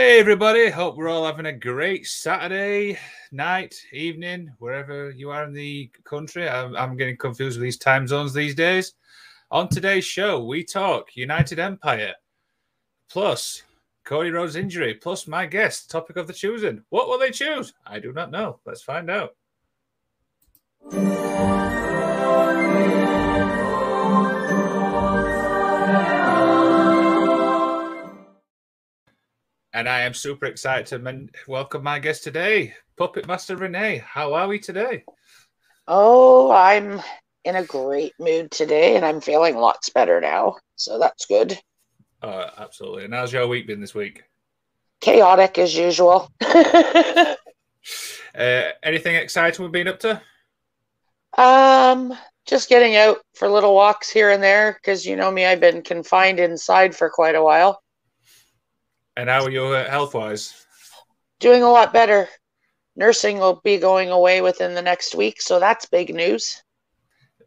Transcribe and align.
Hey, 0.00 0.18
everybody. 0.18 0.70
Hope 0.70 0.96
we're 0.96 1.10
all 1.10 1.26
having 1.26 1.44
a 1.44 1.52
great 1.52 2.06
Saturday 2.06 2.98
night, 3.32 3.74
evening, 3.92 4.50
wherever 4.58 5.10
you 5.10 5.30
are 5.30 5.44
in 5.44 5.52
the 5.52 5.90
country. 6.04 6.48
I'm, 6.48 6.74
I'm 6.74 6.96
getting 6.96 7.18
confused 7.18 7.58
with 7.58 7.64
these 7.64 7.76
time 7.76 8.08
zones 8.08 8.32
these 8.32 8.54
days. 8.54 8.94
On 9.50 9.68
today's 9.68 10.06
show, 10.06 10.42
we 10.42 10.64
talk 10.64 11.14
United 11.16 11.58
Empire, 11.58 12.14
plus 13.10 13.62
Cody 14.04 14.30
Rhodes' 14.30 14.56
injury, 14.56 14.94
plus 14.94 15.28
my 15.28 15.44
guest, 15.44 15.90
topic 15.90 16.16
of 16.16 16.26
the 16.26 16.32
choosing. 16.32 16.82
What 16.88 17.06
will 17.06 17.18
they 17.18 17.30
choose? 17.30 17.74
I 17.86 17.98
do 17.98 18.10
not 18.14 18.30
know. 18.30 18.58
Let's 18.64 18.82
find 18.82 19.10
out. 19.10 19.36
And 29.72 29.88
I 29.88 30.00
am 30.00 30.14
super 30.14 30.46
excited 30.46 30.86
to 30.86 31.28
welcome 31.46 31.84
my 31.84 32.00
guest 32.00 32.24
today, 32.24 32.74
Puppet 32.96 33.28
Master 33.28 33.54
Renee. 33.56 34.02
How 34.04 34.34
are 34.34 34.48
we 34.48 34.58
today? 34.58 35.04
Oh, 35.86 36.50
I'm 36.50 37.00
in 37.44 37.54
a 37.54 37.62
great 37.62 38.14
mood 38.18 38.50
today 38.50 38.96
and 38.96 39.04
I'm 39.04 39.20
feeling 39.20 39.56
lots 39.56 39.88
better 39.90 40.20
now. 40.20 40.56
So 40.74 40.98
that's 40.98 41.26
good. 41.26 41.56
Oh, 42.20 42.46
absolutely. 42.58 43.04
And 43.04 43.14
how's 43.14 43.32
your 43.32 43.46
week 43.46 43.68
been 43.68 43.80
this 43.80 43.94
week? 43.94 44.24
Chaotic 45.00 45.56
as 45.56 45.76
usual. 45.76 46.28
uh, 46.42 47.36
anything 48.34 49.14
exciting 49.14 49.62
we've 49.62 49.70
been 49.70 49.86
up 49.86 50.00
to? 50.00 50.20
Um, 51.38 52.12
just 52.44 52.68
getting 52.68 52.96
out 52.96 53.18
for 53.36 53.48
little 53.48 53.76
walks 53.76 54.10
here 54.10 54.30
and 54.30 54.42
there 54.42 54.72
because 54.82 55.06
you 55.06 55.14
know 55.14 55.30
me, 55.30 55.46
I've 55.46 55.60
been 55.60 55.82
confined 55.82 56.40
inside 56.40 56.96
for 56.96 57.08
quite 57.08 57.36
a 57.36 57.42
while. 57.42 57.80
And 59.20 59.28
how 59.28 59.44
are 59.44 59.50
you 59.50 59.64
health 59.64 60.14
wise? 60.14 60.64
Doing 61.40 61.62
a 61.62 61.68
lot 61.68 61.92
better. 61.92 62.26
Nursing 62.96 63.36
will 63.36 63.60
be 63.62 63.76
going 63.76 64.08
away 64.08 64.40
within 64.40 64.74
the 64.74 64.80
next 64.80 65.14
week, 65.14 65.42
so 65.42 65.60
that's 65.60 65.84
big 65.84 66.14
news. 66.14 66.62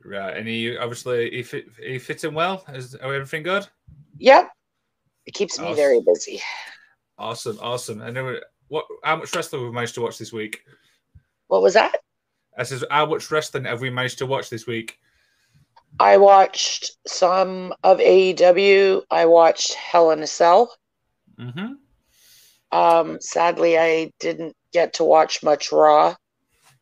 Right. 0.06 0.38
And 0.38 0.48
you 0.48 0.78
obviously 0.80 1.36
you 1.36 1.44
fit, 1.44 1.66
are 1.80 1.88
you 1.90 2.00
fitting 2.00 2.36
well? 2.36 2.64
Is 2.72 2.96
everything 3.02 3.42
good? 3.42 3.68
Yep. 4.20 4.52
It 5.26 5.34
keeps 5.34 5.58
me 5.58 5.66
awesome. 5.66 5.76
very 5.76 6.00
busy. 6.02 6.42
Awesome, 7.18 7.58
awesome. 7.60 8.02
And 8.02 8.16
then 8.16 8.38
what 8.68 8.86
how 9.04 9.16
much 9.16 9.36
wrestling 9.36 9.64
have 9.64 9.70
we 9.70 9.74
managed 9.74 9.96
to 9.96 10.02
watch 10.02 10.20
this 10.20 10.32
week? 10.32 10.62
What 11.48 11.64
was 11.64 11.74
that? 11.74 11.96
I 12.56 12.64
says 12.64 12.86
how 12.92 13.08
much 13.08 13.32
wrestling 13.32 13.66
have 13.66 13.82
we 13.82 13.90
managed 13.90 14.20
to 14.20 14.28
watch 14.28 14.52
this 14.52 14.68
week? 14.68 15.00
I 16.00 16.18
watched 16.18 16.98
some 17.08 17.74
of 17.84 17.98
AEW. 17.98 19.02
I 19.10 19.26
watched 19.26 19.74
Hell 19.74 20.12
in 20.12 20.22
a 20.22 20.28
Cell. 20.28 20.72
Mm-hmm. 21.44 22.78
Um, 22.78 23.20
sadly, 23.22 23.78
I 23.78 24.12
didn't 24.20 24.56
get 24.72 24.94
to 24.96 25.04
watch 25.04 25.44
much 25.44 25.72
Raw 25.72 26.16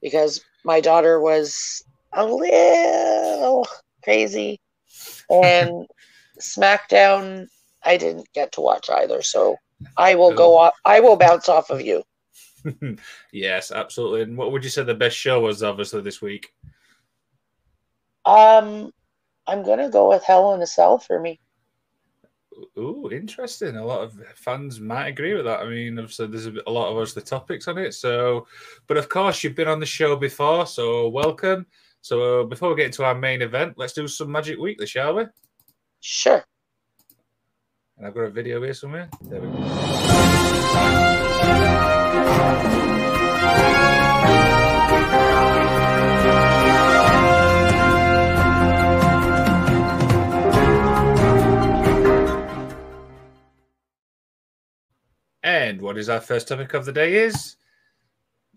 because 0.02 0.44
my 0.64 0.80
daughter 0.80 1.20
was 1.20 1.84
a 2.14 2.26
little 2.26 3.68
crazy, 4.04 4.60
and 5.30 5.86
SmackDown 6.40 7.48
I 7.84 7.98
didn't 7.98 8.32
get 8.34 8.54
to 8.54 8.62
watch 8.62 8.90
either. 8.90 9.22
So 9.22 9.58
I 9.98 10.16
will 10.16 10.34
go 10.34 10.58
off. 10.58 10.74
I 10.86 11.00
will 11.00 11.18
bounce 11.18 11.50
off 11.50 11.70
of 11.70 11.82
you. 11.82 12.04
yes, 13.32 13.72
absolutely. 13.72 14.22
And 14.22 14.38
what 14.38 14.52
would 14.52 14.64
you 14.64 14.70
say 14.70 14.84
the 14.84 14.94
best 14.94 15.18
show 15.18 15.40
was? 15.42 15.64
Obviously, 15.64 16.02
this 16.02 16.22
week. 16.22 16.54
Um, 18.24 18.92
I'm 19.48 19.64
gonna 19.64 19.90
go 19.90 20.10
with 20.10 20.24
Hell 20.24 20.54
in 20.54 20.62
a 20.62 20.68
Cell 20.68 21.00
for 21.00 21.20
me. 21.20 21.40
Ooh, 22.78 23.10
interesting. 23.12 23.78
A 23.78 23.86
lot 23.86 24.02
of 24.02 24.14
fans 24.36 24.80
might 24.80 25.08
agree 25.08 25.34
with 25.34 25.46
that. 25.46 25.62
I 25.62 25.70
mean, 25.70 25.98
obviously, 26.00 26.28
there's 26.28 26.48
a, 26.48 26.54
a 26.68 26.72
lot 26.72 26.92
of 26.92 26.98
us 26.98 27.14
the 27.14 27.22
topics 27.22 27.68
on 27.68 27.78
it. 27.78 27.94
So, 27.94 28.48
but 28.88 28.98
of 28.98 29.10
course, 29.10 29.44
you've 29.44 29.56
been 29.56 29.68
on 29.68 29.80
the 29.80 29.86
show 29.86 30.16
before, 30.16 30.66
so 30.66 31.08
welcome. 31.10 31.66
So, 32.02 32.46
before 32.46 32.70
we 32.70 32.76
get 32.76 32.88
into 32.88 33.04
our 33.04 33.16
main 33.16 33.42
event, 33.42 33.76
let's 33.78 33.94
do 33.94 34.08
some 34.08 34.32
Magic 34.32 34.58
Weekly, 34.60 34.88
shall 34.88 35.16
we? 35.16 35.26
Sure. 36.00 36.44
And 37.98 38.08
I've 38.08 38.16
got 38.16 38.22
a 38.22 38.30
video 38.30 38.62
here 38.64 38.74
somewhere. 38.74 39.10
There 39.22 39.42
we 39.42 39.48
go. 39.48 39.58
And 55.44 55.82
what 55.82 55.98
is 55.98 56.10
our 56.10 56.22
first 56.22 56.48
topic 56.48 56.74
of 56.74 56.86
the 56.86 56.92
day 56.92 57.16
is? 57.16 57.56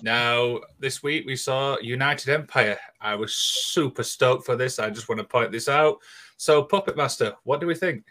Now, 0.02 0.60
this 0.78 1.02
week 1.02 1.24
we 1.26 1.36
saw 1.36 1.78
United 1.78 2.28
Empire. 2.28 2.78
I 3.00 3.14
was 3.14 3.34
super 3.34 4.02
stoked 4.02 4.44
for 4.44 4.56
this. 4.56 4.78
I 4.78 4.90
just 4.90 5.08
want 5.08 5.20
to 5.20 5.24
point 5.26 5.52
this 5.52 5.68
out. 5.68 5.98
So, 6.36 6.62
Puppet 6.62 6.96
Master, 6.96 7.34
what 7.44 7.60
do 7.60 7.66
we 7.66 7.74
think? 7.74 8.04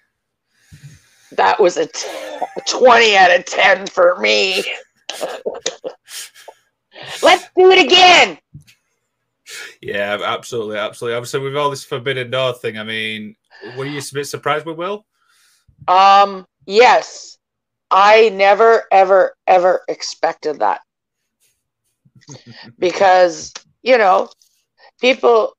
That 1.34 1.60
was 1.60 1.78
a 1.78 1.88
t- 1.88 2.08
20 2.68 3.18
out 3.18 3.36
of 3.36 3.46
10 3.46 3.88
for 3.88 4.18
me. 4.20 4.64
Let's 7.22 7.50
do 7.56 7.72
it 7.72 7.86
again. 7.86 8.38
Yeah, 9.82 10.20
absolutely, 10.24 10.78
absolutely. 10.78 11.18
Obviously, 11.18 11.42
with 11.42 11.58
all 11.58 11.70
this 11.70 11.84
Forbidden 11.84 12.32
Door 12.32 12.54
thing, 12.54 12.78
I 12.78 12.84
mean, 12.84 13.36
were 13.78 13.86
you 13.86 14.00
a 14.00 14.14
bit 14.14 14.26
surprised 14.26 14.66
with 14.66 14.78
Will? 14.78 15.06
Um, 15.88 16.48
yes. 16.66 17.38
I 17.94 18.30
never, 18.30 18.84
ever, 18.92 19.36
ever 19.46 19.82
expected 19.88 20.60
that. 20.60 20.82
because, 22.80 23.54
you 23.84 23.98
know, 23.98 24.30
people 25.00 25.56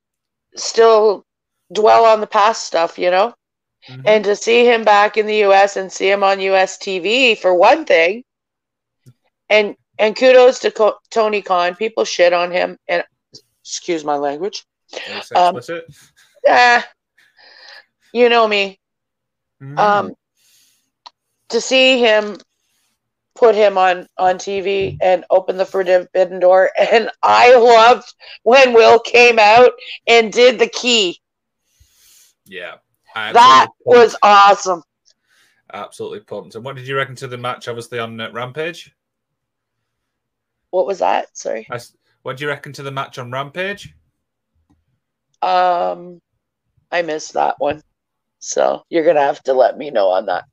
still 0.57 1.25
dwell 1.73 2.05
on 2.05 2.21
the 2.21 2.27
past 2.27 2.67
stuff, 2.67 2.99
you 2.99 3.11
know? 3.11 3.35
Mm-hmm. 3.89 4.03
And 4.07 4.25
to 4.25 4.35
see 4.35 4.65
him 4.65 4.83
back 4.83 5.17
in 5.17 5.27
the 5.27 5.45
US 5.45 5.77
and 5.77 5.93
see 5.93 6.11
him 6.11 6.25
on 6.25 6.41
US 6.41 6.79
TV 6.79 7.39
for 7.39 7.55
one 7.55 7.85
thing, 7.85 8.25
and 9.51 9.77
and 9.99 10.17
kudos 10.17 10.59
to 10.61 10.71
Co- 10.71 10.99
Tony 11.11 11.43
Khan. 11.43 11.75
People 11.75 12.05
shit 12.05 12.33
on 12.33 12.51
him, 12.51 12.79
and 12.89 13.05
excuse 13.63 14.05
my 14.05 14.17
language. 14.17 14.65
Um, 15.37 15.61
eh, 16.47 16.83
you 18.13 18.29
know 18.31 18.49
me. 18.49 18.79
Mm-hmm. 19.63 19.79
Um, 19.79 20.15
to 21.55 21.61
see 21.61 21.99
him 21.99 22.37
put 23.35 23.55
him 23.55 23.79
on 23.79 24.07
on 24.19 24.37
TV 24.37 24.97
and 25.01 25.25
open 25.31 25.57
the 25.57 25.65
forbidden 25.65 26.41
door, 26.41 26.71
and 26.79 27.11
I 27.23 27.57
loved 27.57 28.13
when 28.43 28.73
Will 28.73 28.99
came 29.01 29.39
out 29.39 29.71
and 30.07 30.33
did 30.33 30.59
the 30.59 30.69
key. 30.69 31.21
Yeah, 32.47 32.75
that 33.15 33.69
was 33.85 34.17
awesome. 34.23 34.83
Absolutely 35.73 36.21
pumped. 36.21 36.55
And 36.55 36.65
what 36.65 36.77
did 36.77 36.87
you 36.87 36.97
reckon 36.97 37.17
to 37.17 37.27
the 37.27 37.39
match? 37.39 37.69
Obviously 37.69 37.99
on 37.99 38.21
uh, 38.21 38.31
Rampage. 38.31 38.95
What 40.71 40.87
was 40.87 40.99
that? 40.99 41.37
Sorry. 41.37 41.67
I, 41.71 41.81
what 42.23 42.37
do 42.37 42.45
you 42.45 42.49
reckon 42.49 42.73
to 42.75 42.83
the 42.83 42.91
match 42.91 43.19
on 43.19 43.31
Rampage? 43.31 43.95
Um, 45.41 46.21
I 46.91 47.03
missed 47.03 47.33
that 47.35 47.57
one, 47.59 47.83
so 48.41 48.83
you're 48.89 49.05
gonna 49.05 49.21
have 49.21 49.43
to 49.45 49.53
let 49.53 49.79
me 49.79 49.91
know 49.91 50.09
on 50.09 50.27
that. 50.27 50.45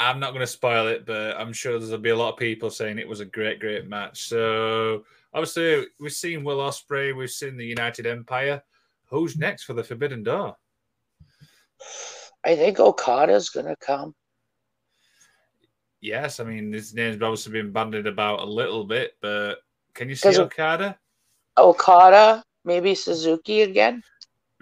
I'm 0.00 0.18
not 0.18 0.30
going 0.30 0.40
to 0.40 0.46
spoil 0.46 0.86
it, 0.88 1.04
but 1.04 1.36
I'm 1.38 1.52
sure 1.52 1.78
there'll 1.78 1.98
be 1.98 2.08
a 2.08 2.16
lot 2.16 2.32
of 2.32 2.38
people 2.38 2.70
saying 2.70 2.98
it 2.98 3.06
was 3.06 3.20
a 3.20 3.26
great, 3.26 3.60
great 3.60 3.86
match. 3.86 4.24
So 4.24 5.04
obviously, 5.34 5.88
we've 6.00 6.10
seen 6.10 6.42
Will 6.42 6.56
Ospreay, 6.56 7.14
we've 7.14 7.30
seen 7.30 7.58
the 7.58 7.66
United 7.66 8.06
Empire. 8.06 8.62
Who's 9.10 9.36
next 9.36 9.64
for 9.64 9.74
the 9.74 9.84
Forbidden 9.84 10.22
Door? 10.22 10.56
I 12.42 12.56
think 12.56 12.80
Okada's 12.80 13.50
going 13.50 13.66
to 13.66 13.76
come. 13.76 14.14
Yes, 16.00 16.40
I 16.40 16.44
mean 16.44 16.72
his 16.72 16.94
name's 16.94 17.20
obviously 17.20 17.52
been 17.52 17.70
bandied 17.70 18.06
about 18.06 18.40
a 18.40 18.46
little 18.46 18.84
bit, 18.84 19.16
but 19.20 19.56
can 19.92 20.08
you 20.08 20.14
see 20.14 20.34
Okada? 20.38 20.98
Okada, 21.58 22.42
maybe 22.64 22.94
Suzuki 22.94 23.60
again. 23.62 24.02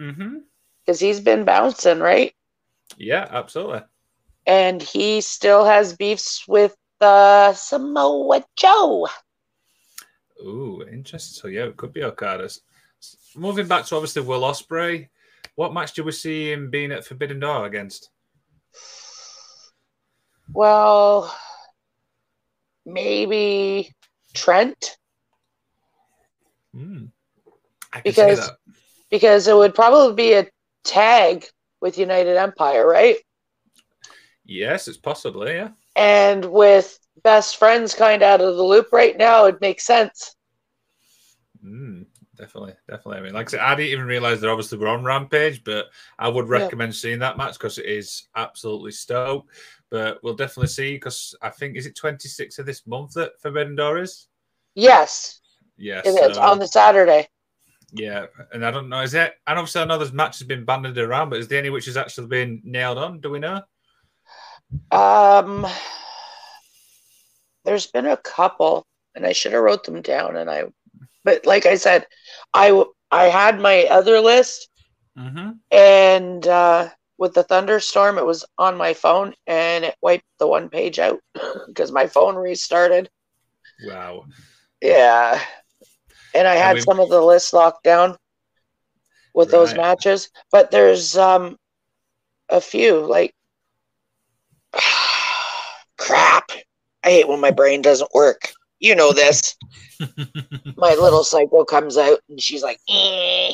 Mm-hmm. 0.01 0.39
Because 0.85 0.99
he's 0.99 1.21
been 1.21 1.45
bouncing, 1.45 1.99
right? 1.99 2.33
Yeah, 2.97 3.25
absolutely 3.29 3.83
and 4.49 4.81
he 4.81 5.21
still 5.21 5.63
has 5.63 5.95
beefs 5.95 6.47
with 6.47 6.75
uh, 7.01 7.53
Samoa 7.53 8.43
Joe. 8.55 9.07
Ooh, 10.43 10.83
interesting. 10.91 11.39
So 11.39 11.47
yeah, 11.47 11.65
it 11.65 11.77
could 11.77 11.93
be 11.93 12.01
Okada's. 12.01 12.61
Moving 13.35 13.67
back 13.67 13.85
to 13.85 13.95
obviously 13.95 14.23
Will 14.23 14.41
Ospreay, 14.41 15.07
what 15.53 15.71
match 15.71 15.93
do 15.93 16.03
we 16.03 16.11
see 16.11 16.51
him 16.51 16.71
being 16.71 16.91
at 16.91 17.05
Forbidden 17.05 17.39
Door 17.39 17.67
against? 17.67 18.09
Well, 20.51 21.33
maybe 22.87 23.93
Trent. 24.33 24.97
Hmm. 26.73 27.05
because 28.03 28.49
because 29.11 29.47
it 29.47 29.55
would 29.55 29.75
probably 29.75 30.15
be 30.15 30.33
a 30.33 30.47
tag 30.83 31.45
with 31.81 31.99
United 31.99 32.35
Empire, 32.37 32.87
right? 32.87 33.17
Yes, 34.49 34.87
it's 34.87 34.97
possibly, 34.97 35.53
yeah. 35.53 35.69
And 35.95 36.43
with 36.45 36.97
best 37.23 37.57
friends 37.57 37.93
kind 37.93 38.23
of 38.23 38.27
out 38.27 38.41
of 38.41 38.55
the 38.55 38.63
loop 38.63 38.87
right 38.91 39.15
now, 39.15 39.45
it 39.45 39.61
makes 39.61 39.85
sense. 39.85 40.35
Mm, 41.63 42.07
definitely, 42.35 42.73
definitely. 42.89 43.17
I 43.19 43.21
mean, 43.21 43.33
like 43.33 43.47
I 43.49 43.51
said, 43.51 43.59
I 43.59 43.75
didn't 43.75 43.91
even 43.91 44.05
realize 44.05 44.41
that 44.41 44.49
obviously 44.49 44.79
we're 44.79 44.87
on 44.87 45.03
Rampage, 45.03 45.63
but 45.63 45.85
I 46.17 46.29
would 46.29 46.49
recommend 46.49 46.93
yeah. 46.93 46.97
seeing 46.97 47.19
that 47.19 47.37
match 47.37 47.59
because 47.59 47.77
it 47.77 47.85
is 47.85 48.27
absolutely 48.35 48.91
stoked. 48.91 49.53
But 49.91 50.17
we'll 50.23 50.35
definitely 50.35 50.69
see 50.69 50.95
because 50.95 51.35
I 51.43 51.49
think 51.51 51.77
is 51.77 51.85
it 51.85 51.95
26th 51.95 52.57
of 52.57 52.65
this 52.65 52.87
month 52.87 53.13
that 53.13 53.39
Forbidden 53.39 53.75
Door 53.75 53.99
is? 53.99 54.29
Yes. 54.73 55.41
Yes. 55.77 56.07
It 56.07 56.31
is 56.31 56.39
on 56.39 56.57
the 56.57 56.67
Saturday. 56.67 57.27
Yeah, 57.91 58.25
and 58.51 58.65
I 58.65 58.71
don't 58.71 58.89
know. 58.89 59.01
Is 59.01 59.13
it? 59.13 59.33
And 59.45 59.59
obviously, 59.59 59.81
I 59.81 59.85
know 59.85 59.99
there's 59.99 60.13
matches 60.13 60.47
been 60.47 60.65
banded 60.65 60.97
around, 60.97 61.29
but 61.29 61.39
is 61.39 61.47
there 61.47 61.59
any 61.59 61.69
which 61.69 61.85
has 61.85 61.97
actually 61.97 62.27
been 62.27 62.61
nailed 62.63 62.97
on? 62.97 63.19
Do 63.19 63.29
we 63.29 63.39
know? 63.39 63.61
Um, 64.91 65.67
there's 67.65 67.87
been 67.87 68.05
a 68.05 68.17
couple, 68.17 68.85
and 69.15 69.25
I 69.25 69.33
should 69.33 69.53
have 69.53 69.63
wrote 69.63 69.83
them 69.83 70.01
down. 70.01 70.35
And 70.35 70.49
I, 70.49 70.65
but 71.23 71.45
like 71.45 71.65
I 71.65 71.75
said, 71.75 72.05
I 72.53 72.83
I 73.11 73.25
had 73.25 73.59
my 73.59 73.85
other 73.85 74.19
list, 74.19 74.69
mm-hmm. 75.17 75.51
and 75.71 76.47
uh, 76.47 76.89
with 77.17 77.33
the 77.33 77.43
thunderstorm, 77.43 78.17
it 78.17 78.25
was 78.25 78.45
on 78.57 78.77
my 78.77 78.93
phone, 78.93 79.33
and 79.47 79.85
it 79.85 79.95
wiped 80.01 80.25
the 80.39 80.47
one 80.47 80.69
page 80.69 80.99
out 80.99 81.19
because 81.67 81.91
my 81.91 82.07
phone 82.07 82.35
restarted. 82.35 83.09
Wow. 83.85 84.25
Yeah, 84.81 85.41
and 86.33 86.47
I 86.47 86.55
had 86.55 86.81
some 86.81 86.99
of 86.99 87.09
the 87.09 87.21
lists 87.21 87.53
locked 87.53 87.83
down 87.83 88.17
with 89.33 89.47
right. 89.47 89.51
those 89.51 89.75
matches, 89.75 90.29
but 90.51 90.71
there's 90.71 91.17
um 91.17 91.57
a 92.49 92.61
few 92.61 93.05
like 93.05 93.33
crap. 96.09 96.51
I 97.03 97.09
hate 97.09 97.27
when 97.27 97.39
my 97.39 97.51
brain 97.51 97.83
doesn't 97.83 98.09
work. 98.15 98.51
You 98.79 98.95
know 98.95 99.13
this. 99.13 99.55
my 100.75 100.95
little 100.95 101.23
psycho 101.23 101.63
comes 101.65 101.97
out 101.97 102.19
and 102.29 102.41
she's 102.41 102.63
like, 102.63 102.79
eh. 102.89 103.53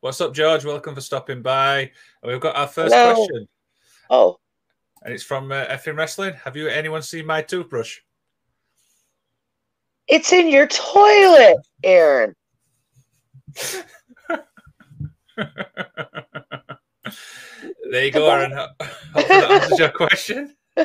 What's 0.00 0.20
up, 0.20 0.32
George? 0.32 0.64
Welcome 0.64 0.94
for 0.94 1.00
stopping 1.00 1.42
by. 1.42 1.90
And 2.22 2.30
We've 2.30 2.40
got 2.40 2.54
our 2.56 2.68
first 2.68 2.94
Hello. 2.94 3.14
question. 3.14 3.48
Oh. 4.08 4.38
And 5.02 5.12
it's 5.12 5.24
from 5.24 5.50
uh, 5.50 5.66
F'N 5.66 5.96
Wrestling. 5.96 6.34
Have 6.44 6.56
you 6.56 6.68
anyone 6.68 7.02
seen 7.02 7.26
my 7.26 7.42
toothbrush? 7.42 7.98
It's 10.06 10.32
in 10.32 10.48
your 10.48 10.68
toilet, 10.68 11.56
Aaron. 11.82 12.36
there 15.36 15.44
you 18.04 18.12
go, 18.12 18.30
Aaron. 18.30 18.52
Hopefully 18.52 19.24
that 19.26 19.50
answers 19.50 19.78
your 19.80 19.88
question. 19.88 20.54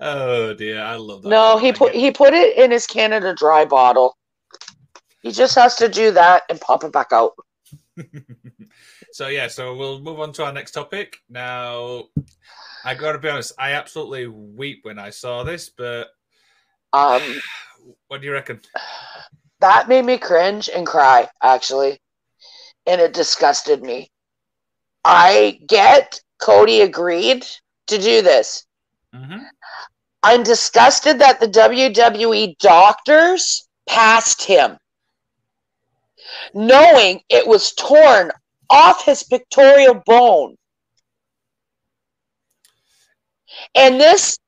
oh 0.00 0.54
dear, 0.54 0.82
I 0.82 0.96
love 0.96 1.22
that. 1.22 1.28
No, 1.28 1.58
he 1.58 1.72
put 1.72 1.94
he 1.94 2.10
put 2.10 2.34
it 2.34 2.58
in 2.58 2.70
his 2.70 2.86
Canada 2.86 3.34
Dry 3.34 3.64
bottle. 3.64 4.16
He 5.22 5.30
just 5.30 5.54
has 5.54 5.76
to 5.76 5.88
do 5.88 6.10
that 6.12 6.42
and 6.50 6.60
pop 6.60 6.84
it 6.84 6.92
back 6.92 7.12
out. 7.12 7.32
so 9.12 9.28
yeah, 9.28 9.48
so 9.48 9.74
we'll 9.74 10.00
move 10.00 10.20
on 10.20 10.32
to 10.32 10.44
our 10.44 10.52
next 10.52 10.72
topic 10.72 11.16
now. 11.28 12.04
I 12.84 12.94
got 12.94 13.12
to 13.12 13.18
be 13.18 13.28
honest, 13.28 13.52
I 13.58 13.72
absolutely 13.72 14.26
weep 14.26 14.80
when 14.82 14.98
I 14.98 15.10
saw 15.10 15.44
this, 15.44 15.70
but 15.70 16.08
um, 16.92 17.22
what 18.08 18.20
do 18.20 18.26
you 18.26 18.32
reckon? 18.32 18.60
That 19.60 19.88
made 19.88 20.04
me 20.04 20.18
cringe 20.18 20.68
and 20.68 20.86
cry, 20.86 21.28
actually, 21.42 21.98
and 22.86 23.00
it 23.00 23.14
disgusted 23.14 23.82
me. 23.82 24.10
I 25.04 25.60
get 25.66 26.20
Cody 26.44 26.82
agreed 26.82 27.46
to 27.86 27.96
do 27.96 28.20
this. 28.20 28.66
Mm-hmm. 29.14 29.44
I'm 30.22 30.42
disgusted 30.42 31.18
that 31.20 31.40
the 31.40 31.48
WWE 31.48 32.58
doctors 32.58 33.66
passed 33.86 34.44
him, 34.44 34.76
knowing 36.52 37.22
it 37.30 37.46
was 37.46 37.72
torn 37.72 38.30
off 38.68 39.06
his 39.06 39.22
pectoral 39.22 40.02
bone. 40.04 40.56
And 43.74 43.98
this, 43.98 44.38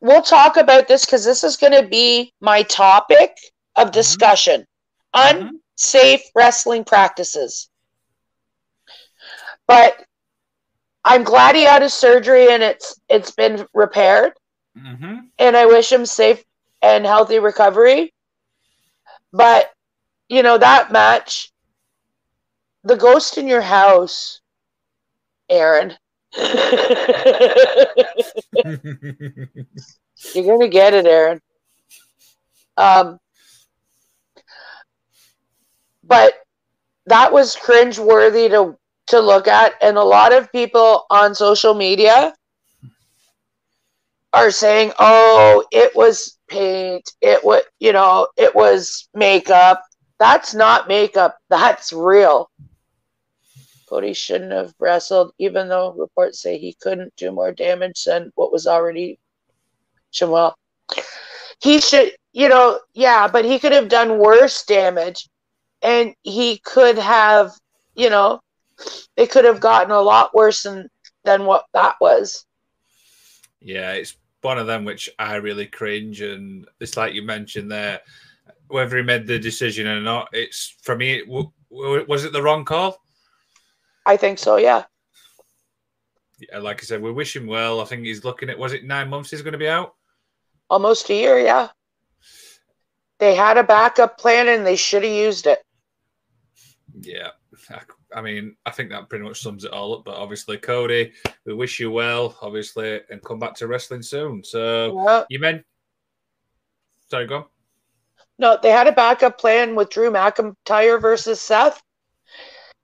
we'll 0.00 0.22
talk 0.22 0.56
about 0.56 0.88
this 0.88 1.04
because 1.04 1.26
this 1.26 1.44
is 1.44 1.58
going 1.58 1.74
to 1.74 1.86
be 1.86 2.32
my 2.40 2.62
topic 2.62 3.36
of 3.76 3.88
mm-hmm. 3.88 3.92
discussion 3.92 4.64
mm-hmm. 5.14 5.48
unsafe 5.76 6.22
wrestling 6.34 6.84
practices. 6.84 7.68
But 9.66 10.06
I'm 11.08 11.24
glad 11.24 11.56
he 11.56 11.62
had 11.62 11.80
his 11.80 11.94
surgery 11.94 12.52
and 12.52 12.62
it's 12.62 13.00
it's 13.08 13.30
been 13.30 13.66
repaired. 13.72 14.34
Mm-hmm. 14.78 15.20
And 15.38 15.56
I 15.56 15.64
wish 15.64 15.90
him 15.90 16.04
safe 16.04 16.44
and 16.82 17.06
healthy 17.06 17.38
recovery. 17.38 18.12
But 19.32 19.72
you 20.28 20.42
know 20.42 20.58
that 20.58 20.92
match, 20.92 21.50
the 22.84 22.96
ghost 22.96 23.38
in 23.38 23.48
your 23.48 23.62
house, 23.62 24.42
Aaron. 25.48 25.96
You're 26.36 26.52
gonna 30.44 30.68
get 30.68 30.92
it, 30.92 31.06
Aaron. 31.06 31.40
Um, 32.76 33.18
but 36.04 36.34
that 37.06 37.32
was 37.32 37.56
cringe 37.56 37.98
worthy 37.98 38.50
to 38.50 38.76
to 39.08 39.20
look 39.20 39.48
at, 39.48 39.74
and 39.82 39.96
a 39.96 40.02
lot 40.04 40.32
of 40.32 40.50
people 40.52 41.06
on 41.10 41.34
social 41.34 41.74
media 41.74 42.34
are 44.32 44.50
saying, 44.50 44.92
"Oh, 44.98 45.64
it 45.72 45.94
was 45.96 46.38
paint. 46.48 47.10
It 47.20 47.44
was, 47.44 47.62
you 47.80 47.92
know, 47.92 48.28
it 48.36 48.54
was 48.54 49.08
makeup." 49.14 49.82
That's 50.18 50.54
not 50.54 50.88
makeup. 50.88 51.38
That's 51.48 51.92
real. 51.92 52.50
Cody 53.88 54.12
shouldn't 54.12 54.52
have 54.52 54.74
wrestled, 54.78 55.32
even 55.38 55.68
though 55.68 55.92
reports 55.92 56.40
say 56.42 56.58
he 56.58 56.74
couldn't 56.74 57.14
do 57.16 57.30
more 57.32 57.52
damage 57.52 58.04
than 58.04 58.32
what 58.34 58.52
was 58.52 58.66
already 58.66 59.18
Well, 60.20 60.54
He 61.62 61.80
should, 61.80 62.12
you 62.32 62.48
know, 62.48 62.80
yeah, 62.94 63.28
but 63.28 63.44
he 63.44 63.58
could 63.58 63.72
have 63.72 63.88
done 63.88 64.18
worse 64.18 64.64
damage, 64.64 65.28
and 65.82 66.14
he 66.22 66.58
could 66.58 66.98
have, 66.98 67.52
you 67.94 68.10
know, 68.10 68.40
it 69.16 69.30
could 69.30 69.44
have 69.44 69.60
gotten 69.60 69.90
a 69.90 70.00
lot 70.00 70.34
worse 70.34 70.62
than 70.62 70.88
than 71.24 71.44
what 71.44 71.66
that 71.74 71.96
was. 72.00 72.44
Yeah, 73.60 73.92
it's 73.92 74.16
one 74.40 74.58
of 74.58 74.66
them 74.66 74.84
which 74.84 75.10
I 75.18 75.36
really 75.36 75.66
cringe, 75.66 76.20
and 76.20 76.66
it's 76.80 76.96
like 76.96 77.14
you 77.14 77.22
mentioned 77.22 77.70
there, 77.70 78.00
whether 78.68 78.96
he 78.96 79.02
made 79.02 79.26
the 79.26 79.38
decision 79.38 79.86
or 79.86 80.00
not. 80.00 80.28
It's 80.32 80.76
for 80.82 80.96
me, 80.96 81.22
was 81.70 82.24
it 82.24 82.32
the 82.32 82.42
wrong 82.42 82.64
call? 82.64 82.98
I 84.06 84.16
think 84.16 84.38
so. 84.38 84.56
Yeah. 84.56 84.84
Yeah, 86.40 86.58
like 86.58 86.80
I 86.80 86.84
said, 86.84 87.02
we 87.02 87.10
wish 87.10 87.34
him 87.34 87.46
well. 87.46 87.80
I 87.80 87.84
think 87.84 88.04
he's 88.04 88.24
looking 88.24 88.48
at 88.48 88.58
was 88.58 88.72
it 88.72 88.84
nine 88.84 89.08
months 89.08 89.30
he's 89.30 89.42
going 89.42 89.52
to 89.52 89.58
be 89.58 89.68
out? 89.68 89.94
Almost 90.70 91.10
a 91.10 91.14
year, 91.14 91.38
yeah. 91.38 91.68
They 93.18 93.34
had 93.34 93.58
a 93.58 93.64
backup 93.64 94.18
plan 94.18 94.46
and 94.46 94.64
they 94.64 94.76
should 94.76 95.02
have 95.02 95.12
used 95.12 95.46
it. 95.46 95.58
Yeah, 97.00 97.30
I 97.70 97.80
mean, 98.22 98.56
I 98.64 98.70
think 98.70 98.90
that 98.90 99.08
pretty 99.08 99.24
much 99.24 99.42
sums 99.42 99.64
it 99.64 99.72
all 99.72 99.94
up. 99.94 100.04
But 100.04 100.16
obviously, 100.16 100.56
Cody, 100.58 101.12
we 101.44 101.54
wish 101.54 101.78
you 101.78 101.90
well, 101.90 102.36
obviously, 102.40 103.00
and 103.10 103.22
come 103.22 103.38
back 103.38 103.54
to 103.56 103.66
wrestling 103.66 104.02
soon. 104.02 104.42
So 104.44 105.02
yeah. 105.04 105.24
you 105.28 105.38
meant, 105.38 105.64
sorry, 107.10 107.26
go 107.26 107.36
on. 107.36 107.44
No, 108.38 108.58
they 108.62 108.70
had 108.70 108.86
a 108.86 108.92
backup 108.92 109.38
plan 109.38 109.74
with 109.74 109.90
Drew 109.90 110.10
McIntyre 110.10 111.00
versus 111.00 111.40
Seth 111.40 111.82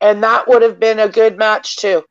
and 0.04 0.22
that 0.22 0.46
would 0.46 0.62
have 0.62 0.78
been 0.78 1.00
a 1.00 1.08
good 1.08 1.38
match 1.38 1.76
too. 1.76 2.04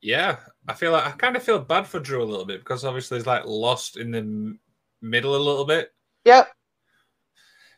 Yeah, 0.00 0.36
I 0.68 0.74
feel 0.74 0.92
like 0.92 1.06
I 1.06 1.10
kind 1.12 1.36
of 1.36 1.42
feel 1.42 1.58
bad 1.58 1.86
for 1.86 2.00
Drew 2.00 2.22
a 2.22 2.24
little 2.24 2.44
bit 2.44 2.60
because 2.60 2.84
obviously 2.84 3.18
he's 3.18 3.26
like 3.26 3.44
lost 3.46 3.96
in 3.96 4.10
the 4.10 4.18
m- 4.18 4.60
middle 5.00 5.36
a 5.36 5.38
little 5.38 5.64
bit. 5.64 5.92
Yep. 6.24 6.48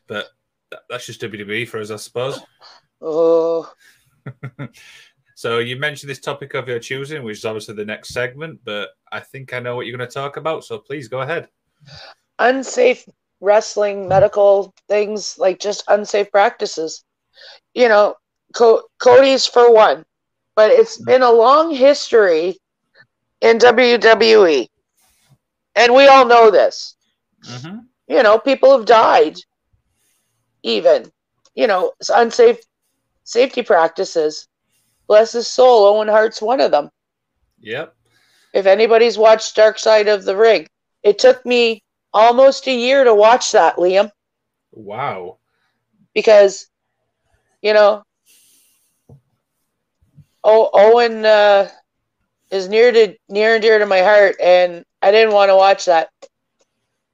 But 0.07 0.27
that's 0.89 1.05
just 1.05 1.21
WWE 1.21 1.67
for 1.67 1.79
us, 1.79 1.91
I 1.91 1.97
suppose. 1.97 2.39
Oh. 3.01 3.71
so 5.35 5.59
you 5.59 5.77
mentioned 5.77 6.09
this 6.09 6.19
topic 6.19 6.53
of 6.53 6.67
your 6.67 6.79
choosing, 6.79 7.23
which 7.23 7.39
is 7.39 7.45
obviously 7.45 7.75
the 7.75 7.85
next 7.85 8.09
segment, 8.09 8.59
but 8.63 8.89
I 9.11 9.19
think 9.19 9.53
I 9.53 9.59
know 9.59 9.75
what 9.75 9.85
you're 9.85 9.97
going 9.97 10.07
to 10.07 10.13
talk 10.13 10.37
about. 10.37 10.63
So 10.63 10.77
please 10.77 11.07
go 11.07 11.21
ahead. 11.21 11.47
Unsafe 12.39 13.05
wrestling, 13.41 14.07
medical 14.07 14.73
things 14.87 15.37
like 15.37 15.59
just 15.59 15.83
unsafe 15.87 16.31
practices. 16.31 17.03
You 17.73 17.87
know, 17.87 18.15
Co- 18.53 18.83
Cody's 18.99 19.45
for 19.45 19.73
one, 19.73 20.05
but 20.55 20.71
it's 20.71 20.97
been 20.97 21.21
a 21.21 21.31
long 21.31 21.73
history 21.73 22.57
in 23.41 23.59
WWE, 23.59 24.67
and 25.75 25.93
we 25.93 26.07
all 26.07 26.25
know 26.25 26.51
this. 26.51 26.95
Mm-hmm. 27.45 27.77
You 28.07 28.23
know, 28.23 28.39
people 28.39 28.75
have 28.75 28.85
died. 28.85 29.37
Even, 30.63 31.09
you 31.55 31.67
know, 31.67 31.93
unsafe 32.13 32.57
safety 33.29 33.61
practices. 33.61 34.47
Bless 35.07 35.31
his 35.33 35.47
soul, 35.47 35.85
Owen 35.85 36.07
Hart's 36.07 36.41
one 36.41 36.59
of 36.59 36.71
them. 36.71 36.89
Yep. 37.59 37.95
If 38.53 38.65
anybody's 38.65 39.17
watched 39.17 39.55
Dark 39.55 39.77
Side 39.77 40.07
of 40.07 40.23
the 40.23 40.35
Ring, 40.35 40.67
it 41.03 41.19
took 41.19 41.45
me 41.45 41.83
almost 42.11 42.67
a 42.67 42.75
year 42.75 43.03
to 43.03 43.13
watch 43.13 43.51
that, 43.51 43.75
Liam. 43.77 44.11
Wow. 44.71 45.37
Because, 46.13 46.67
you 47.61 47.73
know, 47.73 48.03
oh, 50.43 50.69
Owen 50.73 51.23
uh, 51.23 51.69
is 52.49 52.67
near 52.67 52.91
to 52.91 53.15
near 53.29 53.53
and 53.53 53.61
dear 53.61 53.77
to 53.77 53.85
my 53.85 54.01
heart, 54.01 54.37
and 54.41 54.83
I 55.03 55.11
didn't 55.11 55.35
want 55.35 55.49
to 55.49 55.55
watch 55.55 55.85
that, 55.85 56.09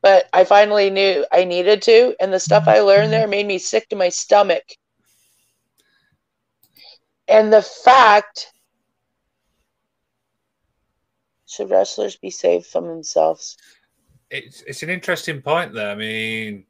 but 0.02 0.30
I 0.32 0.46
finally 0.46 0.90
knew 0.90 1.26
I 1.32 1.44
needed 1.44 1.82
to, 1.84 2.16
and 2.22 2.32
the 2.32 2.40
stuff 2.40 2.68
I 2.68 2.80
learned 2.80 3.12
there 3.12 3.28
made 3.28 3.46
me 3.46 3.58
sick 3.58 3.90
to 3.90 3.98
my 3.98 4.08
stomach. 4.10 4.64
And 7.28 7.52
the 7.52 7.62
fact 7.62 8.54
should 11.56 11.70
wrestlers 11.70 12.16
be 12.18 12.30
saved 12.30 12.68
from 12.68 12.88
themselves? 12.88 13.58
It's 14.30 14.62
it's 14.64 14.84
an 14.84 14.90
interesting 14.90 15.42
point 15.42 15.74
there. 15.74 15.90
I 15.90 15.96
mean, 15.96 16.66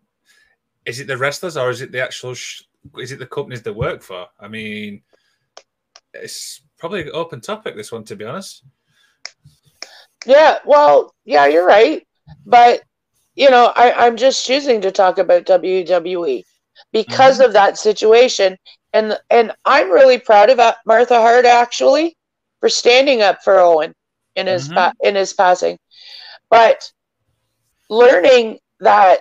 is 0.86 1.00
it 1.00 1.08
the 1.08 1.18
wrestlers 1.18 1.58
or 1.58 1.70
is 1.70 1.82
it 1.82 1.92
the 1.92 2.04
actual? 2.04 2.34
Sh- 2.34 2.64
is 2.98 3.12
it 3.12 3.20
the 3.20 3.26
companies 3.26 3.64
they 3.64 3.72
work 3.72 4.04
for? 4.04 4.28
I 4.40 4.48
mean, 4.48 5.02
it's 6.14 6.62
probably 6.78 7.02
an 7.02 7.12
open 7.14 7.42
topic. 7.42 7.76
This 7.76 7.92
one, 7.92 8.04
to 8.06 8.16
be 8.16 8.26
honest. 8.26 8.64
Yeah, 10.26 10.60
well, 10.66 11.14
yeah, 11.24 11.46
you're 11.46 11.68
right, 11.68 12.06
but 12.46 12.84
you 13.36 13.50
know, 13.50 13.72
I, 13.76 14.06
I'm 14.06 14.18
just 14.18 14.46
choosing 14.46 14.82
to 14.82 14.92
talk 14.92 15.18
about 15.18 15.46
WWE 15.46 16.44
because 16.92 17.36
mm-hmm. 17.36 17.46
of 17.46 17.54
that 17.54 17.78
situation, 17.78 18.58
and 18.96 19.20
and 19.30 19.52
I'm 19.66 19.92
really 19.92 20.18
proud 20.18 20.50
of 20.50 20.76
Martha 20.86 21.16
Hart 21.16 21.46
actually 21.46 22.16
for 22.62 22.70
standing 22.70 23.22
up 23.22 23.44
for 23.44 23.60
Owen 23.60 23.94
in 24.38 24.48
his 24.48 24.70
mm-hmm. 24.70 24.96
in 25.06 25.16
his 25.16 25.34
passing, 25.34 25.78
but 26.50 26.90
learning 27.90 28.58
that 28.80 29.20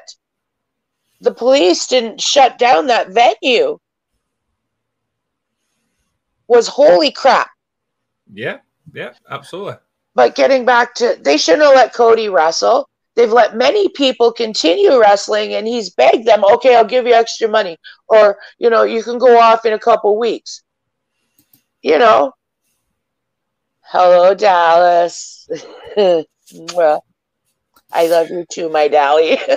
the 1.21 1.35
police 1.35 1.89
didn't 1.89 2.21
shut 2.21 2.57
down 2.57 2.87
that 2.87 3.11
venue 3.11 3.79
was 6.47 6.69
holy 6.69 7.11
crap. 7.11 7.51
Yeah, 8.33 8.59
yeah, 8.93 9.15
absolutely. 9.29 9.75
But 10.15 10.37
getting 10.37 10.65
back 10.65 10.95
to, 10.97 11.19
they 11.21 11.37
shouldn't 11.37 11.65
have 11.65 11.75
let 11.75 11.93
Cody 11.93 12.29
wrestle. 12.29 12.89
They've 13.17 13.31
let 13.31 13.57
many 13.57 13.89
people 13.91 14.33
continue 14.33 14.99
wrestling, 15.01 15.55
and 15.55 15.67
he's 15.67 15.91
begged 15.91 16.27
them, 16.27 16.45
okay, 16.45 16.75
I'll 16.75 16.85
give 16.85 17.07
you 17.07 17.15
extra 17.15 17.49
money, 17.49 17.77
or 18.09 18.39
you 18.59 18.71
know, 18.71 18.83
you 18.83 19.03
can 19.03 19.19
go 19.19 19.39
off 19.39 19.65
in 19.65 19.73
a 19.73 19.79
couple 19.79 20.19
weeks. 20.19 20.63
You 21.83 21.99
know, 21.99 22.33
hello, 23.83 24.35
Dallas. 24.35 25.49
well, 25.97 27.05
I 27.93 28.09
love 28.09 28.31
you 28.31 28.45
too, 28.51 28.69
my 28.69 28.89
Dally. 28.89 29.39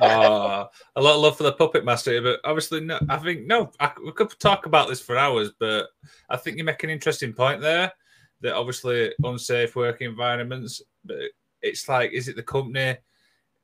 oh, 0.00 0.68
a 0.96 1.02
lot 1.02 1.14
of 1.14 1.20
love 1.20 1.36
for 1.36 1.42
the 1.42 1.52
puppet 1.52 1.84
master, 1.84 2.22
but 2.22 2.40
obviously, 2.44 2.80
no, 2.80 2.98
I 3.10 3.18
think 3.18 3.46
no. 3.46 3.70
I, 3.78 3.92
we 4.02 4.12
could 4.12 4.30
talk 4.38 4.64
about 4.64 4.88
this 4.88 5.00
for 5.00 5.18
hours, 5.18 5.50
but 5.60 5.88
I 6.30 6.38
think 6.38 6.56
you 6.56 6.64
make 6.64 6.82
an 6.84 6.90
interesting 6.90 7.34
point 7.34 7.60
there. 7.60 7.92
That 8.40 8.54
obviously 8.54 9.12
unsafe 9.22 9.74
working 9.74 10.08
environments, 10.08 10.80
but 11.04 11.16
it's 11.62 11.88
like, 11.88 12.12
is 12.12 12.28
it 12.28 12.36
the 12.36 12.42
company? 12.42 12.96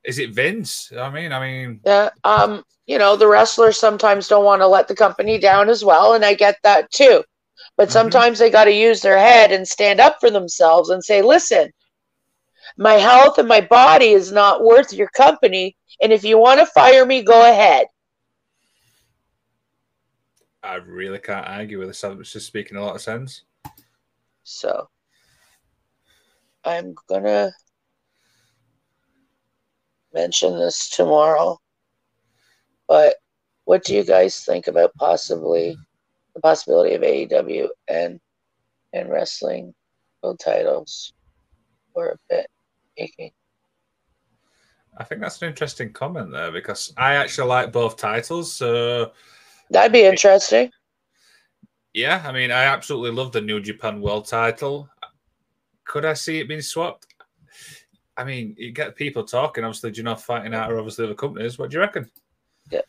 Is 0.03 0.19
it 0.19 0.33
Vince? 0.33 0.91
I 0.97 1.09
mean, 1.09 1.31
I 1.31 1.39
mean, 1.39 1.79
yeah. 1.85 2.09
Um, 2.23 2.63
you 2.85 2.99
know, 2.99 3.15
the 3.15 3.27
wrestlers 3.27 3.79
sometimes 3.79 4.27
don't 4.27 4.45
want 4.45 4.61
to 4.61 4.67
let 4.67 4.87
the 4.87 4.95
company 4.95 5.39
down 5.39 5.69
as 5.69 5.83
well, 5.83 6.13
and 6.13 6.23
I 6.23 6.33
get 6.35 6.57
that 6.63 6.91
too. 6.91 7.23
But 7.77 7.85
mm-hmm. 7.85 7.93
sometimes 7.93 8.37
mm-hmm. 8.37 8.45
they 8.45 8.51
got 8.51 8.65
to 8.65 8.73
use 8.73 9.01
their 9.01 9.17
head 9.17 9.51
and 9.51 9.67
stand 9.67 9.99
up 9.99 10.17
for 10.19 10.29
themselves 10.29 10.89
and 10.89 11.03
say, 11.03 11.21
"Listen, 11.21 11.71
my 12.77 12.93
health 12.93 13.37
and 13.37 13.47
my 13.47 13.61
body 13.61 14.09
is 14.09 14.31
not 14.31 14.63
worth 14.63 14.93
your 14.93 15.09
company. 15.09 15.75
And 16.01 16.11
if 16.11 16.23
you 16.23 16.37
want 16.37 16.59
to 16.59 16.65
fire 16.65 17.05
me, 17.05 17.23
go 17.23 17.49
ahead. 17.49 17.87
I 20.61 20.75
really 20.75 21.19
can't 21.19 21.47
argue 21.47 21.79
with 21.79 21.89
this. 21.89 22.03
It's 22.03 22.33
just 22.33 22.47
speaking 22.47 22.75
a 22.77 22.83
lot 22.83 22.95
of 22.95 23.01
sense. 23.01 23.43
So 24.43 24.89
I'm 26.63 26.95
going 27.07 27.23
to 27.23 27.51
mention 30.15 30.57
this 30.57 30.89
tomorrow. 30.89 31.59
But 32.87 33.17
what 33.65 33.83
do 33.83 33.93
you 33.93 34.03
guys 34.03 34.43
think 34.43 34.67
about 34.67 34.95
possibly 34.95 35.77
the 36.33 36.41
possibility 36.41 36.95
of 36.95 37.01
AEW 37.03 37.67
and 37.87 38.19
and 38.93 39.09
wrestling 39.11 39.73
world 40.23 40.39
titles 40.39 41.13
for 41.93 42.09
a 42.09 42.17
bit? 42.29 42.47
making. 42.97 43.31
I 44.97 45.03
think 45.03 45.21
that's 45.21 45.41
an 45.41 45.49
interesting 45.49 45.91
comment 45.91 46.31
there 46.31 46.51
because 46.51 46.93
I 46.97 47.15
actually 47.15 47.49
like 47.49 47.71
both 47.71 47.97
titles. 47.97 48.53
So 48.53 49.11
that'd 49.69 49.91
be 49.91 50.03
interesting. 50.03 50.71
Yeah, 51.93 52.23
I 52.25 52.31
mean, 52.31 52.51
I 52.51 52.63
absolutely 52.63 53.11
love 53.11 53.31
the 53.31 53.41
New 53.41 53.61
Japan 53.61 54.01
World 54.01 54.27
Title. 54.27 54.89
Could 55.85 56.05
I 56.05 56.13
see 56.13 56.39
it 56.39 56.47
being 56.47 56.61
swapped? 56.61 57.07
I 58.17 58.23
mean, 58.23 58.55
you 58.57 58.71
get 58.71 58.95
people 58.95 59.23
talking. 59.23 59.63
Obviously, 59.63 59.91
you're 59.93 60.03
not 60.03 60.21
fighting 60.21 60.53
out 60.53 60.71
or 60.71 60.77
obviously 60.77 61.05
other 61.05 61.15
companies? 61.15 61.57
What 61.57 61.69
do 61.69 61.75
you 61.75 61.81
reckon? 61.81 62.09
Yeah, 62.71 62.81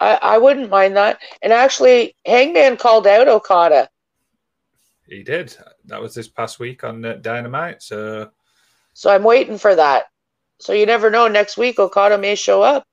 I, 0.00 0.18
I 0.22 0.38
wouldn't 0.38 0.70
mind 0.70 0.96
that. 0.96 1.18
And 1.42 1.52
actually, 1.52 2.14
Hangman 2.24 2.76
called 2.76 3.06
out 3.06 3.28
Okada. 3.28 3.88
He 5.08 5.22
did. 5.22 5.56
That 5.84 6.00
was 6.00 6.14
this 6.14 6.28
past 6.28 6.58
week 6.58 6.84
on 6.84 7.04
uh, 7.04 7.14
Dynamite. 7.14 7.82
So 7.82 8.30
so 8.96 9.10
I'm 9.10 9.24
waiting 9.24 9.58
for 9.58 9.74
that. 9.74 10.04
So 10.58 10.72
you 10.72 10.86
never 10.86 11.10
know. 11.10 11.28
Next 11.28 11.58
week, 11.58 11.78
Okada 11.78 12.16
may 12.16 12.34
show 12.34 12.62
up. 12.62 12.84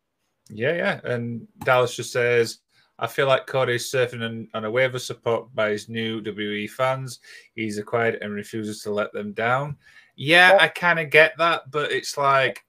Yeah, 0.49 0.75
yeah. 0.75 0.99
And 1.05 1.47
Dallas 1.63 1.95
just 1.95 2.11
says, 2.11 2.59
I 2.99 3.07
feel 3.07 3.25
like 3.25 3.47
Cody's 3.47 3.89
surfing 3.89 4.21
on, 4.21 4.49
on 4.53 4.65
a 4.65 4.71
wave 4.71 4.93
of 4.93 5.01
support 5.01 5.53
by 5.55 5.69
his 5.69 5.87
new 5.87 6.21
WWE 6.21 6.69
fans. 6.69 7.19
He's 7.55 7.77
acquired 7.77 8.17
and 8.21 8.33
refuses 8.33 8.81
to 8.83 8.91
let 8.91 9.13
them 9.13 9.31
down. 9.31 9.77
Yeah, 10.15 10.57
I 10.59 10.67
kind 10.67 10.99
of 10.99 11.09
get 11.09 11.37
that, 11.37 11.71
but 11.71 11.91
it's 11.91 12.17
like, 12.17 12.63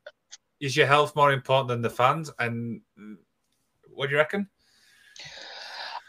is 0.60 0.76
your 0.76 0.86
health 0.86 1.14
more 1.14 1.32
important 1.32 1.68
than 1.68 1.82
the 1.82 1.90
fans? 1.90 2.30
And 2.38 2.80
what 3.88 4.06
do 4.06 4.12
you 4.12 4.18
reckon? 4.18 4.48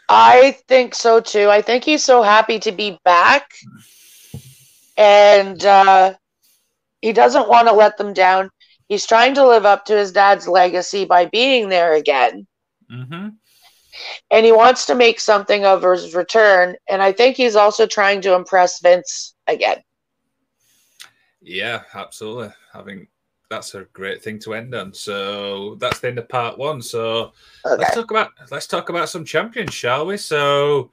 I 0.08 0.56
think 0.68 0.94
so 0.94 1.20
too. 1.20 1.50
I 1.50 1.62
think 1.62 1.84
he's 1.84 2.04
so 2.04 2.22
happy 2.22 2.58
to 2.60 2.72
be 2.72 2.98
back. 3.04 3.50
And 4.96 5.62
uh, 5.64 6.14
he 7.02 7.12
doesn't 7.12 7.48
want 7.48 7.68
to 7.68 7.74
let 7.74 7.98
them 7.98 8.14
down. 8.14 8.50
He's 8.88 9.06
trying 9.06 9.34
to 9.34 9.46
live 9.46 9.66
up 9.66 9.84
to 9.86 9.96
his 9.96 10.12
dad's 10.12 10.48
legacy 10.48 11.04
by 11.04 11.26
being 11.26 11.68
there 11.68 11.94
again. 11.94 12.46
Mm-hmm. 12.90 13.28
And 14.30 14.46
he 14.46 14.52
wants 14.52 14.86
to 14.86 14.94
make 14.94 15.20
something 15.20 15.64
of 15.64 15.82
his 15.82 16.14
return. 16.14 16.76
And 16.88 17.02
I 17.02 17.12
think 17.12 17.36
he's 17.36 17.56
also 17.56 17.86
trying 17.86 18.20
to 18.22 18.34
impress 18.34 18.80
Vince 18.80 19.34
again. 19.46 19.82
Yeah, 21.46 21.82
absolutely. 21.94 22.52
I 22.74 22.82
think 22.82 23.08
that's 23.48 23.76
a 23.76 23.84
great 23.92 24.22
thing 24.22 24.40
to 24.40 24.54
end 24.54 24.74
on. 24.74 24.92
So 24.92 25.76
that's 25.76 26.00
the 26.00 26.08
end 26.08 26.18
of 26.18 26.28
part 26.28 26.58
one. 26.58 26.82
So 26.82 27.32
okay. 27.64 27.76
let's 27.78 27.94
talk 27.94 28.10
about 28.10 28.30
let's 28.50 28.66
talk 28.66 28.88
about 28.88 29.08
some 29.08 29.24
champions, 29.24 29.72
shall 29.72 30.06
we? 30.06 30.16
So 30.16 30.90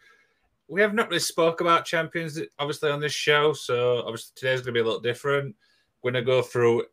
we 0.67 0.79
have 0.81 0.93
not 0.93 1.09
really 1.09 1.19
spoke 1.19 1.61
about 1.61 1.85
champions 1.85 2.39
obviously 2.59 2.91
on 2.91 2.99
this 2.99 3.13
show. 3.13 3.53
So 3.53 4.03
obviously 4.05 4.33
today's 4.35 4.61
gonna 4.61 4.73
be 4.73 4.79
a 4.79 4.83
little 4.83 4.99
different. 4.99 5.55
We're 6.03 6.11
going 6.11 6.25
to 6.25 6.29
go 6.29 6.41
through 6.41 6.83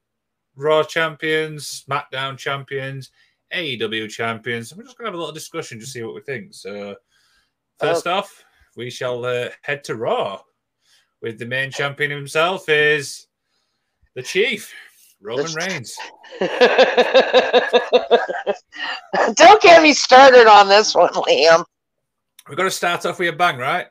Raw 0.54 0.84
champions, 0.84 1.84
SmackDown 1.84 2.38
champions, 2.38 3.10
AEW 3.52 4.08
champions. 4.08 4.74
We're 4.74 4.84
just 4.84 4.96
going 4.96 5.06
to 5.06 5.10
have 5.10 5.14
a 5.14 5.18
little 5.18 5.34
discussion 5.34 5.80
to 5.80 5.86
see 5.86 6.02
what 6.02 6.14
we 6.14 6.20
think. 6.20 6.54
So, 6.54 6.94
first 7.80 8.06
uh, 8.06 8.18
off, 8.18 8.44
we 8.76 8.88
shall 8.88 9.24
uh, 9.24 9.48
head 9.62 9.82
to 9.84 9.96
Raw 9.96 10.42
with 11.20 11.38
the 11.38 11.46
main 11.46 11.72
champion 11.72 12.10
himself 12.10 12.68
is 12.68 13.26
the 14.14 14.22
Chief, 14.22 14.72
Roman 15.20 15.52
Reigns. 15.54 15.96
Don't 19.34 19.62
get 19.62 19.82
me 19.82 19.92
started 19.92 20.46
on 20.46 20.68
this 20.68 20.94
one, 20.94 21.12
Liam. 21.12 21.64
We're 22.48 22.56
going 22.56 22.68
to 22.68 22.74
start 22.74 23.04
off 23.06 23.18
with 23.18 23.34
a 23.34 23.36
bang, 23.36 23.58
right? 23.58 23.86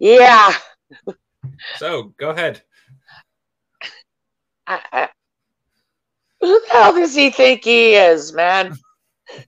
Yeah. 0.00 0.52
So, 1.76 2.14
go 2.18 2.30
ahead. 2.30 2.62
I, 4.66 4.80
I, 4.92 5.08
who 6.40 6.60
the 6.60 6.72
hell 6.72 6.94
does 6.94 7.14
he 7.14 7.30
think 7.30 7.64
he 7.64 7.94
is, 7.94 8.32
man? 8.32 8.76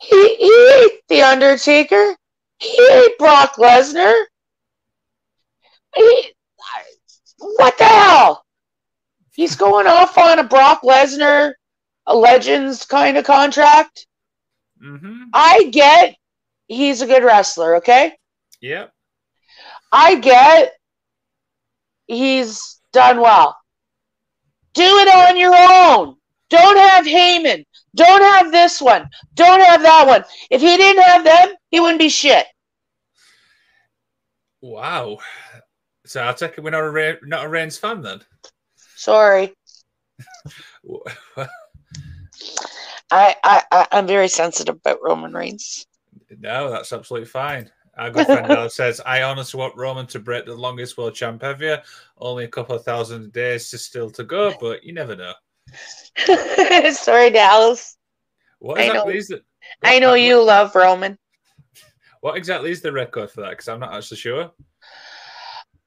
he, 0.00 0.36
he 0.36 0.70
ain't 0.74 0.92
the 1.08 1.22
Undertaker. 1.22 2.16
He 2.58 2.88
ain't 2.92 3.18
Brock 3.18 3.56
Lesnar. 3.56 4.14
He, 5.94 6.32
what 7.38 7.78
the 7.78 7.84
hell? 7.84 8.44
He's 9.34 9.56
going 9.56 9.86
off 9.86 10.18
on 10.18 10.38
a 10.38 10.44
Brock 10.44 10.82
Lesnar, 10.82 11.52
a 12.06 12.16
Legends 12.16 12.84
kind 12.84 13.16
of 13.16 13.24
contract. 13.24 14.06
Mm-hmm. 14.82 15.24
I 15.32 15.68
get 15.70 16.16
he's 16.66 17.02
a 17.02 17.06
good 17.06 17.24
wrestler, 17.24 17.76
okay? 17.76 18.12
Yep. 18.60 18.92
I 19.92 20.16
get 20.16 20.72
he's 22.06 22.80
done 22.92 23.20
well. 23.20 23.56
Do 24.74 24.82
it 24.82 25.08
on 25.08 25.36
your 25.36 25.54
own. 25.54 26.16
Don't 26.50 26.78
have 26.78 27.04
Heyman. 27.04 27.64
Don't 27.94 28.22
have 28.22 28.52
this 28.52 28.80
one. 28.80 29.08
Don't 29.34 29.60
have 29.60 29.82
that 29.82 30.06
one. 30.06 30.24
If 30.50 30.60
he 30.60 30.76
didn't 30.76 31.02
have 31.02 31.24
them, 31.24 31.54
he 31.70 31.80
wouldn't 31.80 31.98
be 31.98 32.08
shit. 32.08 32.46
Wow. 34.60 35.18
So 36.08 36.22
I'll 36.22 36.32
take 36.32 36.56
it 36.56 36.64
we're 36.64 36.70
not 36.70 36.84
a 36.84 37.18
not 37.26 37.44
a 37.44 37.48
Reigns 37.48 37.76
fan 37.76 38.00
then. 38.00 38.22
Sorry. 38.96 39.54
I, 43.10 43.36
I 43.42 43.86
I'm 43.92 44.06
very 44.06 44.28
sensitive 44.28 44.76
about 44.76 45.02
Roman 45.02 45.34
Reigns. 45.34 45.86
No, 46.38 46.70
that's 46.70 46.94
absolutely 46.94 47.26
fine. 47.28 47.70
Our 47.98 48.10
good 48.10 48.26
friend 48.26 48.50
Alex 48.50 48.74
says, 48.76 49.02
I 49.04 49.22
honestly 49.22 49.58
want 49.58 49.76
Roman 49.76 50.06
to 50.06 50.18
break 50.18 50.46
the 50.46 50.54
longest 50.54 50.96
world 50.96 51.14
champ 51.14 51.42
ever. 51.42 51.82
Only 52.16 52.44
a 52.44 52.48
couple 52.48 52.76
of 52.76 52.84
thousand 52.84 53.32
days 53.32 53.70
to 53.70 53.78
still 53.78 54.08
to 54.10 54.24
go, 54.24 54.54
but 54.60 54.84
you 54.84 54.94
never 54.94 55.14
know. 55.14 55.34
Sorry, 56.92 57.30
Dallas. 57.30 57.98
What 58.60 58.78
exactly 58.80 59.00
I 59.00 59.04
know, 59.04 59.18
is 59.18 59.30
it? 59.30 59.44
I 59.82 59.98
know 59.98 60.14
you 60.14 60.42
love 60.42 60.74
Roman. 60.74 61.18
What 62.20 62.36
exactly 62.36 62.70
is 62.70 62.80
the 62.80 62.92
record 62.92 63.30
for 63.30 63.42
that? 63.42 63.50
Because 63.50 63.68
I'm 63.68 63.80
not 63.80 63.94
actually 63.94 64.16
sure. 64.16 64.52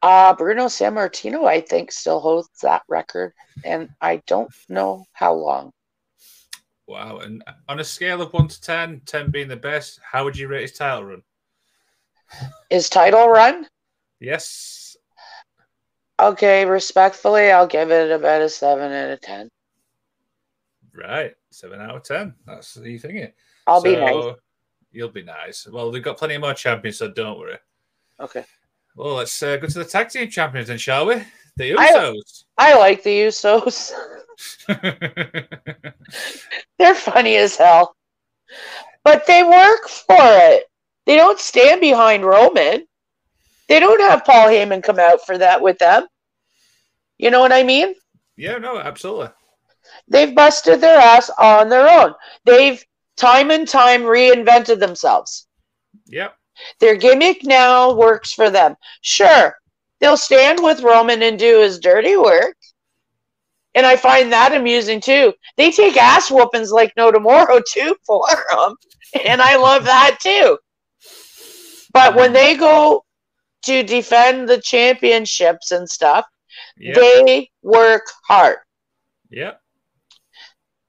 Uh, 0.01 0.33
Bruno 0.33 0.65
Sammartino, 0.65 1.45
I 1.45 1.61
think, 1.61 1.91
still 1.91 2.19
holds 2.19 2.49
that 2.63 2.81
record, 2.89 3.33
and 3.63 3.89
I 4.01 4.21
don't 4.25 4.51
know 4.67 5.05
how 5.13 5.33
long. 5.33 5.71
Wow. 6.87 7.19
And 7.19 7.43
on 7.69 7.79
a 7.79 7.83
scale 7.83 8.21
of 8.21 8.33
1 8.33 8.47
to 8.47 8.61
10, 8.61 9.01
10 9.05 9.31
being 9.31 9.47
the 9.47 9.55
best, 9.55 9.99
how 10.03 10.23
would 10.23 10.37
you 10.37 10.47
rate 10.47 10.63
his 10.63 10.73
title 10.73 11.05
run? 11.05 11.21
His 12.69 12.89
title 12.89 13.29
run? 13.29 13.67
Yes. 14.19 14.97
Okay, 16.19 16.65
respectfully, 16.65 17.51
I'll 17.51 17.67
give 17.67 17.91
it 17.91 18.11
about 18.11 18.41
a 18.41 18.49
7 18.49 18.91
out 18.91 19.11
of 19.11 19.21
10. 19.21 19.49
Right. 20.93 21.33
7 21.51 21.79
out 21.79 21.95
of 21.95 22.03
10. 22.03 22.33
That's 22.45 22.73
the 22.73 22.97
thing. 22.97 23.31
I'll 23.67 23.81
so, 23.81 23.83
be 23.83 23.95
nice. 23.95 24.35
You'll 24.91 25.09
be 25.09 25.23
nice. 25.23 25.67
Well, 25.67 25.91
we've 25.91 26.03
got 26.03 26.17
plenty 26.17 26.37
more 26.37 26.53
champions, 26.53 26.97
so 26.97 27.09
don't 27.09 27.39
worry. 27.39 27.57
Okay. 28.19 28.43
Well, 28.95 29.15
let's 29.15 29.41
uh, 29.41 29.57
go 29.57 29.67
to 29.67 29.79
the 29.79 29.85
tag 29.85 30.09
team 30.09 30.29
champions 30.29 30.67
then, 30.67 30.77
shall 30.77 31.05
we? 31.05 31.23
The 31.57 31.71
Usos. 31.71 32.43
I, 32.57 32.73
I 32.73 32.77
like 32.77 33.03
the 33.03 33.21
Usos. 33.21 33.91
They're 36.77 36.95
funny 36.95 37.35
as 37.35 37.55
hell. 37.55 37.95
But 39.03 39.25
they 39.25 39.43
work 39.43 39.87
for 39.87 40.15
it. 40.19 40.65
They 41.05 41.15
don't 41.15 41.39
stand 41.39 41.81
behind 41.81 42.25
Roman. 42.25 42.85
They 43.67 43.79
don't 43.79 44.01
have 44.01 44.25
Paul 44.25 44.47
Heyman 44.47 44.83
come 44.83 44.99
out 44.99 45.25
for 45.25 45.37
that 45.37 45.61
with 45.61 45.77
them. 45.79 46.07
You 47.17 47.31
know 47.31 47.39
what 47.39 47.53
I 47.53 47.63
mean? 47.63 47.95
Yeah, 48.35 48.57
no, 48.57 48.79
absolutely. 48.79 49.29
They've 50.07 50.35
busted 50.35 50.81
their 50.81 50.99
ass 50.99 51.29
on 51.39 51.69
their 51.69 51.87
own. 51.87 52.13
They've 52.45 52.83
time 53.17 53.51
and 53.51 53.67
time 53.67 54.01
reinvented 54.01 54.79
themselves. 54.79 55.47
Yep. 56.07 56.35
Their 56.79 56.95
gimmick 56.95 57.43
now 57.43 57.93
works 57.93 58.33
for 58.33 58.49
them. 58.49 58.75
Sure, 59.01 59.55
they'll 59.99 60.17
stand 60.17 60.61
with 60.61 60.83
Roman 60.83 61.21
and 61.23 61.37
do 61.37 61.61
his 61.61 61.79
dirty 61.79 62.17
work. 62.17 62.55
And 63.73 63.85
I 63.85 63.95
find 63.95 64.31
that 64.31 64.53
amusing 64.53 64.99
too. 64.99 65.33
They 65.55 65.71
take 65.71 65.95
ass 65.95 66.29
whoopings 66.29 66.71
like 66.71 66.93
no 66.97 67.11
tomorrow 67.11 67.61
too 67.65 67.95
for 68.05 68.27
them. 68.51 68.75
And 69.25 69.41
I 69.41 69.57
love 69.57 69.85
that 69.85 70.19
too. 70.21 70.57
But 71.93 72.15
when 72.15 72.33
they 72.33 72.55
go 72.55 73.03
to 73.63 73.83
defend 73.83 74.47
the 74.47 74.59
championships 74.59 75.71
and 75.71 75.89
stuff, 75.89 76.25
yep. 76.77 76.95
they 76.95 77.49
work 77.61 78.03
hard. 78.27 78.57
Yep. 79.29 79.61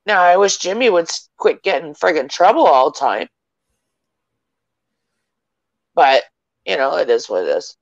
Now 0.07 0.23
I 0.23 0.37
wish 0.37 0.59
Jimmy 0.59 0.91
would 0.91 1.09
quit 1.37 1.63
getting 1.63 1.95
friggin' 1.95 2.29
trouble 2.29 2.67
all 2.67 2.91
the 2.91 2.99
time. 2.99 3.29
But, 5.95 6.25
you 6.65 6.77
know, 6.77 6.97
it 6.97 7.11
is 7.11 7.29
what 7.29 7.45
it 7.45 7.57
is. 7.57 7.77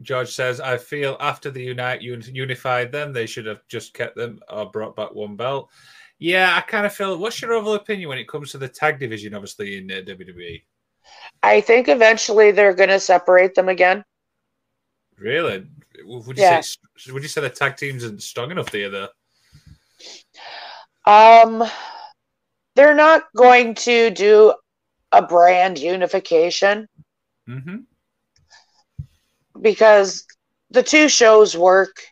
George 0.00 0.30
says, 0.30 0.60
I 0.60 0.76
feel 0.78 1.16
after 1.20 1.50
the 1.50 1.62
Unite 1.62 2.02
unified 2.02 2.92
them, 2.92 3.12
they 3.12 3.26
should 3.26 3.46
have 3.46 3.66
just 3.68 3.94
kept 3.94 4.16
them 4.16 4.40
or 4.48 4.70
brought 4.70 4.94
back 4.94 5.12
one 5.12 5.36
belt. 5.36 5.70
Yeah, 6.20 6.54
I 6.56 6.60
kind 6.60 6.86
of 6.86 6.92
feel. 6.92 7.18
What's 7.18 7.40
your 7.40 7.52
overall 7.52 7.74
opinion 7.74 8.08
when 8.08 8.18
it 8.18 8.28
comes 8.28 8.52
to 8.52 8.58
the 8.58 8.68
tag 8.68 8.98
division, 8.98 9.34
obviously, 9.34 9.78
in 9.78 9.90
uh, 9.90 10.02
WWE? 10.06 10.62
I 11.42 11.60
think 11.60 11.88
eventually 11.88 12.50
they're 12.50 12.74
going 12.74 12.88
to 12.90 13.00
separate 13.00 13.54
them 13.54 13.68
again. 13.68 14.04
Really? 15.16 15.66
Would 16.04 16.36
you 16.36 16.42
yeah. 16.42 16.60
say 16.60 17.12
would 17.12 17.22
you 17.22 17.28
say 17.28 17.40
the 17.40 17.50
tag 17.50 17.76
teams 17.76 18.04
aren't 18.04 18.22
strong 18.22 18.50
enough 18.50 18.70
there? 18.70 18.90
Though? 18.90 19.08
Um, 21.06 21.64
they're 22.74 22.94
not 22.94 23.24
going 23.36 23.74
to 23.74 24.10
do 24.10 24.54
a 25.12 25.22
brand 25.22 25.78
unification. 25.78 26.88
Mm-hmm 27.48 27.78
because 29.60 30.26
the 30.70 30.82
two 30.82 31.08
shows 31.08 31.56
work. 31.56 32.02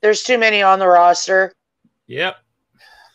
There's 0.00 0.22
too 0.22 0.38
many 0.38 0.62
on 0.62 0.78
the 0.78 0.88
roster. 0.88 1.52
Yep. 2.06 2.36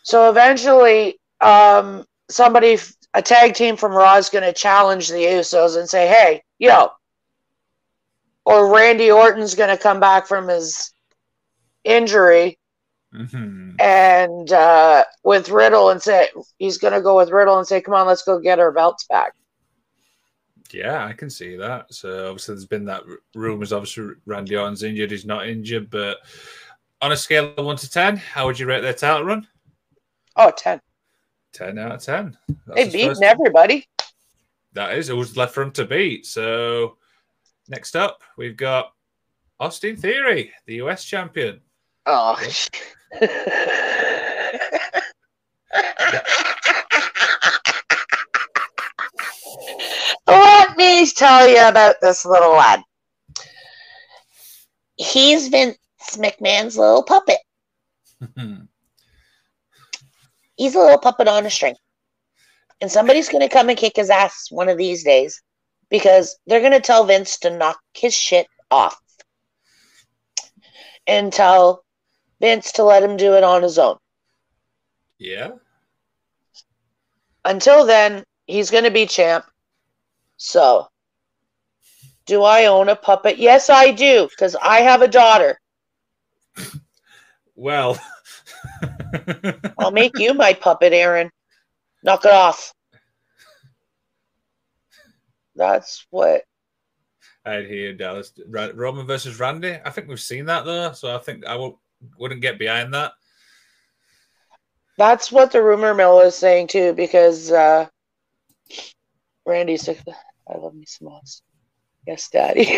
So 0.02 0.30
eventually, 0.30 1.18
um, 1.40 2.06
somebody, 2.30 2.78
a 3.14 3.22
tag 3.22 3.54
team 3.54 3.76
from 3.76 3.92
Raw 3.92 4.16
is 4.16 4.30
going 4.30 4.44
to 4.44 4.52
challenge 4.52 5.08
the 5.08 5.16
Usos 5.24 5.78
and 5.78 5.88
say, 5.88 6.08
hey, 6.08 6.42
yo. 6.58 6.90
Or 8.44 8.72
Randy 8.74 9.10
Orton's 9.10 9.54
going 9.54 9.68
to 9.68 9.82
come 9.82 10.00
back 10.00 10.26
from 10.26 10.48
his 10.48 10.92
injury 11.84 12.58
mm-hmm. 13.14 13.72
and 13.78 14.52
uh, 14.52 15.04
with 15.24 15.48
Riddle 15.48 15.90
and 15.90 16.00
say, 16.02 16.28
he's 16.58 16.78
going 16.78 16.94
to 16.94 17.00
go 17.00 17.16
with 17.16 17.30
Riddle 17.30 17.58
and 17.58 17.66
say, 17.66 17.80
come 17.80 17.94
on, 17.94 18.06
let's 18.06 18.22
go 18.22 18.38
get 18.38 18.58
our 18.58 18.72
belts 18.72 19.04
back. 19.04 19.32
Yeah, 20.72 21.04
I 21.06 21.12
can 21.12 21.30
see 21.30 21.56
that. 21.56 21.92
So 21.92 22.28
obviously, 22.28 22.54
there's 22.54 22.66
been 22.66 22.84
that 22.86 23.02
rumors. 23.34 23.72
Obviously, 23.72 24.14
Randy 24.26 24.56
Orton's 24.56 24.82
injured. 24.82 25.10
He's 25.10 25.24
not 25.24 25.48
injured, 25.48 25.88
but 25.88 26.18
on 27.00 27.12
a 27.12 27.16
scale 27.16 27.54
of 27.56 27.64
one 27.64 27.76
to 27.76 27.90
ten, 27.90 28.16
how 28.16 28.46
would 28.46 28.58
you 28.58 28.66
rate 28.66 28.82
their 28.82 28.92
title 28.92 29.24
run? 29.24 29.46
Oh, 30.36 30.52
10. 30.56 30.80
10 31.52 31.78
out 31.78 31.92
of 31.92 32.02
10. 32.02 32.36
That's 32.66 32.76
They've 32.76 32.92
beaten 32.92 33.24
everybody. 33.24 33.88
That 34.74 34.96
is. 34.96 35.08
It 35.08 35.16
was 35.16 35.36
left 35.36 35.54
for 35.54 35.64
them 35.64 35.72
to 35.72 35.84
beat. 35.84 36.26
So 36.26 36.96
next 37.68 37.96
up, 37.96 38.22
we've 38.36 38.56
got 38.56 38.92
Austin 39.58 39.96
Theory, 39.96 40.52
the 40.66 40.74
US 40.74 41.04
champion. 41.04 41.60
Oh. 42.06 42.40
Let 50.26 50.76
me 50.76 51.06
tell 51.06 51.48
you 51.48 51.66
about 51.66 51.96
this 52.00 52.24
little 52.24 52.52
lad. 52.52 52.82
He's 54.96 55.48
Vince 55.48 55.78
McMahon's 56.12 56.76
little 56.76 57.02
puppet. 57.02 57.38
He's 60.56 60.74
a 60.74 60.80
little 60.80 60.98
puppet 60.98 61.28
on 61.28 61.46
a 61.46 61.50
string. 61.50 61.76
And 62.80 62.90
somebody's 62.90 63.28
going 63.28 63.48
to 63.48 63.52
come 63.52 63.68
and 63.68 63.78
kick 63.78 63.96
his 63.96 64.10
ass 64.10 64.48
one 64.50 64.68
of 64.68 64.76
these 64.76 65.02
days 65.04 65.40
because 65.88 66.36
they're 66.46 66.60
going 66.60 66.72
to 66.72 66.80
tell 66.80 67.04
Vince 67.04 67.38
to 67.40 67.50
knock 67.50 67.78
his 67.94 68.14
shit 68.14 68.46
off 68.70 69.00
and 71.06 71.32
tell 71.32 71.84
Vince 72.40 72.72
to 72.72 72.84
let 72.84 73.02
him 73.02 73.16
do 73.16 73.34
it 73.34 73.44
on 73.44 73.62
his 73.62 73.78
own. 73.78 73.96
Yeah. 75.18 75.52
Until 77.44 77.84
then, 77.84 78.24
he's 78.46 78.70
going 78.70 78.84
to 78.84 78.90
be 78.90 79.06
champ. 79.06 79.44
So, 80.36 80.88
do 82.26 82.42
I 82.42 82.66
own 82.66 82.88
a 82.88 82.96
puppet? 82.96 83.38
Yes, 83.38 83.70
I 83.70 83.90
do, 83.90 84.28
because 84.28 84.54
I 84.56 84.80
have 84.80 85.02
a 85.02 85.08
daughter. 85.08 85.58
Well, 87.60 87.98
I'll 89.78 89.90
make 89.90 90.16
you 90.16 90.32
my 90.32 90.52
puppet, 90.52 90.92
Aaron. 90.92 91.28
Knock 92.04 92.24
it 92.24 92.30
off. 92.30 92.72
That's 95.56 96.06
what. 96.10 96.44
I'd 97.44 97.66
hear 97.66 97.94
Dallas 97.94 98.32
Roman 98.46 99.08
versus 99.08 99.40
Randy. 99.40 99.76
I 99.84 99.90
think 99.90 100.06
we've 100.06 100.20
seen 100.20 100.46
that 100.46 100.64
though, 100.66 100.92
so 100.92 101.12
I 101.12 101.18
think 101.18 101.44
I 101.46 101.56
will, 101.56 101.80
wouldn't 102.18 102.42
get 102.42 102.58
behind 102.58 102.94
that. 102.94 103.12
That's 104.96 105.30
what 105.30 105.52
the 105.52 105.62
rumor 105.62 105.94
mill 105.94 106.20
is 106.20 106.34
saying 106.34 106.66
too, 106.68 106.92
because 106.92 107.52
uh, 107.52 107.86
Randy's 109.46 109.82
sick. 109.82 110.00
I 110.48 110.56
love 110.56 110.74
me 110.74 110.84
some 110.86 111.08
Austin. 111.08 111.44
Yes, 112.06 112.28
Daddy. 112.30 112.66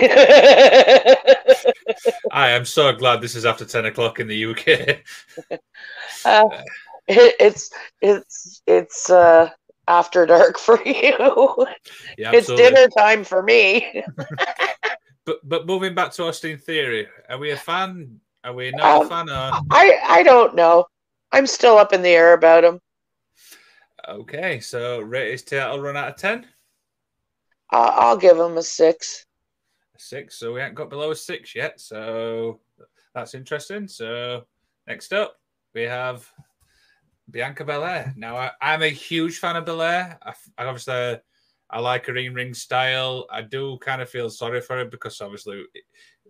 I 2.33 2.51
am 2.51 2.65
so 2.65 2.93
glad 2.93 3.21
this 3.21 3.37
is 3.37 3.47
after 3.47 3.65
ten 3.65 3.87
o'clock 3.87 4.19
in 4.21 4.27
the 4.27 4.45
UK. 4.45 5.03
uh, 6.25 6.49
it, 7.07 7.37
it's 7.39 7.71
it's 8.03 8.61
it's 8.67 9.09
uh, 9.09 9.51
after 9.87 10.27
dark 10.27 10.59
for 10.59 10.83
you. 10.85 11.67
Yeah, 12.19 12.33
it's 12.33 12.49
dinner 12.49 12.89
time 12.89 13.25
for 13.25 13.43
me. 13.43 14.03
but 15.25 15.37
but 15.45 15.67
moving 15.67 15.95
back 15.95 16.13
to 16.13 16.25
Austin 16.25 16.59
Theory, 16.59 17.07
are 17.29 17.39
we 17.39 17.53
a 17.53 17.57
fan? 17.57 18.21
Are 18.45 18.55
we 18.55 18.71
not 18.71 19.03
Um, 19.03 19.07
a 19.07 19.09
fan? 19.09 19.31
Or... 19.31 19.61
I 19.71 19.99
I 20.07 20.23
don't 20.23 20.55
know. 20.55 20.87
I'm 21.33 21.47
still 21.47 21.79
up 21.79 21.93
in 21.93 22.03
the 22.03 22.09
air 22.09 22.33
about 22.33 22.65
him. 22.65 22.81
Okay, 24.09 24.61
so 24.61 25.01
rate 25.01 25.33
his 25.33 25.43
title 25.43 25.81
run 25.81 25.97
out 25.97 26.09
of 26.09 26.17
ten. 26.17 26.47
I'll, 27.71 28.09
I'll 28.09 28.17
give 28.17 28.37
him 28.37 28.57
a 28.57 28.63
six. 28.63 29.27
Six. 29.97 30.39
So 30.39 30.53
we 30.55 30.61
haven't 30.61 30.75
got 30.75 30.91
below 30.91 31.11
a 31.11 31.17
six 31.17 31.55
yet. 31.55 31.79
So 31.81 32.61
that's 33.15 33.35
interesting. 33.35 33.87
So 33.87 34.47
next 34.87 35.13
up, 35.13 35.39
we 35.75 35.83
have 35.83 36.29
Bianca 37.31 37.65
Belair. 37.65 38.15
Now 38.17 38.37
I, 38.37 38.51
I'm 38.61 38.83
a 38.83 38.89
huge 38.89 39.39
fan 39.39 39.57
of 39.57 39.67
Belair. 39.67 40.19
I, 40.23 40.33
I 40.57 40.65
obviously 40.65 41.21
I 41.69 41.79
like 41.79 42.07
her 42.07 42.17
in 42.17 42.35
ring 42.35 42.55
style. 42.55 43.27
I 43.31 43.43
do 43.43 43.79
kind 43.79 44.03
of 44.03 44.09
feel 44.09 44.31
sorry 44.31 44.61
for 44.61 44.79
her 44.79 44.87
because 44.87 45.21
obviously 45.21 45.63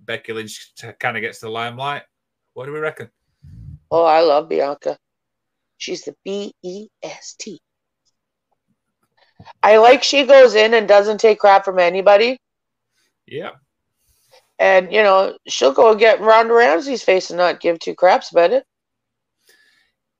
Becky 0.04 0.32
Lynch 0.32 0.72
kind 0.98 1.16
of 1.16 1.20
gets 1.20 1.40
the 1.40 1.48
limelight. 1.48 2.02
What 2.54 2.66
do 2.66 2.72
we 2.72 2.80
reckon? 2.80 3.10
Oh, 3.90 4.04
I 4.04 4.20
love 4.20 4.48
Bianca. 4.48 4.96
She's 5.78 6.02
the 6.02 6.14
B 6.24 6.52
E 6.62 6.88
S 7.02 7.34
T. 7.38 7.60
I 9.62 9.78
like 9.78 10.02
she 10.02 10.24
goes 10.26 10.54
in 10.54 10.74
and 10.74 10.86
doesn't 10.86 11.18
take 11.18 11.38
crap 11.38 11.64
from 11.64 11.78
anybody. 11.78 12.38
Yeah. 13.26 13.52
And, 14.58 14.92
you 14.92 15.02
know, 15.02 15.38
she'll 15.48 15.72
go 15.72 15.92
and 15.92 15.98
get 15.98 16.20
Ronda 16.20 16.52
Rousey's 16.52 17.02
face 17.02 17.30
and 17.30 17.38
not 17.38 17.60
give 17.60 17.78
two 17.78 17.94
craps 17.94 18.30
about 18.30 18.52
it. 18.52 18.64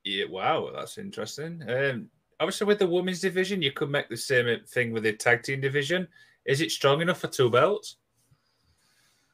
Yeah, 0.02 0.24
wow, 0.30 0.70
that's 0.74 0.96
interesting. 0.96 1.62
Um, 1.68 2.08
obviously, 2.40 2.66
with 2.66 2.78
the 2.78 2.86
women's 2.86 3.20
division, 3.20 3.60
you 3.60 3.72
could 3.72 3.90
make 3.90 4.08
the 4.08 4.16
same 4.16 4.58
thing 4.66 4.92
with 4.92 5.02
the 5.02 5.12
tag 5.12 5.42
team 5.42 5.60
division. 5.60 6.08
Is 6.46 6.62
it 6.62 6.70
strong 6.70 7.02
enough 7.02 7.20
for 7.20 7.28
two 7.28 7.50
belts? 7.50 7.96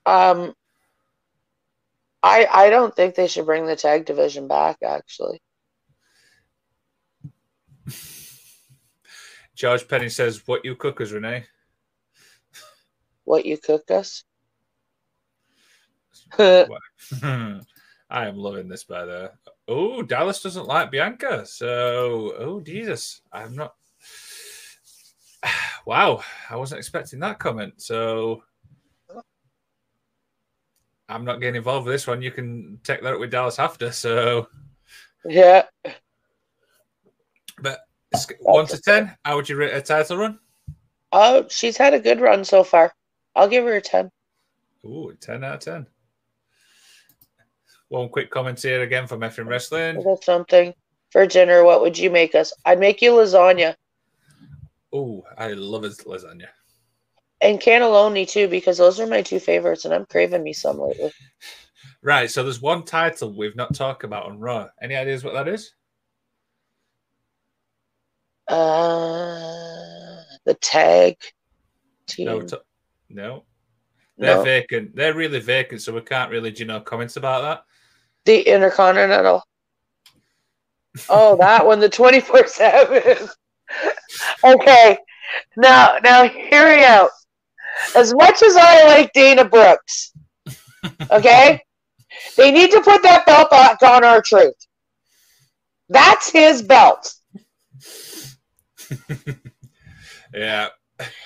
Um, 0.07 0.55
I 2.23 2.47
I 2.51 2.71
don't 2.71 2.95
think 2.95 3.15
they 3.15 3.27
should 3.27 3.47
bring 3.47 3.67
the 3.67 3.77
tag 3.77 4.07
division 4.07 4.49
back. 4.49 4.79
Actually, 4.83 5.43
George 9.55 9.87
Penny 9.89 10.09
says, 10.09 10.47
"What 10.47 10.65
you 10.65 10.77
cook 10.77 11.01
us, 11.01 11.11
Renee?" 11.11 11.45
what 13.27 13.45
you 13.45 13.59
cook 13.59 13.91
us? 13.91 14.25
I 16.39 18.27
am 18.27 18.37
loving 18.37 18.69
this, 18.69 18.85
by 18.85 19.05
the. 19.05 19.33
Oh, 19.69 20.03
Dallas 20.03 20.43
doesn't 20.43 20.67
like 20.67 20.91
Bianca, 20.91 21.45
so 21.45 22.35
oh 22.39 22.61
Jesus, 22.61 23.21
I'm 23.33 23.55
not. 23.55 23.75
Wow, 25.87 26.23
I 26.51 26.57
wasn't 26.57 26.81
expecting 26.81 27.21
that 27.21 27.39
comment. 27.39 27.81
So 27.81 28.43
I'm 31.09 31.25
not 31.25 31.41
getting 31.41 31.57
involved 31.57 31.87
with 31.87 31.95
this 31.95 32.07
one. 32.07 32.23
You 32.23 32.31
can 32.31 32.81
take 32.83 33.03
that 33.03 33.15
up 33.15 33.21
with 33.21 33.31
Dallas 33.31 33.59
after. 33.59 33.93
So, 33.93 34.49
yeah, 35.25 35.65
but 37.61 37.81
one 38.41 38.67
to 38.67 38.81
ten, 38.81 39.17
how 39.25 39.37
would 39.37 39.49
you 39.49 39.57
rate 39.57 39.75
a 39.75 39.81
title 39.81 40.19
run? 40.19 40.39
oh, 41.13 41.47
she's 41.49 41.77
had 41.77 41.95
a 41.95 42.01
good 42.01 42.21
run 42.21 42.45
so 42.45 42.65
far. 42.65 42.93
I'll 43.35 43.49
give 43.49 43.65
her 43.65 43.77
a 43.77 43.81
ten. 43.81 44.11
Ooh, 44.85 45.17
10 45.21 45.43
out 45.43 45.55
of 45.55 45.61
10. 45.61 45.87
One 47.89 48.09
quick 48.09 48.31
comment 48.31 48.61
here 48.63 48.83
again 48.83 49.07
from 49.09 49.21
Effing 49.21 49.47
Wrestling. 49.47 50.01
Something 50.23 50.75
for 51.11 51.27
dinner. 51.27 51.65
What 51.65 51.81
would 51.81 51.99
you 51.99 52.09
make 52.09 52.37
us? 52.37 52.53
I'd 52.65 52.79
make 52.79 53.03
you 53.03 53.13
lasagna 53.13 53.75
Oh, 54.93 55.25
I 55.37 55.49
love 55.49 55.83
lasagna. 55.83 56.47
And 57.41 57.61
cannelloni 57.61 58.29
too, 58.29 58.49
because 58.49 58.79
those 58.79 58.99
are 59.01 59.07
my 59.07 59.23
two 59.23 59.41
favorites, 59.41 59.85
and 59.85 59.95
I'm 59.95 60.07
craving 60.07 60.43
me 60.43 60.53
some 60.53 60.79
lately. 60.81 61.13
Right, 62.03 62.31
so 62.31 62.43
there's 62.45 62.63
one 62.63 62.85
title 62.85 63.33
we've 63.33 63.57
not 63.57 63.75
talked 63.75 64.05
about 64.05 64.27
on 64.27 64.39
Raw. 64.39 64.69
Any 64.81 64.95
ideas 64.95 65.25
what 65.25 65.35
that 65.35 65.49
is? 65.49 65.73
Uh, 68.49 70.23
the 70.45 70.55
tag 70.61 71.17
team. 72.07 72.27
No, 72.27 72.41
t- 72.43 72.57
no. 73.09 73.45
They're 74.19 74.37
No. 74.37 74.43
vacant. 74.45 74.95
They're 74.95 75.15
really 75.15 75.41
vacant, 75.41 75.83
so 75.83 75.93
we 75.93 76.01
can't 76.01 76.31
really, 76.31 76.55
you 76.57 76.65
know, 76.65 76.81
comments 76.81 77.17
about 77.17 77.43
that. 77.43 77.65
The 78.25 78.41
Intercontinental. 78.43 79.43
Oh, 81.09 81.37
that 81.39 81.67
one, 81.67 81.81
the 81.81 81.89
24 81.89 82.47
7. 82.47 83.29
Okay. 84.45 84.97
Now, 85.57 85.97
now, 86.05 86.29
hear 86.29 86.77
me 86.77 86.85
out. 86.85 87.11
As 87.95 88.15
much 88.15 88.43
as 88.43 88.57
I 88.57 88.85
like 88.85 89.13
Dana 89.13 89.45
Brooks, 89.45 90.13
okay, 91.11 91.61
they 92.37 92.51
need 92.51 92.71
to 92.71 92.81
put 92.81 93.03
that 93.03 93.27
belt 93.27 93.51
back 93.51 93.83
on 93.83 94.05
R-Truth. 94.05 94.55
That's 95.89 96.31
his 96.31 96.63
belt. 96.63 97.13
Yeah, 100.37 100.69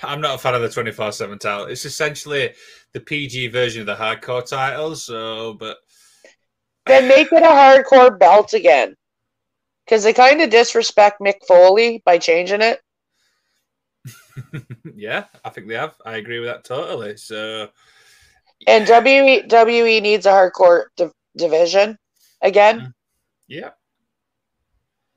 I'm 0.03 0.21
not 0.21 0.35
a 0.35 0.37
fan 0.37 0.55
of 0.55 0.61
the 0.61 0.69
24 0.69 1.11
7 1.11 1.37
title. 1.37 1.65
It's 1.65 1.85
essentially 1.85 2.53
the 2.93 3.01
PG 3.01 3.49
version 3.49 3.81
of 3.81 3.87
the 3.87 3.95
hardcore 3.95 4.47
title, 4.47 4.95
so, 4.95 5.53
but 5.55 5.77
Then 6.85 7.09
make 7.09 7.31
it 7.31 7.43
a 7.43 7.45
hardcore 7.45 8.17
belt 8.17 8.53
again. 8.53 8.95
Because 9.85 10.03
they 10.03 10.13
kind 10.13 10.41
of 10.41 10.49
disrespect 10.49 11.19
Mick 11.19 11.45
Foley 11.45 12.01
by 12.05 12.17
changing 12.17 12.61
it. 12.61 12.81
yeah, 14.95 15.25
I 15.43 15.49
think 15.49 15.67
they 15.67 15.75
have. 15.75 15.95
I 16.05 16.17
agree 16.17 16.39
with 16.39 16.49
that 16.49 16.63
totally. 16.63 17.17
So, 17.17 17.69
And 18.67 18.85
WWE 18.87 20.01
needs 20.01 20.25
a 20.25 20.29
hardcore 20.31 20.85
div- 20.97 21.13
division 21.35 21.97
again, 22.41 22.93
yeah, 23.47 23.71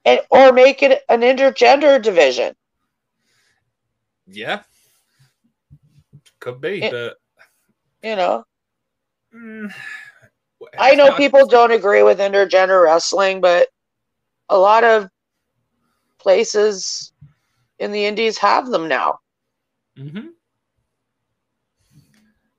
and 0.05 0.21
or 0.31 0.53
make 0.53 0.83
it 0.83 1.03
an 1.09 1.21
intergender 1.21 2.01
division. 2.01 2.55
yeah, 4.27 4.63
could 6.41 6.61
be, 6.61 6.83
It- 6.83 6.91
but 6.91 7.17
You 8.03 8.17
know, 8.17 8.45
mm, 9.35 9.75
I 10.79 10.95
know 10.95 11.07
not- 11.09 11.17
people 11.17 11.47
don't 11.47 11.71
agree 11.73 12.03
with 12.03 12.19
intergender 12.19 12.83
wrestling, 12.85 13.41
but 13.41 13.69
a 14.51 14.59
lot 14.59 14.85
of 14.85 15.09
places 16.19 17.14
in 17.85 17.93
the 17.93 18.07
indies 18.07 18.39
have 18.39 18.71
them 18.71 18.89
now. 18.89 19.21
Mhm. 19.99 20.31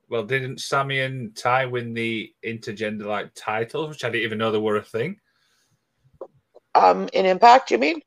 Well, 0.07 0.23
didn't 0.23 0.61
Sammy 0.61 0.99
and 1.01 1.35
Ty 1.35 1.65
win 1.65 1.93
the 1.95 2.33
intergender 2.45 3.05
like 3.05 3.31
titles, 3.33 3.89
which 3.89 4.03
I 4.03 4.09
didn't 4.09 4.23
even 4.23 4.37
know 4.37 4.51
they 4.51 4.59
were 4.59 4.77
a 4.77 4.83
thing? 4.83 5.19
Um, 6.75 7.09
in 7.11 7.25
Impact, 7.25 7.71
you 7.71 7.79
mean? 7.79 8.01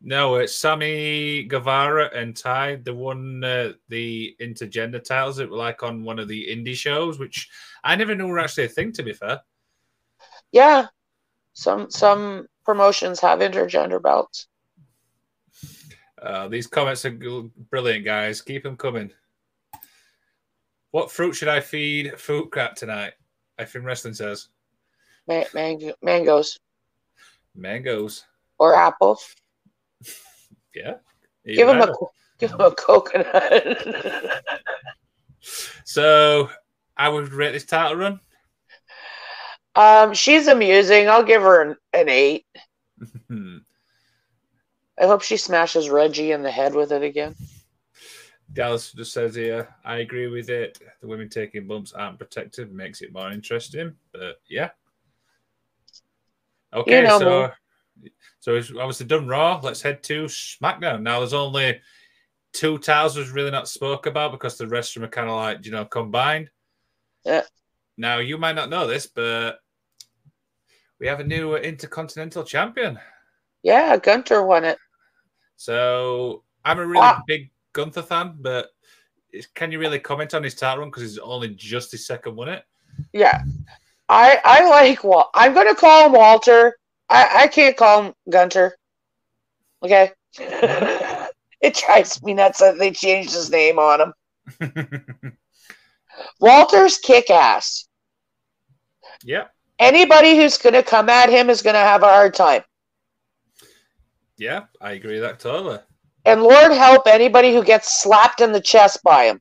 No, 0.00 0.34
it's 0.36 0.54
Sammy 0.56 1.44
Guevara 1.44 2.10
and 2.12 2.36
Ty. 2.36 2.76
They 2.76 2.90
won 2.90 3.44
uh, 3.44 3.74
the 3.88 4.36
intergender 4.40 5.02
titles. 5.02 5.38
It 5.38 5.48
were 5.48 5.56
like 5.56 5.82
on 5.82 6.02
one 6.04 6.18
of 6.18 6.28
the 6.28 6.46
indie 6.48 6.74
shows, 6.74 7.18
which 7.18 7.48
I 7.84 7.94
never 7.94 8.14
knew 8.14 8.26
were 8.26 8.40
actually 8.40 8.64
a 8.64 8.68
thing. 8.68 8.92
To 8.92 9.02
be 9.02 9.12
fair, 9.12 9.40
Yeah, 10.50 10.88
some 11.52 11.90
some 11.90 12.48
promotions 12.64 13.20
have 13.20 13.38
intergender 13.38 14.02
belts. 14.02 14.48
Uh, 16.24 16.48
these 16.48 16.66
comments 16.66 17.04
are 17.04 17.10
brilliant, 17.70 18.04
guys. 18.04 18.40
Keep 18.42 18.62
them 18.64 18.76
coming. 18.76 19.10
What 20.90 21.10
fruit 21.10 21.32
should 21.34 21.48
I 21.48 21.60
feed 21.60 22.18
Fruit 22.18 22.50
Crap 22.50 22.74
tonight? 22.76 23.12
I 23.58 23.64
think 23.64 23.84
Wrestling 23.84 24.14
says 24.14 24.48
Ma- 25.28 25.44
mang- 25.54 25.92
mangoes 26.02 26.58
mangoes. 27.54 28.24
or 28.58 28.74
apples. 28.74 29.34
Yeah, 30.74 30.94
Give 31.46 31.68
them 31.68 31.80
Either. 31.82 31.92
a 31.92 31.94
give 32.40 32.50
them 32.50 32.60
a 32.62 32.74
coconut. 32.74 34.42
So 35.84 36.48
I 36.96 37.08
would 37.08 37.32
rate 37.32 37.52
this 37.52 37.64
title 37.66 37.96
run. 37.96 38.20
um, 39.76 40.14
she's 40.14 40.46
amusing. 40.48 41.08
I'll 41.08 41.22
give 41.22 41.42
her 41.42 41.62
an, 41.62 41.76
an 41.92 42.08
eight. 42.08 42.44
I 44.98 45.06
hope 45.06 45.22
she 45.22 45.36
smashes 45.36 45.90
Reggie 45.90 46.32
in 46.32 46.42
the 46.42 46.50
head 46.50 46.74
with 46.74 46.92
it 46.92 47.02
again. 47.02 47.34
Dallas 48.52 48.92
just 48.92 49.12
says 49.12 49.34
here, 49.34 49.74
I 49.84 49.96
agree 49.98 50.28
with 50.28 50.48
it. 50.50 50.78
The 51.00 51.08
women 51.08 51.28
taking 51.28 51.66
bumps 51.66 51.92
aren't 51.92 52.18
protected, 52.18 52.72
makes 52.72 53.02
it 53.02 53.12
more 53.12 53.30
interesting. 53.30 53.94
But 54.12 54.40
yeah. 54.48 54.70
Okay, 56.72 57.02
know 57.02 57.18
so 57.18 57.50
so 58.40 58.56
it's 58.56 58.70
obviously 58.70 59.06
done 59.06 59.26
Raw. 59.26 59.60
Let's 59.62 59.82
head 59.82 60.02
to 60.04 60.24
SmackDown. 60.24 61.02
Now 61.02 61.20
there's 61.20 61.32
only 61.32 61.80
two 62.52 62.78
titles 62.78 63.16
was 63.16 63.30
really 63.30 63.50
not 63.50 63.68
spoke 63.68 64.06
about 64.06 64.32
because 64.32 64.58
the 64.58 64.68
rest 64.68 64.96
of 64.96 65.00
them 65.00 65.08
are 65.08 65.12
kind 65.12 65.28
of 65.28 65.36
like, 65.36 65.64
you 65.64 65.72
know, 65.72 65.84
combined. 65.84 66.50
Yeah. 67.24 67.42
Now 67.96 68.18
you 68.18 68.38
might 68.38 68.56
not 68.56 68.70
know 68.70 68.86
this, 68.86 69.06
but 69.06 69.60
we 70.98 71.06
have 71.06 71.20
a 71.20 71.24
new 71.24 71.56
Intercontinental 71.56 72.44
Champion. 72.44 72.98
Yeah, 73.62 73.96
Gunther 73.96 74.44
won 74.44 74.64
it. 74.64 74.78
So 75.56 76.42
I'm 76.64 76.78
a 76.78 76.86
really 76.86 77.00
Wow. 77.00 77.22
big 77.26 77.50
Gunther 77.72 78.02
fan, 78.02 78.36
but 78.40 78.70
can 79.54 79.72
you 79.72 79.78
really 79.78 79.98
comment 79.98 80.34
on 80.34 80.42
his 80.42 80.54
title 80.54 80.80
run 80.80 80.90
because 80.90 81.02
it's 81.02 81.18
only 81.18 81.48
just 81.50 81.92
his 81.92 82.06
second 82.06 82.36
win 82.36 82.48
it? 82.48 82.64
Yeah, 83.12 83.42
I 84.08 84.40
I 84.44 84.68
like 84.68 85.02
Wal. 85.02 85.30
I'm 85.34 85.54
gonna 85.54 85.74
call 85.74 86.06
him 86.06 86.12
Walter. 86.12 86.78
I 87.08 87.42
I 87.42 87.46
can't 87.48 87.76
call 87.76 88.02
him 88.04 88.14
Gunther. 88.30 88.76
Okay. 89.82 90.12
it 90.38 91.74
drives 91.74 92.22
me 92.22 92.34
nuts 92.34 92.60
that 92.60 92.78
they 92.78 92.90
changed 92.90 93.32
his 93.32 93.50
name 93.50 93.78
on 93.78 94.00
him. 94.00 94.12
Walter's 96.40 96.98
kick 96.98 97.30
ass. 97.30 97.88
Yeah. 99.22 99.46
Anybody 99.78 100.36
who's 100.36 100.56
going 100.56 100.74
to 100.74 100.82
come 100.82 101.08
at 101.08 101.28
him 101.28 101.50
is 101.50 101.62
going 101.62 101.74
to 101.74 101.80
have 101.80 102.02
a 102.02 102.06
hard 102.06 102.34
time. 102.34 102.62
Yeah, 104.36 104.64
I 104.80 104.92
agree 104.92 105.20
with 105.20 105.22
that 105.22 105.40
totally. 105.40 105.78
And 106.24 106.42
Lord 106.42 106.72
help 106.72 107.06
anybody 107.06 107.54
who 107.54 107.62
gets 107.62 108.02
slapped 108.02 108.40
in 108.40 108.52
the 108.52 108.60
chest 108.60 109.00
by 109.04 109.24
him. 109.24 109.40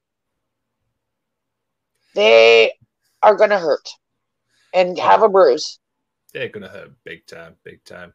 They 2.13 2.73
are 3.21 3.35
going 3.35 3.49
to 3.49 3.59
hurt 3.59 3.89
and 4.73 4.99
oh. 4.99 5.01
have 5.01 5.23
a 5.23 5.29
bruise. 5.29 5.79
They're 6.33 6.49
going 6.49 6.63
to 6.63 6.69
hurt 6.69 6.91
big 7.03 7.25
time, 7.25 7.55
big 7.63 7.83
time. 7.83 8.13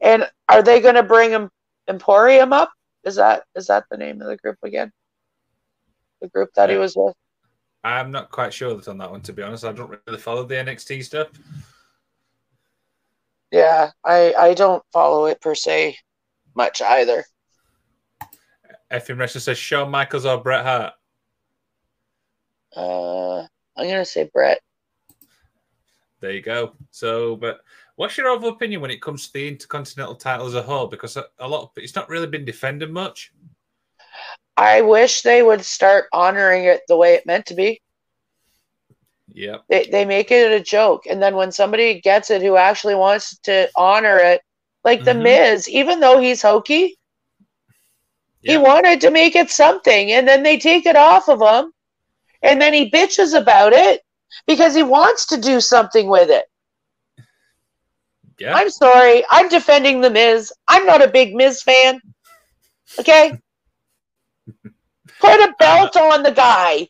And 0.00 0.28
are 0.48 0.62
they 0.62 0.80
going 0.80 0.94
to 0.94 1.02
bring 1.02 1.30
him 1.30 1.50
Imperium 1.86 2.52
up? 2.52 2.72
Is 3.04 3.16
that 3.16 3.44
is 3.54 3.66
that 3.68 3.84
the 3.90 3.96
name 3.96 4.20
of 4.20 4.28
the 4.28 4.36
group 4.36 4.58
again? 4.62 4.92
The 6.20 6.28
group 6.28 6.50
that 6.56 6.68
yeah. 6.68 6.74
he 6.74 6.78
uh, 6.78 6.82
was 6.82 6.96
with. 6.96 7.14
I'm 7.82 8.10
not 8.10 8.30
quite 8.30 8.52
sure 8.52 8.74
that 8.74 8.88
on 8.88 8.98
that 8.98 9.10
one, 9.10 9.22
to 9.22 9.32
be 9.32 9.42
honest. 9.42 9.64
I 9.64 9.72
don't 9.72 9.98
really 10.06 10.20
follow 10.20 10.44
the 10.44 10.56
NXT 10.56 11.04
stuff. 11.04 11.28
Yeah, 13.50 13.90
I 14.04 14.34
I 14.34 14.54
don't 14.54 14.82
follow 14.92 15.26
it 15.26 15.40
per 15.40 15.54
se 15.54 15.98
much 16.54 16.80
either. 16.82 17.24
Effing 18.92 19.18
Wrestler 19.18 19.40
says 19.40 19.58
Shawn 19.58 19.90
Michaels 19.90 20.26
or 20.26 20.42
Bret 20.42 20.64
Hart. 20.64 20.92
Uh, 22.76 23.40
I'm 23.76 23.88
gonna 23.88 24.04
say 24.04 24.28
Bret. 24.32 24.60
There 26.20 26.32
you 26.32 26.42
go. 26.42 26.74
So, 26.90 27.36
but 27.36 27.60
what's 27.96 28.16
your 28.16 28.28
overall 28.28 28.52
opinion 28.52 28.80
when 28.80 28.90
it 28.90 29.00
comes 29.00 29.26
to 29.26 29.32
the 29.32 29.48
Intercontinental 29.48 30.16
title 30.16 30.46
as 30.46 30.54
a 30.54 30.62
whole? 30.62 30.86
Because 30.86 31.16
a, 31.16 31.24
a 31.38 31.48
lot 31.48 31.62
of 31.62 31.70
it's 31.76 31.94
not 31.96 32.08
really 32.08 32.26
been 32.26 32.44
defended 32.44 32.92
much. 32.92 33.32
I 34.56 34.82
wish 34.82 35.22
they 35.22 35.42
would 35.42 35.64
start 35.64 36.06
honoring 36.12 36.64
it 36.64 36.82
the 36.86 36.96
way 36.96 37.14
it 37.14 37.26
meant 37.26 37.46
to 37.46 37.54
be. 37.54 37.80
Yeah. 39.32 39.58
They, 39.68 39.88
they 39.90 40.04
make 40.04 40.30
it 40.30 40.52
a 40.52 40.62
joke. 40.62 41.06
And 41.06 41.22
then 41.22 41.36
when 41.36 41.52
somebody 41.52 42.00
gets 42.00 42.30
it 42.30 42.42
who 42.42 42.56
actually 42.56 42.94
wants 42.94 43.38
to 43.40 43.68
honor 43.76 44.18
it, 44.18 44.42
like 44.84 45.04
The 45.04 45.12
mm-hmm. 45.12 45.22
Miz, 45.22 45.68
even 45.68 46.00
though 46.00 46.18
he's 46.18 46.42
hokey, 46.42 46.98
yeah. 48.42 48.52
he 48.52 48.58
wanted 48.58 49.00
to 49.02 49.10
make 49.10 49.36
it 49.36 49.50
something. 49.50 50.12
And 50.12 50.26
then 50.26 50.42
they 50.42 50.58
take 50.58 50.86
it 50.86 50.96
off 50.96 51.28
of 51.28 51.40
him. 51.40 51.72
And 52.42 52.60
then 52.60 52.72
he 52.72 52.90
bitches 52.90 53.38
about 53.38 53.72
it 53.72 54.02
because 54.46 54.74
he 54.74 54.82
wants 54.82 55.26
to 55.26 55.36
do 55.36 55.60
something 55.60 56.08
with 56.08 56.30
it. 56.30 56.46
Yeah. 58.38 58.54
I'm 58.54 58.70
sorry. 58.70 59.22
I'm 59.30 59.48
defending 59.48 60.00
The 60.00 60.10
Miz. 60.10 60.52
I'm 60.66 60.86
not 60.86 61.04
a 61.04 61.08
big 61.08 61.34
Miz 61.34 61.62
fan. 61.62 62.00
Okay? 62.98 63.38
Put 65.20 65.40
a 65.40 65.54
belt 65.58 65.96
on 65.96 66.22
the 66.22 66.32
guy. 66.32 66.88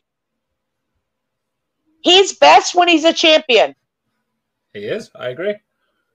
He's 2.01 2.33
best 2.33 2.75
when 2.75 2.87
he's 2.87 3.05
a 3.05 3.13
champion. 3.13 3.75
He 4.73 4.81
is. 4.81 5.11
I 5.15 5.29
agree. 5.29 5.55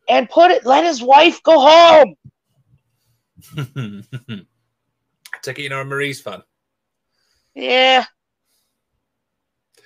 And 0.08 0.28
put 0.28 0.50
it. 0.50 0.64
Let 0.64 0.84
his 0.84 1.02
wife 1.02 1.42
go 1.42 1.60
home. 1.60 2.14
Take 5.42 5.58
it 5.58 5.70
you're 5.70 5.80
a 5.80 5.84
Maryse 5.84 6.22
fun. 6.22 6.42
Yeah. 7.54 8.04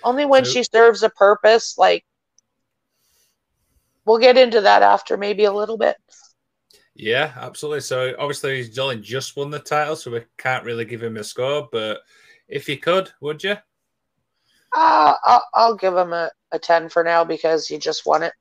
Only 0.03 0.25
when 0.25 0.45
so, 0.45 0.51
she 0.51 0.63
serves 0.63 1.03
a 1.03 1.11
purpose. 1.11 1.77
Like, 1.77 2.05
we'll 4.05 4.19
get 4.19 4.39
into 4.39 4.63
that 4.63 4.83
after 4.83 5.17
maybe 5.17 5.45
a 5.45 5.53
little 5.53 5.77
bit. 5.77 5.97
Yeah, 6.95 7.33
absolutely. 7.37 7.81
So 7.81 8.15
obviously 8.19 8.57
he's 8.57 8.79
only 8.79 8.97
just 8.97 9.37
won 9.37 9.51
the 9.51 9.59
title, 9.59 9.97
so 9.97 10.11
we 10.11 10.23
can't 10.39 10.65
really 10.65 10.85
give 10.85 11.03
him 11.03 11.17
a 11.17 11.25
score. 11.25 11.69
But 11.71 12.01
if 12.49 12.69
you 12.69 12.79
could, 12.79 13.11
would 13.21 13.43
you? 13.43 13.57
Uh, 14.75 15.15
I'll, 15.25 15.45
I'll 15.55 15.77
give 15.77 15.97
him 15.97 16.13
a, 16.13 16.31
a 16.53 16.59
10 16.59 16.89
for 16.89 17.03
now 17.03 17.25
because 17.25 17.67
he 17.67 17.79
just 17.79 18.07
won 18.07 18.23
it. 18.23 18.33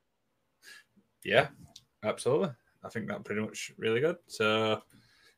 Yeah, 1.24 1.48
absolutely. 2.04 2.52
I 2.84 2.90
think 2.90 3.08
that 3.08 3.24
pretty 3.24 3.42
much 3.42 3.72
really 3.78 4.00
good. 4.00 4.18
So 4.28 4.82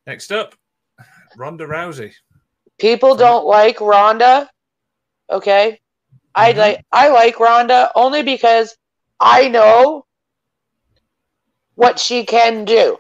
next 0.06 0.32
up, 0.32 0.56
Ronda 1.38 1.66
Rousey. 1.66 2.14
People 2.80 3.16
don't 3.16 3.46
like 3.46 3.80
Ronda. 3.80 4.50
Okay. 5.30 5.80
Mm-hmm. 6.36 6.36
I 6.36 6.52
like 6.52 6.86
I 6.92 7.10
like 7.10 7.40
Ronda 7.40 7.92
only 7.96 8.24
because 8.24 8.76
I 9.20 9.48
know 9.48 10.06
what 11.76 12.00
she 12.00 12.26
can 12.26 12.66
do. 12.66 12.98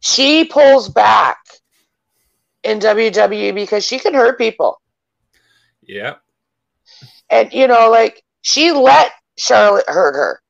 She 0.00 0.44
pulls 0.44 0.88
back 0.88 1.38
in 2.62 2.80
WWE 2.80 3.54
because 3.54 3.84
she 3.84 3.98
can 3.98 4.14
hurt 4.14 4.38
people. 4.38 4.81
Yeah. 5.92 6.14
And 7.30 7.52
you 7.52 7.66
know, 7.68 7.90
like 7.90 8.22
she 8.42 8.72
let 8.72 9.12
Charlotte 9.38 9.88
hurt 9.88 10.14
her. 10.14 10.40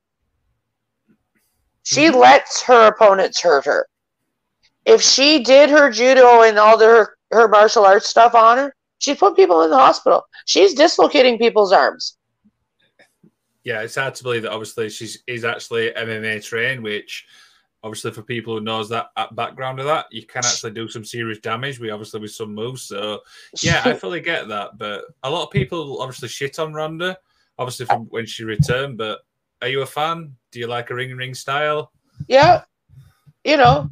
She 1.83 2.07
mm-hmm. 2.07 2.17
lets 2.17 2.61
her 2.63 2.87
opponents 2.87 3.41
hurt 3.41 3.65
her. 3.65 3.87
If 4.85 5.01
she 5.01 5.43
did 5.43 5.69
her 5.69 5.91
judo 5.91 6.41
and 6.41 6.57
all 6.57 6.77
the, 6.77 6.85
her, 6.85 7.17
her 7.31 7.47
martial 7.47 7.85
arts 7.85 8.07
stuff 8.07 8.35
on 8.35 8.57
her, 8.57 8.75
she 8.99 9.15
put 9.15 9.35
people 9.35 9.61
in 9.63 9.69
the 9.69 9.77
hospital. 9.77 10.25
She's 10.45 10.73
dislocating 10.73 11.37
people's 11.37 11.71
arms. 11.71 12.17
Yeah, 13.63 13.81
it's 13.81 13.95
hard 13.95 14.15
to 14.15 14.23
believe 14.23 14.41
that 14.41 14.51
obviously 14.51 14.89
she's 14.89 15.23
is 15.25 15.45
actually 15.45 15.91
MMA 15.91 16.43
trained, 16.43 16.83
which 16.83 17.25
obviously 17.83 18.11
for 18.11 18.21
people 18.21 18.57
who 18.57 18.63
knows 18.63 18.87
that 18.89 19.07
uh, 19.17 19.27
background 19.33 19.79
of 19.79 19.85
that, 19.85 20.05
you 20.09 20.25
can 20.25 20.43
actually 20.45 20.71
do 20.71 20.87
some 20.87 21.03
serious 21.03 21.39
damage. 21.39 21.79
We 21.79 21.91
obviously 21.91 22.21
with 22.21 22.31
some 22.31 22.55
moves. 22.55 22.83
So 22.83 23.19
yeah, 23.61 23.81
I 23.85 23.93
fully 23.93 24.21
get 24.21 24.47
that. 24.47 24.77
But 24.77 25.03
a 25.23 25.29
lot 25.29 25.43
of 25.43 25.51
people 25.51 26.01
obviously 26.01 26.29
shit 26.29 26.59
on 26.59 26.73
Ronda, 26.73 27.17
obviously 27.59 27.85
from 27.85 28.05
when 28.05 28.25
she 28.25 28.45
returned. 28.45 28.97
But 28.97 29.19
are 29.61 29.67
you 29.67 29.81
a 29.81 29.85
fan? 29.85 30.35
Do 30.51 30.59
you 30.59 30.67
like 30.67 30.89
a 30.89 30.95
ring 30.95 31.15
ring 31.15 31.33
style? 31.33 31.91
Yeah. 32.27 32.63
You 33.43 33.57
know, 33.57 33.89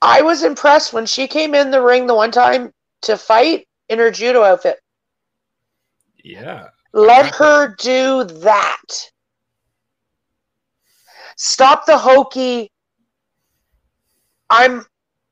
I 0.00 0.22
was 0.22 0.42
impressed 0.42 0.94
when 0.94 1.04
she 1.04 1.28
came 1.28 1.54
in 1.54 1.70
the 1.70 1.82
ring 1.82 2.06
the 2.06 2.14
one 2.14 2.30
time 2.30 2.72
to 3.02 3.18
fight 3.18 3.68
in 3.90 3.98
her 3.98 4.10
judo 4.10 4.42
outfit. 4.42 4.80
Yeah. 6.24 6.68
Let 6.94 7.34
her 7.34 7.74
do 7.78 8.24
that. 8.24 9.10
Stop 11.36 11.84
the 11.86 11.96
hokey 11.96 12.70
I'm 14.50 14.84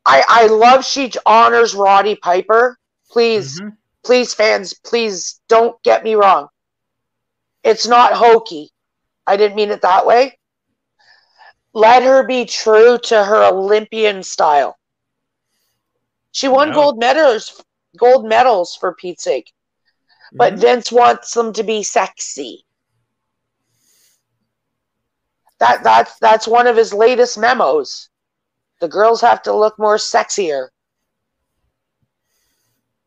I 0.04 0.24
I 0.28 0.46
love 0.46 0.84
she 0.84 1.12
honors 1.24 1.74
Roddy 1.74 2.16
Piper. 2.16 2.78
Please, 3.10 3.60
mm-hmm. 3.60 3.70
please, 4.04 4.34
fans, 4.34 4.74
please 4.74 5.40
don't 5.48 5.80
get 5.82 6.04
me 6.04 6.14
wrong. 6.14 6.48
It's 7.62 7.86
not 7.86 8.12
hokey. 8.12 8.70
I 9.26 9.36
didn't 9.36 9.56
mean 9.56 9.70
it 9.70 9.82
that 9.82 10.06
way. 10.06 10.38
Let 11.72 12.02
her 12.02 12.26
be 12.26 12.44
true 12.44 12.98
to 13.04 13.24
her 13.24 13.44
Olympian 13.44 14.22
style. 14.22 14.78
She 16.32 16.48
won 16.48 16.72
gold 16.72 16.98
medals, 16.98 17.62
gold 17.96 18.26
medals 18.26 18.76
for 18.76 18.94
Pete's 18.94 19.24
sake. 19.24 19.52
But 20.32 20.54
mm-hmm. 20.54 20.62
Vince 20.62 20.92
wants 20.92 21.32
them 21.32 21.52
to 21.54 21.62
be 21.62 21.82
sexy. 21.82 22.64
That 25.58 25.82
that's 25.82 26.18
that's 26.18 26.46
one 26.46 26.66
of 26.66 26.76
his 26.76 26.92
latest 26.92 27.38
memos. 27.38 28.10
The 28.80 28.88
girls 28.88 29.20
have 29.20 29.42
to 29.42 29.54
look 29.54 29.78
more 29.78 29.96
sexier. 29.96 30.68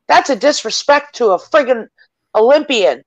That's 0.07 0.29
a 0.29 0.35
disrespect 0.35 1.15
to 1.15 1.27
a 1.31 1.39
friggin' 1.39 1.87
Olympian. 2.33 3.03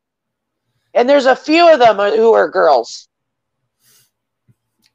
And 0.95 1.09
there's 1.09 1.27
a 1.27 1.35
few 1.35 1.73
of 1.73 1.79
them 1.79 1.97
who 1.97 2.33
are 2.33 2.49
girls. 2.49 3.09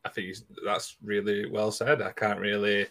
I 0.06 0.10
think 0.10 0.38
that's 0.63 0.95
really 1.03 1.49
well 1.49 1.71
said. 1.71 2.01
I 2.01 2.12
can't 2.12 2.39
really 2.39 2.88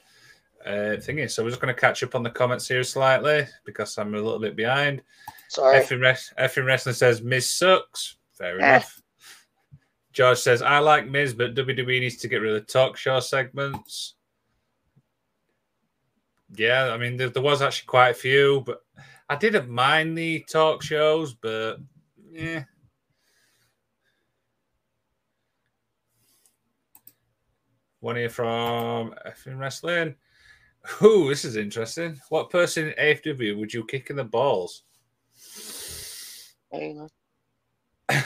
uh, 0.66 0.96
think 0.96 1.20
it. 1.20 1.30
So 1.30 1.42
we're 1.42 1.50
just 1.50 1.62
going 1.62 1.74
to 1.74 1.80
catch 1.80 2.02
up 2.02 2.14
on 2.14 2.22
the 2.22 2.30
comments 2.30 2.68
here 2.68 2.82
slightly 2.82 3.46
because 3.64 3.96
I'm 3.96 4.14
a 4.14 4.18
little 4.20 4.40
bit 4.40 4.56
behind. 4.56 5.02
Sorry. 5.48 5.80
Effing, 5.80 6.66
Wrestling 6.66 6.94
says 6.94 7.22
Miz 7.22 7.48
sucks. 7.48 8.16
Fair 8.32 8.60
eh. 8.60 8.76
enough. 8.76 9.00
George 10.12 10.38
says 10.38 10.62
I 10.62 10.78
like 10.78 11.08
Miz, 11.08 11.32
but 11.32 11.54
WWE 11.54 12.00
needs 12.00 12.16
to 12.16 12.28
get 12.28 12.40
rid 12.40 12.54
of 12.54 12.66
the 12.66 12.72
talk 12.72 12.96
show 12.96 13.20
segments. 13.20 14.15
Yeah, 16.54 16.90
I 16.92 16.96
mean, 16.96 17.16
there, 17.16 17.28
there, 17.28 17.42
was 17.42 17.62
actually 17.62 17.86
quite 17.86 18.10
a 18.10 18.14
few, 18.14 18.62
but 18.64 18.82
I 19.28 19.36
didn't 19.36 19.68
mind 19.68 20.16
the 20.16 20.44
talk 20.48 20.82
shows, 20.82 21.34
but 21.34 21.78
yeah. 22.30 22.64
One 28.00 28.16
here 28.16 28.28
from 28.28 29.14
effing 29.26 29.58
wrestling. 29.58 30.14
Ooh, 31.02 31.28
this 31.28 31.44
is 31.44 31.56
interesting. 31.56 32.20
What 32.28 32.50
person 32.50 32.88
in 32.88 33.16
AEW 33.16 33.58
would 33.58 33.74
you 33.74 33.84
kick 33.84 34.10
in 34.10 34.16
the 34.16 34.24
balls? 34.24 34.84
I. 36.72 36.94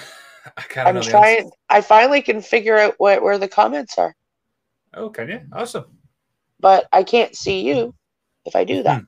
I'm 0.77 1.01
trying. 1.01 1.51
I 1.69 1.81
finally 1.81 2.21
can 2.21 2.43
figure 2.43 2.77
out 2.77 2.95
what, 2.99 3.23
where 3.23 3.39
the 3.39 3.49
comments 3.49 3.97
are, 3.99 4.15
Oh, 4.95 5.09
can 5.11 5.29
you? 5.29 5.41
Awesome. 5.53 5.85
but 6.59 6.87
I 6.93 7.03
can't 7.03 7.35
see 7.35 7.63
you 7.63 7.95
if 8.51 8.57
I 8.57 8.65
do 8.65 8.83
that. 8.83 9.05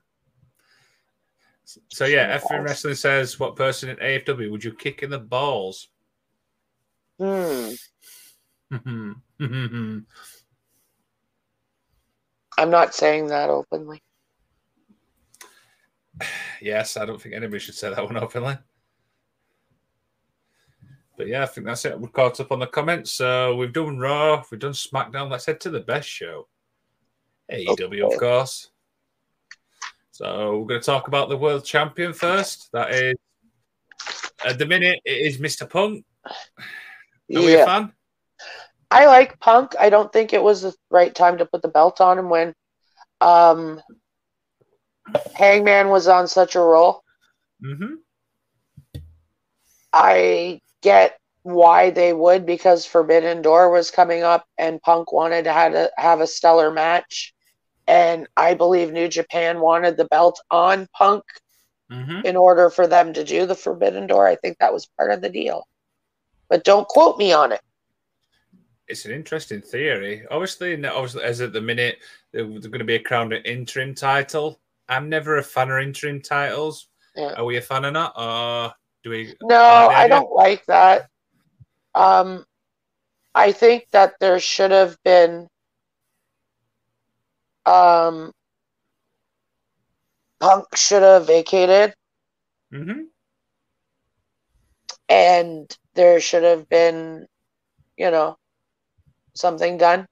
So 1.89 2.05
yeah. 2.05 2.39
F'N 2.39 2.63
Wrestling 2.63 2.95
says, 2.95 3.37
"What 3.39 3.57
person 3.57 3.89
in 3.89 3.97
AEW 3.97 4.49
would 4.51 4.63
you 4.63 4.73
kick 4.73 5.03
in 5.03 5.09
the 5.09 5.19
balls?" 5.19 5.89
Hmm. 7.19 7.71
Hmm. 8.71 9.11
I'm 12.57 12.69
not 12.69 12.93
saying 12.95 13.27
that 13.27 13.49
openly. 13.49 14.01
yes, 16.61 16.95
I 16.95 17.05
don't 17.05 17.21
think 17.21 17.35
anybody 17.35 17.59
should 17.59 17.75
say 17.75 17.89
that 17.89 18.03
one 18.03 18.17
openly. 18.17 18.57
But 21.17 21.27
yeah, 21.27 21.43
I 21.43 21.47
think 21.47 21.67
that's 21.67 21.85
it. 21.85 21.99
We're 21.99 22.07
caught 22.09 22.39
up 22.39 22.51
on 22.51 22.59
the 22.59 22.67
comments. 22.67 23.11
So 23.11 23.55
we've 23.55 23.73
done 23.73 23.97
Raw, 23.99 24.43
we've 24.49 24.59
done 24.59 24.71
SmackDown. 24.73 25.29
Let's 25.29 25.45
head 25.45 25.59
to 25.61 25.69
the 25.69 25.79
best 25.81 26.07
show. 26.07 26.47
AEW, 27.51 27.81
Okay. 27.81 28.01
of 28.01 28.19
course. 28.19 28.69
So 30.13 30.59
we're 30.59 30.67
going 30.67 30.81
to 30.81 30.85
talk 30.85 31.07
about 31.07 31.29
the 31.29 31.37
world 31.37 31.65
champion 31.65 32.13
first. 32.13 32.69
That 32.71 32.91
is, 32.91 33.15
at 34.45 34.59
the 34.59 34.65
minute, 34.67 34.99
it 35.05 35.09
is 35.09 35.39
Mr. 35.39 35.67
Punk. 35.67 36.05
Are 36.23 36.33
we 37.27 37.55
a 37.55 37.65
fan? 37.65 37.91
I 38.91 39.07
like 39.07 39.39
Punk. 39.39 39.73
I 39.79 39.89
don't 39.89 40.13
think 40.13 40.31
it 40.31 40.43
was 40.43 40.61
the 40.61 40.75
right 40.91 41.15
time 41.15 41.39
to 41.39 41.47
put 41.47 41.63
the 41.63 41.67
belt 41.67 41.99
on 41.99 42.19
him 42.19 42.29
when 42.29 42.53
um, 43.21 43.81
Hangman 45.33 45.89
was 45.89 46.07
on 46.07 46.27
such 46.27 46.55
a 46.55 46.59
roll. 46.59 47.01
Mm-hmm. 47.65 47.95
I 49.91 50.61
get 50.83 51.17
why 51.41 51.89
they 51.89 52.13
would 52.13 52.45
because 52.45 52.85
Forbidden 52.85 53.41
Door 53.41 53.71
was 53.71 53.89
coming 53.89 54.21
up 54.21 54.45
and 54.59 54.79
Punk 54.79 55.11
wanted 55.11 55.45
to 55.45 55.53
have 55.53 55.73
a, 55.73 55.89
have 55.97 56.21
a 56.21 56.27
stellar 56.27 56.69
match. 56.69 57.33
And 57.87 58.27
I 58.37 58.53
believe 58.53 58.91
New 58.91 59.07
Japan 59.07 59.59
wanted 59.59 59.97
the 59.97 60.05
belt 60.05 60.39
on 60.51 60.87
Punk 60.93 61.23
Mm-hmm. 61.91 62.25
in 62.25 62.35
order 62.35 62.71
for 62.71 62.87
them 62.87 63.13
to 63.13 63.23
do 63.23 63.45
the 63.45 63.53
Forbidden 63.53 64.07
Door. 64.07 64.25
I 64.27 64.35
think 64.37 64.57
that 64.57 64.73
was 64.73 64.87
part 64.97 65.11
of 65.11 65.21
the 65.21 65.29
deal. 65.29 65.67
But 66.49 66.63
don't 66.63 66.87
quote 66.87 67.19
me 67.19 67.33
on 67.33 67.51
it. 67.51 67.61
It's 68.87 69.05
an 69.05 69.11
interesting 69.11 69.61
theory. 69.61 70.23
Obviously, 70.31 70.73
obviously, 70.85 71.23
as 71.23 71.41
at 71.41 71.53
the 71.53 71.61
minute, 71.61 71.99
there- 72.31 72.47
there's 72.47 72.65
going 72.67 72.79
to 72.79 72.85
be 72.85 72.95
a 72.95 73.03
crowned 73.03 73.33
interim 73.33 73.93
title. 73.93 74.59
I'm 74.89 75.07
never 75.07 75.37
a 75.37 75.43
fan 75.43 75.69
of 75.69 75.79
interim 75.79 76.19
titles. 76.21 76.87
Yeah. 77.15 77.33
Are 77.33 77.45
we 77.45 77.57
a 77.57 77.61
fan 77.61 77.85
of 77.85 77.93
that, 77.93 78.13
or 78.15 78.73
do 79.03 79.09
we? 79.11 79.35
No, 79.43 79.55
I 79.61 80.07
don't 80.07 80.31
like 80.31 80.65
that. 80.65 81.09
Um, 81.93 82.45
I 83.35 83.51
think 83.51 83.87
that 83.91 84.15
there 84.19 84.39
should 84.39 84.71
have 84.71 84.97
been 85.03 85.47
um, 87.65 88.31
Punk 90.39 90.75
should 90.75 91.03
have 91.03 91.27
vacated, 91.27 91.93
Mhm. 92.73 93.07
and 95.09 95.77
there 95.93 96.19
should 96.19 96.43
have 96.43 96.67
been, 96.69 97.27
you 97.97 98.11
know, 98.11 98.37
something 99.35 99.77
done. 99.77 100.07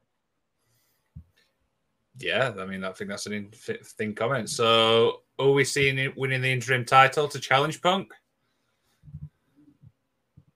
Yeah, 2.17 2.53
I 2.59 2.65
mean, 2.65 2.83
I 2.83 2.91
think 2.91 3.09
that's 3.09 3.25
an 3.25 3.33
interesting 3.33 4.13
comment. 4.13 4.49
So, 4.49 5.23
are 5.39 5.51
we 5.51 5.63
seeing 5.63 5.97
it 5.97 6.15
winning 6.15 6.41
the 6.41 6.51
interim 6.51 6.85
title 6.85 7.27
to 7.27 7.39
challenge 7.39 7.81
Punk? 7.81 8.13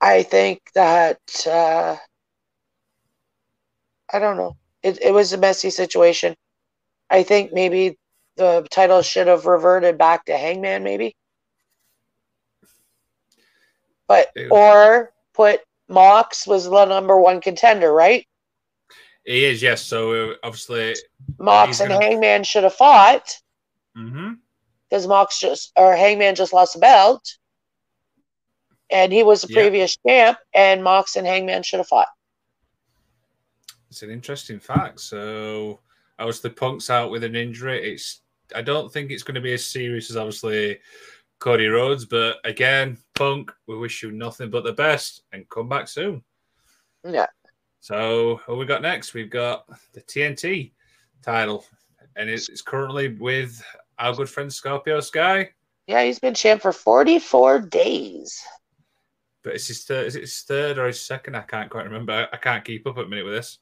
I 0.02 0.24
think 0.24 0.62
that 0.76 1.20
uh, 1.48 1.98
I 4.14 4.20
don't 4.20 4.38
know. 4.38 4.56
It 4.84 5.02
it 5.02 5.12
was 5.12 5.34
a 5.34 5.38
messy 5.38 5.70
situation. 5.70 6.36
I 7.16 7.24
think 7.24 7.54
maybe 7.54 7.98
the 8.36 8.68
title 8.70 9.02
should 9.02 9.28
have 9.28 9.46
reverted 9.46 9.98
back 9.98 10.26
to 10.26 10.38
Hangman, 10.38 10.84
maybe. 10.84 11.16
But 14.08 14.32
Ew. 14.36 14.50
or 14.52 15.14
put 15.34 15.62
Mox 15.88 16.46
was 16.46 16.66
the 16.66 16.84
number 16.86 17.18
one 17.20 17.40
contender, 17.40 17.94
right? 17.94 18.28
He 19.26 19.46
is, 19.46 19.62
yes. 19.62 19.82
So, 19.82 20.32
uh, 20.32 20.36
obviously, 20.44 20.96
Mox 21.40 21.80
and 21.80 21.90
gonna- 21.90 22.04
Hangman 22.06 22.44
should 22.44 22.64
have 22.64 22.76
fought 22.76 23.38
Mm-hmm. 23.98 24.34
because 24.90 25.08
Mox 25.08 25.40
just 25.40 25.72
or 25.78 25.96
Hangman 25.96 26.36
just 26.36 26.52
lost 26.52 26.76
a 26.76 26.80
belt, 26.80 27.38
and 28.90 29.14
he 29.14 29.24
was 29.24 29.42
the 29.42 29.48
Yeah. 29.54 29.62
previous 29.62 29.96
champ, 30.06 30.38
and 30.54 30.84
Mox 30.84 31.16
and 31.16 31.26
Hangman 31.26 31.64
should 31.64 31.80
have 31.80 31.88
fought. 31.88 32.10
it's 33.90 34.02
an 34.04 34.10
interesting 34.12 34.60
fact. 34.60 35.00
So, 35.00 35.80
obviously, 36.20 36.52
Punk's 36.52 36.90
out 36.90 37.12
with 37.12 37.24
an 37.24 37.36
injury. 37.36 37.94
It's 37.94 38.22
I 38.56 38.62
don't 38.62 38.92
think 38.92 39.12
it's 39.12 39.24
going 39.24 39.36
to 39.36 39.42
be 39.42 39.54
as 39.54 39.66
serious 39.66 40.10
as 40.10 40.18
obviously 40.18 40.80
Cody 41.40 41.68
Rhodes, 41.68 42.06
but 42.06 42.38
again, 42.44 42.98
Punk, 43.16 43.52
we 43.68 43.78
wish 43.78 44.04
you 44.04 44.12
nothing 44.12 44.50
but 44.50 44.64
the 44.64 44.74
best 44.74 45.24
and 45.32 45.50
come 45.50 45.70
back 45.70 45.88
soon. 45.88 46.24
Yeah. 47.04 47.28
So, 47.80 48.42
what 48.46 48.58
we 48.58 48.66
got 48.66 48.82
next? 48.82 49.14
We've 49.14 49.30
got 49.30 49.68
the 49.94 50.02
TNT 50.02 50.72
title, 51.24 51.66
and 52.16 52.30
it's, 52.30 52.50
it's 52.50 52.62
currently 52.62 53.10
with 53.10 53.64
our 54.00 54.14
good 54.14 54.30
friend 54.30 54.52
Scorpio 54.52 55.00
Sky. 55.00 55.50
Yeah, 55.88 56.04
he's 56.04 56.20
been 56.20 56.34
champ 56.34 56.64
for 56.64 56.72
44 56.72 57.62
days. 57.62 58.42
But 59.44 59.54
it's 59.54 59.68
his 59.68 59.84
third, 59.84 60.08
is 60.08 60.16
it 60.16 60.22
his 60.22 60.42
third 60.42 60.80
or 60.80 60.88
his 60.88 61.00
second? 61.00 61.36
I 61.36 61.42
can't 61.42 61.70
quite 61.70 61.86
remember. 61.86 62.14
I, 62.14 62.36
I 62.36 62.38
can't 62.38 62.66
keep 62.66 62.88
up 62.88 62.98
at 62.98 63.04
the 63.04 63.08
minute 63.08 63.26
with 63.26 63.36
this. 63.36 63.60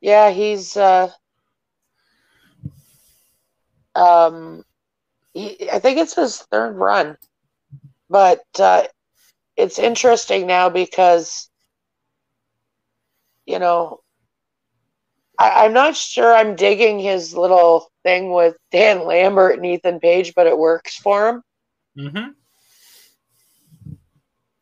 Yeah, 0.00 0.30
he's 0.30 0.76
uh 0.76 1.10
um 3.94 4.64
he, 5.34 5.70
I 5.70 5.78
think 5.78 5.98
it's 5.98 6.14
his 6.14 6.38
third 6.42 6.76
run. 6.76 7.16
But 8.10 8.42
uh 8.58 8.84
it's 9.56 9.78
interesting 9.78 10.46
now 10.46 10.68
because 10.70 11.50
you 13.46 13.58
know 13.58 14.00
I, 15.38 15.64
I'm 15.64 15.72
not 15.72 15.96
sure 15.96 16.34
I'm 16.34 16.56
digging 16.56 16.98
his 16.98 17.34
little 17.34 17.90
thing 18.04 18.32
with 18.32 18.56
Dan 18.72 19.04
Lambert 19.06 19.56
and 19.56 19.66
Ethan 19.66 20.00
Page, 20.00 20.34
but 20.34 20.46
it 20.46 20.56
works 20.58 20.96
for 20.96 21.28
him 21.28 21.42
Mm-hmm. 21.96 22.30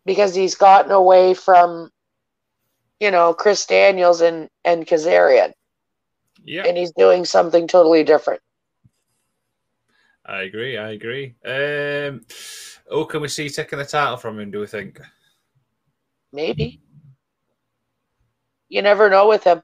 because 0.05 0.35
he's 0.35 0.55
gotten 0.55 0.93
away 0.93 1.35
from 1.35 1.91
you 3.01 3.11
know 3.11 3.35
Chris 3.35 3.67
Daniels 3.67 4.21
and 4.21 4.49
and 4.65 4.87
Kazarian 4.87 5.53
Yeah, 6.45 6.65
and 6.65 6.77
he's 6.77 6.93
doing 6.93 7.25
something 7.25 7.67
totally 7.67 8.05
different. 8.05 8.41
I 10.25 10.43
agree. 10.43 10.77
I 10.77 10.91
agree. 10.91 11.37
Um, 11.45 12.23
oh, 12.91 13.05
can 13.05 13.21
we 13.21 13.29
see 13.29 13.49
taking 13.49 13.79
the 13.79 13.85
title 13.85 14.17
from 14.17 14.41
him? 14.41 14.51
Do 14.51 14.61
we 14.61 14.67
think? 14.67 15.01
Maybe. 16.33 16.81
You 18.69 18.83
never 18.83 19.09
know 19.09 19.29
with 19.29 19.45
him. 19.45 19.63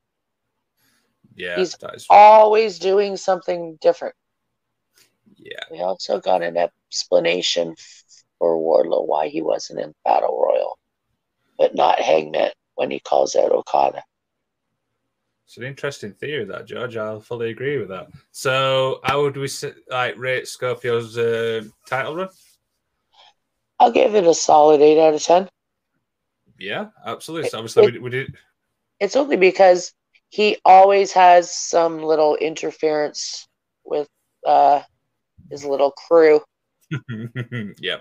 Yeah, 1.35 1.57
He's. 1.57 1.77
Always 2.09 2.79
doing 2.79 3.17
something 3.17 3.79
different. 3.81 4.15
Yeah, 5.37 5.65
We 5.71 5.81
also 5.81 6.21
got 6.21 6.43
an 6.43 6.57
explanation 6.57 7.75
for 8.39 8.57
Wardlow 8.57 9.07
why 9.07 9.29
he 9.29 9.43
wasn't 9.43 9.81
in 9.81 9.93
Battle 10.05 10.41
Royal, 10.41 10.79
but 11.59 11.75
not 11.75 11.99
Hangman 11.99 12.53
when 12.75 12.91
he 12.91 13.01
calls 13.01 13.37
out 13.37 13.53
Okada. 13.53 14.03
it's 15.47 15.57
an 15.57 15.65
interesting 15.65 16.13
theory, 16.13 16.45
that 16.45 16.67
George. 16.67 16.97
I'll 16.97 17.21
fully 17.21 17.51
agree 17.51 17.79
with 17.79 17.89
that. 17.89 18.09
So, 18.31 19.01
how 19.05 19.23
would 19.23 19.37
we 19.37 19.49
like 19.91 20.17
rate 20.19 20.49
Scorpio's 20.49 21.19
uh, 21.19 21.65
title 21.87 22.17
run? 22.17 22.29
I'll 23.83 23.91
give 23.91 24.15
it 24.15 24.25
a 24.25 24.35
solid 24.35 24.81
8 24.81 25.09
out 25.09 25.15
of 25.15 25.23
10. 25.23 25.49
Yeah, 26.57 26.87
absolutely. 27.05 27.51
So 27.51 27.59
obviously, 27.59 27.91
we, 27.91 27.99
we 27.99 28.11
did. 28.11 28.37
It's 29.01 29.17
only 29.17 29.37
because 29.37 29.93
he 30.29 30.59
always 30.65 31.13
has 31.13 31.51
some 31.51 32.01
little 32.01 32.37
interference 32.37 33.49
with 33.85 34.09
uh, 34.47 34.83
his 35.51 35.65
little 35.65 35.91
crew. 35.91 36.41
yeah, 37.81 37.97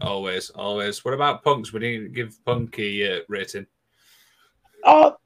always, 0.00 0.48
always. 0.50 1.04
What 1.04 1.12
about 1.12 1.44
Punks? 1.44 1.72
We 1.72 1.80
didn't 1.80 2.14
give 2.14 2.42
Punky 2.46 3.04
a 3.04 3.18
uh, 3.18 3.20
rating. 3.28 3.66
Oh, 4.84 5.16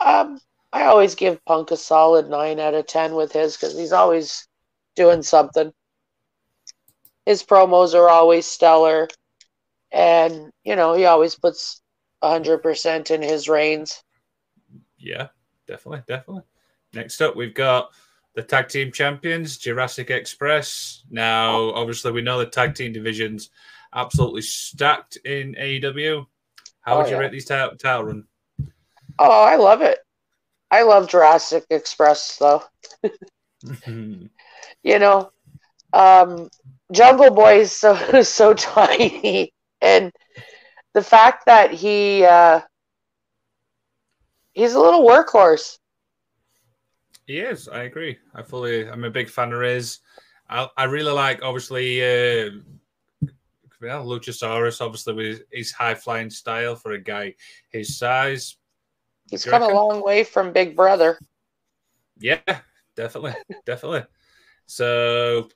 um, 0.00 0.40
I 0.72 0.84
always 0.84 1.14
give 1.14 1.44
Punk 1.44 1.70
a 1.70 1.76
solid 1.76 2.28
nine 2.28 2.60
out 2.60 2.74
of 2.74 2.86
ten 2.86 3.14
with 3.14 3.32
his 3.32 3.56
because 3.56 3.76
he's 3.76 3.92
always 3.92 4.46
doing 4.96 5.22
something. 5.22 5.72
His 7.26 7.42
promos 7.42 7.94
are 7.94 8.08
always 8.08 8.46
stellar, 8.46 9.08
and 9.92 10.52
you 10.64 10.76
know 10.76 10.94
he 10.94 11.04
always 11.06 11.34
puts 11.34 11.82
hundred 12.22 12.58
percent 12.58 13.10
in 13.10 13.22
his 13.22 13.48
reigns. 13.48 14.02
Yeah, 14.98 15.28
definitely, 15.66 16.02
definitely. 16.06 16.44
Next 16.92 17.20
up, 17.20 17.36
we've 17.36 17.54
got 17.54 17.90
the 18.34 18.42
tag 18.42 18.68
team 18.68 18.92
champions, 18.92 19.56
Jurassic 19.58 20.10
Express. 20.10 21.04
Now, 21.10 21.70
obviously, 21.72 22.12
we 22.12 22.22
know 22.22 22.38
the 22.38 22.46
tag 22.46 22.74
team 22.74 22.92
divisions 22.92 23.50
absolutely 23.94 24.42
stacked 24.42 25.16
in 25.24 25.54
AEW. 25.56 26.26
How 26.82 26.94
Oh, 26.94 26.98
would 26.98 27.06
you 27.08 27.12
yeah. 27.14 27.20
rate 27.20 27.32
these 27.32 27.44
title, 27.44 27.76
title 27.76 28.04
run? 28.04 28.24
Oh, 29.22 29.44
I 29.44 29.56
love 29.56 29.82
it. 29.82 29.98
I 30.70 30.82
love 30.82 31.08
Jurassic 31.08 31.64
Express 31.70 32.36
though. 32.36 32.62
You 34.82 34.98
know, 34.98 35.30
um, 35.92 36.48
Jungle 36.90 37.30
Boy 37.30 37.60
is 37.60 37.72
so 37.72 38.22
so 38.22 38.54
tiny, 38.54 39.52
and 39.82 40.10
the 40.94 41.02
fact 41.02 41.44
that 41.44 41.74
he 41.74 42.24
uh, 42.24 42.60
he's 44.54 44.72
a 44.72 44.80
little 44.80 45.06
workhorse. 45.06 45.76
He 47.26 47.40
is. 47.40 47.68
I 47.68 47.82
agree. 47.82 48.18
I 48.34 48.40
fully. 48.40 48.88
I'm 48.88 49.04
a 49.04 49.10
big 49.10 49.28
fan 49.28 49.52
of 49.52 49.60
his. 49.60 49.98
I, 50.48 50.66
I 50.76 50.84
really 50.84 51.12
like, 51.12 51.42
obviously, 51.42 52.02
uh, 52.02 52.50
well, 53.80 54.04
Luchasaurus, 54.06 54.80
obviously, 54.80 55.12
with 55.12 55.42
his 55.52 55.72
high 55.72 55.94
flying 55.94 56.30
style 56.30 56.74
for 56.74 56.92
a 56.92 57.00
guy 57.00 57.34
his 57.68 57.98
size. 57.98 58.56
He's 59.30 59.44
come 59.44 59.62
a 59.62 59.68
long 59.68 60.02
way 60.02 60.24
from 60.24 60.52
Big 60.52 60.74
Brother. 60.76 61.18
Yeah, 62.18 62.40
definitely, 62.96 63.34
definitely. 63.66 64.04
So, 64.66 65.48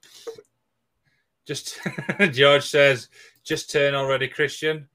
just 1.46 1.78
George 2.32 2.64
says, 2.64 3.08
just 3.44 3.70
turn 3.70 3.94
already, 3.94 4.28
Christian. 4.28 4.88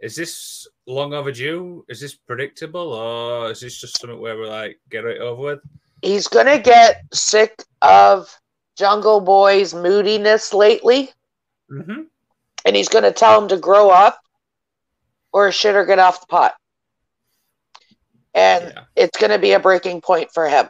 Is 0.00 0.14
this 0.14 0.66
long 0.86 1.14
overdue? 1.14 1.84
Is 1.88 2.00
this 2.00 2.14
predictable, 2.14 2.92
or 2.92 3.50
is 3.50 3.60
this 3.60 3.80
just 3.80 3.98
something 3.98 4.20
where 4.20 4.36
we're 4.36 4.46
like, 4.48 4.78
get 4.90 5.04
it 5.04 5.20
over 5.20 5.40
with? 5.42 5.60
He's 6.02 6.28
gonna 6.28 6.58
get 6.58 7.02
sick 7.14 7.62
of 7.80 8.28
Jungle 8.76 9.20
Boy's 9.20 9.72
moodiness 9.74 10.52
lately, 10.52 11.10
Mm-hmm. 11.70 12.02
and 12.64 12.76
he's 12.76 12.88
gonna 12.88 13.10
tell 13.10 13.40
him 13.40 13.48
to 13.48 13.56
grow 13.56 13.88
up, 13.90 14.20
or 15.32 15.50
shit 15.50 15.74
or 15.74 15.84
get 15.86 15.98
off 15.98 16.20
the 16.20 16.26
pot. 16.26 16.54
And 18.36 18.72
Yeah, 18.76 18.84
it's 18.94 19.18
gonna 19.18 19.38
be 19.38 19.52
a 19.52 19.58
breaking 19.58 20.02
point 20.02 20.30
for 20.32 20.46
him. 20.48 20.68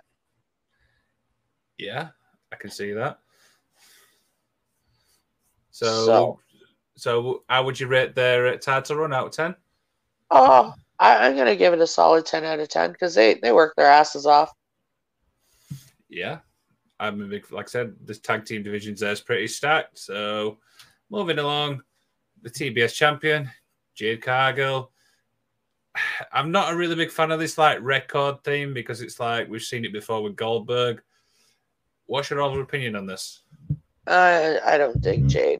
yeah, 1.79 2.11
I 2.53 2.57
can 2.57 2.71
see 2.71 2.93
that. 2.93 3.19
So, 5.73 6.07
So- 6.07 6.41
so, 6.99 7.45
how 7.51 7.65
would 7.65 7.79
you 7.79 7.89
rate 7.89 8.15
their 8.15 8.47
uh, 8.47 8.57
title 8.57 8.97
run 8.97 9.13
out 9.13 9.27
of 9.27 9.33
ten? 9.33 9.55
Oh, 10.31 10.73
I, 10.99 11.27
I'm 11.27 11.37
gonna 11.37 11.57
give 11.57 11.75
it 11.75 11.81
a 11.81 11.87
solid 11.87 12.25
ten 12.25 12.45
out 12.45 12.61
of 12.61 12.69
ten 12.69 12.93
because 12.93 13.15
they 13.15 13.35
they 13.35 13.53
work 13.53 13.75
their 13.77 13.87
asses 13.91 14.25
off. 14.27 14.53
Yeah, 16.09 16.39
I'm 16.99 17.21
a 17.21 17.27
big. 17.27 17.51
Like 17.53 17.67
I 17.69 17.71
said, 17.71 17.97
the 18.05 18.15
tag 18.15 18.47
team 18.47 18.63
divisions 18.63 19.01
there 19.01 19.13
is 19.13 19.21
pretty 19.21 19.49
stacked. 19.49 19.99
So, 19.99 20.59
moving 21.11 21.39
along, 21.39 21.83
the 22.43 22.49
TBS 22.49 22.95
champion 22.95 23.51
Jade 23.95 24.23
Cargill. 24.23 24.93
I'm 26.33 26.51
not 26.51 26.73
a 26.73 26.77
really 26.77 26.95
big 26.95 27.11
fan 27.11 27.31
of 27.31 27.41
this 27.41 27.59
like 27.59 27.79
record 27.81 28.43
theme 28.45 28.75
because 28.75 29.01
it's 29.03 29.21
like 29.21 29.49
we've 29.49 29.63
seen 29.63 29.85
it 29.85 29.93
before 29.93 30.23
with 30.23 30.37
Goldberg. 30.37 31.03
What's 32.07 32.31
your 32.31 32.41
overall 32.41 32.63
opinion 32.63 32.97
on 32.97 33.07
this? 33.07 33.43
Uh, 34.07 34.57
I 34.65 34.79
don't 34.79 35.01
dig 35.01 35.29
Jade. 35.29 35.59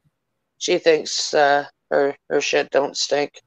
She 0.57 0.77
thinks 0.77 1.33
uh, 1.33 1.65
her 1.91 2.15
her 2.29 2.41
shit 2.41 2.69
don't 2.71 2.95
stink, 2.95 3.41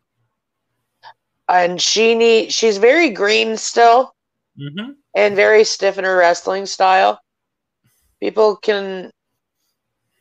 and 1.49 1.81
she 1.81 2.15
need 2.15 2.53
she's 2.53 2.79
very 2.79 3.11
green 3.11 3.57
still 3.57 4.15
Mm-hmm. 4.61 4.91
and 5.15 5.37
very 5.37 5.65
stiff 5.65 5.97
in 5.97 6.05
her 6.05 6.17
wrestling 6.17 6.67
style. 6.67 7.19
People 8.21 8.57
can 8.57 9.11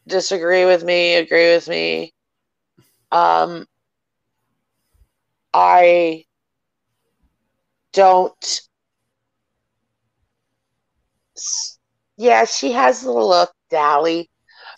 disagree 0.08 0.64
with 0.66 0.84
me, 0.86 1.16
agree 1.16 1.52
with 1.54 1.68
me. 1.68 2.14
Um, 3.12 3.66
I 5.54 6.24
don't. 7.94 8.62
Yeah, 12.18 12.46
she 12.46 12.72
has 12.74 13.02
the 13.02 13.12
look, 13.12 13.52
Dally, 13.70 14.30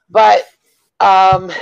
but 0.10 0.46
um. 1.00 1.52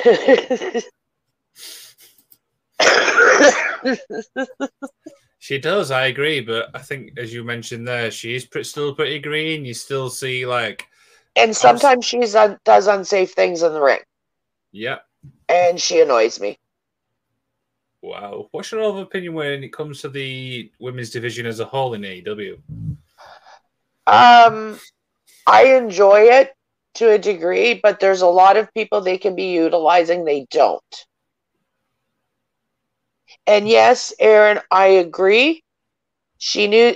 She 5.42 5.58
does, 5.58 5.90
I 5.90 6.08
agree, 6.08 6.42
but 6.42 6.70
I 6.76 6.80
think 6.80 7.18
as 7.18 7.34
you 7.34 7.46
mentioned 7.46 7.88
there, 7.88 8.12
she 8.12 8.36
is 8.36 8.46
pretty, 8.46 8.66
still 8.66 8.94
pretty 8.94 9.20
green. 9.20 9.64
You 9.64 9.74
still 9.74 10.10
see 10.10 10.46
like, 10.46 10.86
and 11.36 11.56
sometimes 11.56 12.06
she's 12.06 12.36
un- 12.36 12.60
does 12.66 12.88
unsafe 12.88 13.32
things 13.32 13.64
in 13.64 13.74
the 13.74 13.82
ring, 13.82 14.02
yeah, 14.74 14.98
and 15.48 15.80
she 15.80 16.02
annoys 16.02 16.42
me. 16.42 16.60
Wow. 18.02 18.48
What's 18.52 18.72
your 18.72 18.82
overall 18.82 19.04
opinion 19.04 19.34
when 19.34 19.64
it 19.64 19.74
comes 19.74 20.02
to 20.02 20.10
the 20.10 20.72
women's 20.80 21.10
division 21.10 21.46
as 21.46 21.60
a 21.60 21.66
whole 21.66 21.94
in 21.94 22.02
AEW? 22.02 22.60
Um, 24.08 24.80
I 25.46 25.76
enjoy 25.76 26.22
it 26.22 26.56
to 26.96 27.12
a 27.12 27.18
degree, 27.18 27.80
but 27.82 28.00
there's 28.00 28.22
a 28.22 28.28
lot 28.28 28.58
of 28.58 28.74
people 28.74 29.02
they 29.02 29.18
can 29.18 29.36
be 29.36 29.52
utilizing 29.52 30.26
they 30.26 30.48
don't. 30.52 31.06
And 33.46 33.68
yes, 33.68 34.14
Aaron, 34.20 34.60
I 34.72 34.88
agree. 34.88 35.64
She 36.38 36.68
knew 36.68 36.96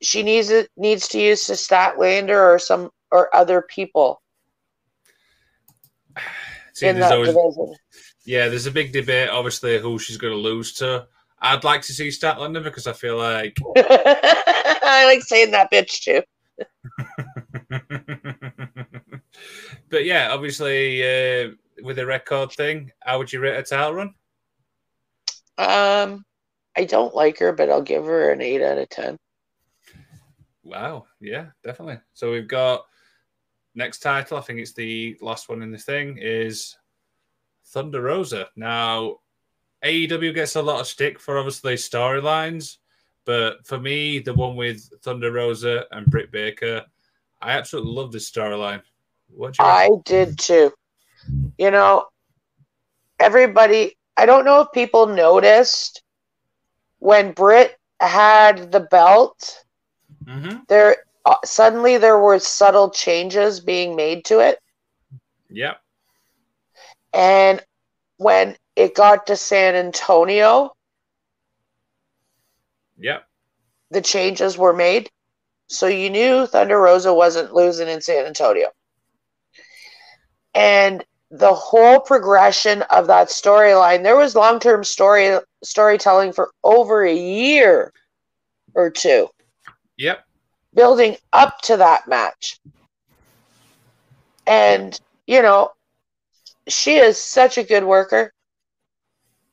she 0.00 0.22
needs 0.22 0.50
it 0.50 0.70
needs 0.76 1.08
to 1.08 1.20
use 1.20 1.46
the 1.46 1.54
Statlander 1.54 2.54
or 2.54 2.58
some 2.58 2.90
or 3.10 3.34
other 3.34 3.62
people 3.62 4.22
See, 6.72 6.86
in 6.86 7.00
that 7.00 7.12
always, 7.12 7.28
division. 7.28 7.74
Yeah, 8.28 8.48
there's 8.48 8.66
a 8.66 8.70
big 8.70 8.92
debate, 8.92 9.30
obviously, 9.30 9.78
who 9.78 9.98
she's 9.98 10.18
going 10.18 10.34
to 10.34 10.38
lose 10.38 10.74
to. 10.74 11.06
I'd 11.40 11.64
like 11.64 11.80
to 11.82 11.92
see 11.94 12.08
Statlander 12.08 12.62
because 12.62 12.86
I 12.86 12.92
feel 12.92 13.16
like, 13.16 13.56
I 13.76 15.04
like 15.06 15.22
saying 15.22 15.50
that 15.52 15.72
bitch 15.72 16.02
too. 16.02 16.22
but 19.88 20.04
yeah, 20.04 20.28
obviously, 20.30 21.02
uh, 21.02 21.52
with 21.82 21.96
the 21.96 22.04
record 22.04 22.52
thing, 22.52 22.92
how 23.00 23.16
would 23.16 23.32
you 23.32 23.40
rate 23.40 23.56
a 23.56 23.62
title 23.62 23.94
run? 23.94 24.14
Um, 25.56 26.26
I 26.76 26.84
don't 26.84 27.14
like 27.14 27.38
her, 27.38 27.54
but 27.54 27.70
I'll 27.70 27.80
give 27.80 28.04
her 28.04 28.30
an 28.30 28.42
eight 28.42 28.60
out 28.60 28.76
of 28.76 28.90
ten. 28.90 29.16
Wow. 30.64 31.06
Yeah, 31.18 31.46
definitely. 31.64 32.00
So 32.12 32.30
we've 32.30 32.46
got 32.46 32.84
next 33.74 34.00
title. 34.00 34.36
I 34.36 34.42
think 34.42 34.58
it's 34.58 34.74
the 34.74 35.16
last 35.22 35.48
one 35.48 35.62
in 35.62 35.70
the 35.70 35.78
thing 35.78 36.18
is 36.20 36.76
Thunder 37.68 38.02
Rosa. 38.02 38.48
Now, 38.56 39.16
AEW 39.84 40.34
gets 40.34 40.56
a 40.56 40.62
lot 40.62 40.80
of 40.80 40.86
stick 40.86 41.20
for 41.20 41.38
obviously 41.38 41.74
storylines, 41.74 42.78
but 43.24 43.66
for 43.66 43.78
me, 43.78 44.18
the 44.18 44.34
one 44.34 44.56
with 44.56 44.88
Thunder 45.02 45.32
Rosa 45.32 45.84
and 45.92 46.06
Britt 46.06 46.32
Baker, 46.32 46.84
I 47.40 47.52
absolutely 47.52 47.92
love 47.92 48.10
this 48.10 48.30
storyline. 48.30 48.82
What 49.28 49.54
do 49.54 49.62
you 49.62 49.68
I 49.68 49.90
did 50.04 50.38
too. 50.38 50.72
You 51.58 51.70
know, 51.70 52.06
everybody, 53.20 53.96
I 54.16 54.26
don't 54.26 54.44
know 54.44 54.62
if 54.62 54.72
people 54.72 55.06
noticed 55.06 56.02
when 56.98 57.32
Britt 57.32 57.76
had 58.00 58.72
the 58.72 58.80
belt, 58.80 59.64
Mm-hmm. 60.24 60.58
there 60.68 60.96
uh, 61.24 61.36
suddenly 61.44 61.96
there 61.96 62.18
were 62.18 62.38
subtle 62.38 62.90
changes 62.90 63.60
being 63.60 63.96
made 63.96 64.26
to 64.26 64.40
it. 64.40 64.58
Yep. 65.48 65.80
And 67.12 67.62
when 68.18 68.56
it 68.76 68.94
got 68.94 69.26
to 69.26 69.36
San 69.36 69.74
Antonio, 69.74 70.72
Yep. 72.98 73.28
the 73.90 74.02
changes 74.02 74.58
were 74.58 74.72
made. 74.72 75.10
So 75.68 75.86
you 75.86 76.10
knew 76.10 76.46
Thunder 76.46 76.78
Rosa 76.78 77.12
wasn't 77.12 77.54
losing 77.54 77.88
in 77.88 78.00
San 78.00 78.26
Antonio. 78.26 78.68
And 80.54 81.04
the 81.30 81.52
whole 81.54 82.00
progression 82.00 82.82
of 82.82 83.06
that 83.08 83.28
storyline, 83.28 84.02
there 84.02 84.16
was 84.16 84.34
long-term 84.34 84.82
story 84.84 85.38
storytelling 85.62 86.32
for 86.32 86.50
over 86.64 87.04
a 87.04 87.14
year 87.14 87.92
or 88.74 88.90
two 88.90 89.28
Yep. 89.96 90.24
building 90.74 91.16
up 91.32 91.60
to 91.62 91.76
that 91.76 92.08
match. 92.08 92.60
And, 94.46 94.98
you 95.26 95.42
know, 95.42 95.72
she 96.68 96.96
is 96.96 97.18
such 97.18 97.58
a 97.58 97.64
good 97.64 97.84
worker. 97.84 98.32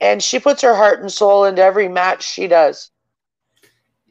And 0.02 0.22
she 0.22 0.40
puts 0.40 0.62
her 0.62 0.76
heart 0.76 1.00
and 1.00 1.12
soul 1.12 1.46
into 1.46 1.62
every 1.62 1.88
match 1.88 2.24
she 2.24 2.48
does. 2.48 2.92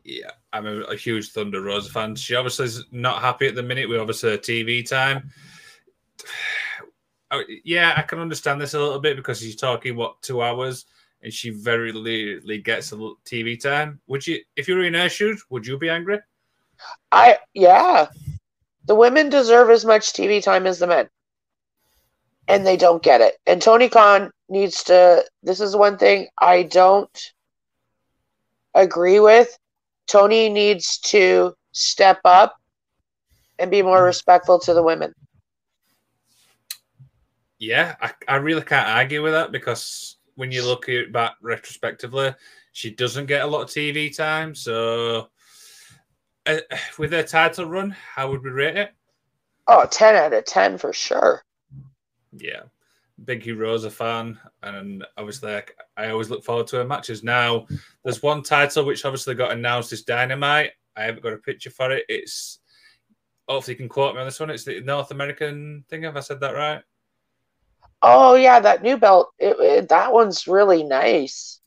Yeah, 0.03 0.31
I'm 0.53 0.67
a, 0.67 0.81
a 0.83 0.97
huge 0.97 1.31
Thunder 1.31 1.63
Rosa 1.63 1.91
fan. 1.91 2.15
She 2.15 2.35
obviously 2.35 2.67
is 2.67 2.85
not 2.91 3.21
happy 3.21 3.47
at 3.47 3.55
the 3.55 3.63
minute 3.63 3.89
with 3.89 4.01
obviously 4.01 4.31
her 4.31 4.39
TV 4.39 4.89
time. 4.89 5.31
Oh, 7.31 7.43
yeah, 7.65 7.95
I 7.97 8.03
can 8.03 8.21
understand 8.21 8.61
this 8.61 8.75
a 8.75 8.79
little 8.79 9.01
bit 9.01 9.17
because 9.17 9.41
she's 9.41 9.57
talking 9.57 9.97
what 9.97 10.23
two 10.23 10.41
hours, 10.41 10.85
and 11.21 11.33
she 11.33 11.51
very 11.51 11.91
rarely 11.91 12.59
gets 12.59 12.93
a 12.93 12.95
little 12.95 13.17
TV 13.25 13.61
time. 13.61 13.99
Would 14.07 14.25
you, 14.25 14.39
if 14.55 14.69
you 14.69 14.77
were 14.77 14.85
in 14.85 14.95
her 14.95 15.09
shoes, 15.09 15.43
would 15.51 15.67
you 15.67 15.77
be 15.77 15.89
angry? 15.89 16.21
I 17.11 17.39
yeah. 17.53 18.07
The 18.87 18.95
women 18.95 19.31
deserve 19.31 19.71
as 19.71 19.85
much 19.85 20.13
TV 20.13 20.41
time 20.41 20.65
as 20.67 20.79
the 20.79 20.87
men. 20.87 21.09
And 22.49 22.67
they 22.67 22.77
don't 22.77 23.03
get 23.03 23.21
it. 23.21 23.35
And 23.47 23.61
Tony 23.61 23.89
Khan 23.89 24.31
needs 24.49 24.85
to 24.85 25.25
this 25.43 25.61
is 25.61 25.75
one 25.75 25.97
thing 25.97 26.29
I 26.39 26.65
don't 26.65 27.33
agree 28.75 29.21
with. 29.21 29.57
Tony 30.07 30.49
needs 30.49 30.99
to 30.99 31.55
step 31.73 32.21
up 32.25 32.57
and 33.59 33.71
be 33.71 33.83
more 33.83 34.05
respectful 34.05 34.59
to 34.61 34.75
the 34.75 34.83
women. 34.83 35.15
Yeah, 37.59 37.95
I, 38.01 38.13
I 38.29 38.37
really 38.37 38.63
can't 38.63 38.89
argue 38.89 39.23
with 39.23 39.33
that 39.33 39.53
because 39.53 40.17
when 40.35 40.53
you 40.53 40.65
look 40.65 40.89
at 40.89 40.95
it 40.95 41.13
back 41.13 41.37
retrospectively, 41.41 42.35
she 42.73 42.91
doesn't 42.91 43.27
get 43.27 43.43
a 43.43 43.47
lot 43.47 43.63
of 43.63 43.69
TV 43.69 44.15
time. 44.15 44.55
So, 44.55 45.29
uh, 46.47 46.59
with 46.99 47.13
her 47.13 47.23
title 47.23 47.67
run, 47.67 47.91
how 47.91 48.31
would 48.31 48.43
we 48.43 48.51
rate 48.51 48.77
it? 48.77 48.91
Oh, 49.67 49.87
10 49.91 50.15
out 50.17 50.33
of 50.33 50.45
10 50.45 50.77
for 50.79 50.93
sure. 50.93 51.43
Yeah. 52.37 52.62
Big 53.24 53.45
Heroes 53.45 53.85
a 53.85 53.91
fan, 53.91 54.39
and 54.64 55.07
obviously, 55.16 55.55
I, 55.55 55.62
I 55.97 56.11
always 56.11 56.30
look 56.30 56.45
forward 56.45 56.66
to 56.68 56.76
her 56.78 56.85
matches. 56.85 57.22
Now, 57.22 57.66
there's 58.03 58.22
one 58.24 58.43
title 58.43 58.85
which 58.85 59.05
obviously 59.05 59.37
got 59.37 59.53
announced 59.53 59.93
as 59.93 60.03
Dynamite. 60.03 60.72
I 60.97 61.05
haven't 61.05 61.22
got 61.22 61.32
a 61.32 61.39
picture 61.39 61.70
for 61.70 61.93
it. 61.93 62.05
It's 62.09 62.59
hopefully 63.49 63.74
you 63.74 63.78
can 63.78 63.89
quote 63.89 64.14
me 64.14 64.20
on 64.20 64.26
this 64.26 64.41
one. 64.41 64.51
It's 64.51 64.64
the 64.64 64.80
North 64.80 65.12
American 65.12 65.85
thing. 65.89 66.03
Have 66.03 66.16
I 66.16 66.20
said 66.20 66.41
that 66.41 66.55
right? 66.55 66.82
Oh 68.03 68.35
yeah, 68.35 68.61
that 68.61 68.82
new 68.82 68.97
belt. 68.97 69.30
It, 69.39 69.57
it, 69.61 69.89
that 69.89 70.12
one's 70.12 70.47
really 70.47 70.82
nice. 70.82 71.61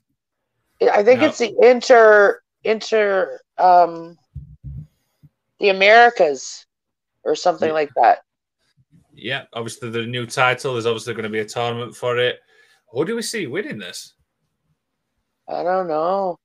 I 0.81 1.03
think 1.03 1.21
no. 1.21 1.27
it's 1.27 1.39
the 1.39 1.55
inter 1.61 2.41
inter 2.63 3.39
um 3.57 4.17
the 5.59 5.69
Americas 5.69 6.65
or 7.23 7.35
something 7.35 7.69
yeah. 7.69 7.73
like 7.73 7.89
that. 7.95 8.19
Yeah, 9.17 9.43
obviously 9.53 9.89
the 9.89 10.05
new 10.05 10.25
title. 10.25 10.73
There's 10.73 10.85
obviously 10.85 11.13
going 11.13 11.23
to 11.23 11.29
be 11.29 11.39
a 11.39 11.45
tournament 11.45 11.95
for 11.95 12.17
it. 12.17 12.39
Who 12.91 13.03
do 13.03 13.15
we 13.15 13.21
see 13.21 13.47
winning 13.47 13.79
this? 13.79 14.13
I 15.49 15.63
don't 15.63 15.87
know, 15.87 16.37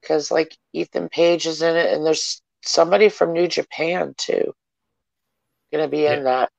because 0.00 0.30
like 0.30 0.56
Ethan 0.72 1.08
Page 1.10 1.46
is 1.46 1.62
in 1.62 1.76
it, 1.76 1.92
and 1.92 2.04
there's 2.04 2.42
somebody 2.62 3.08
from 3.08 3.32
New 3.32 3.46
Japan 3.46 4.14
too. 4.16 4.54
Going 5.72 5.84
to 5.84 5.88
be 5.88 6.02
yeah. 6.02 6.14
in 6.14 6.24
that. 6.24 6.50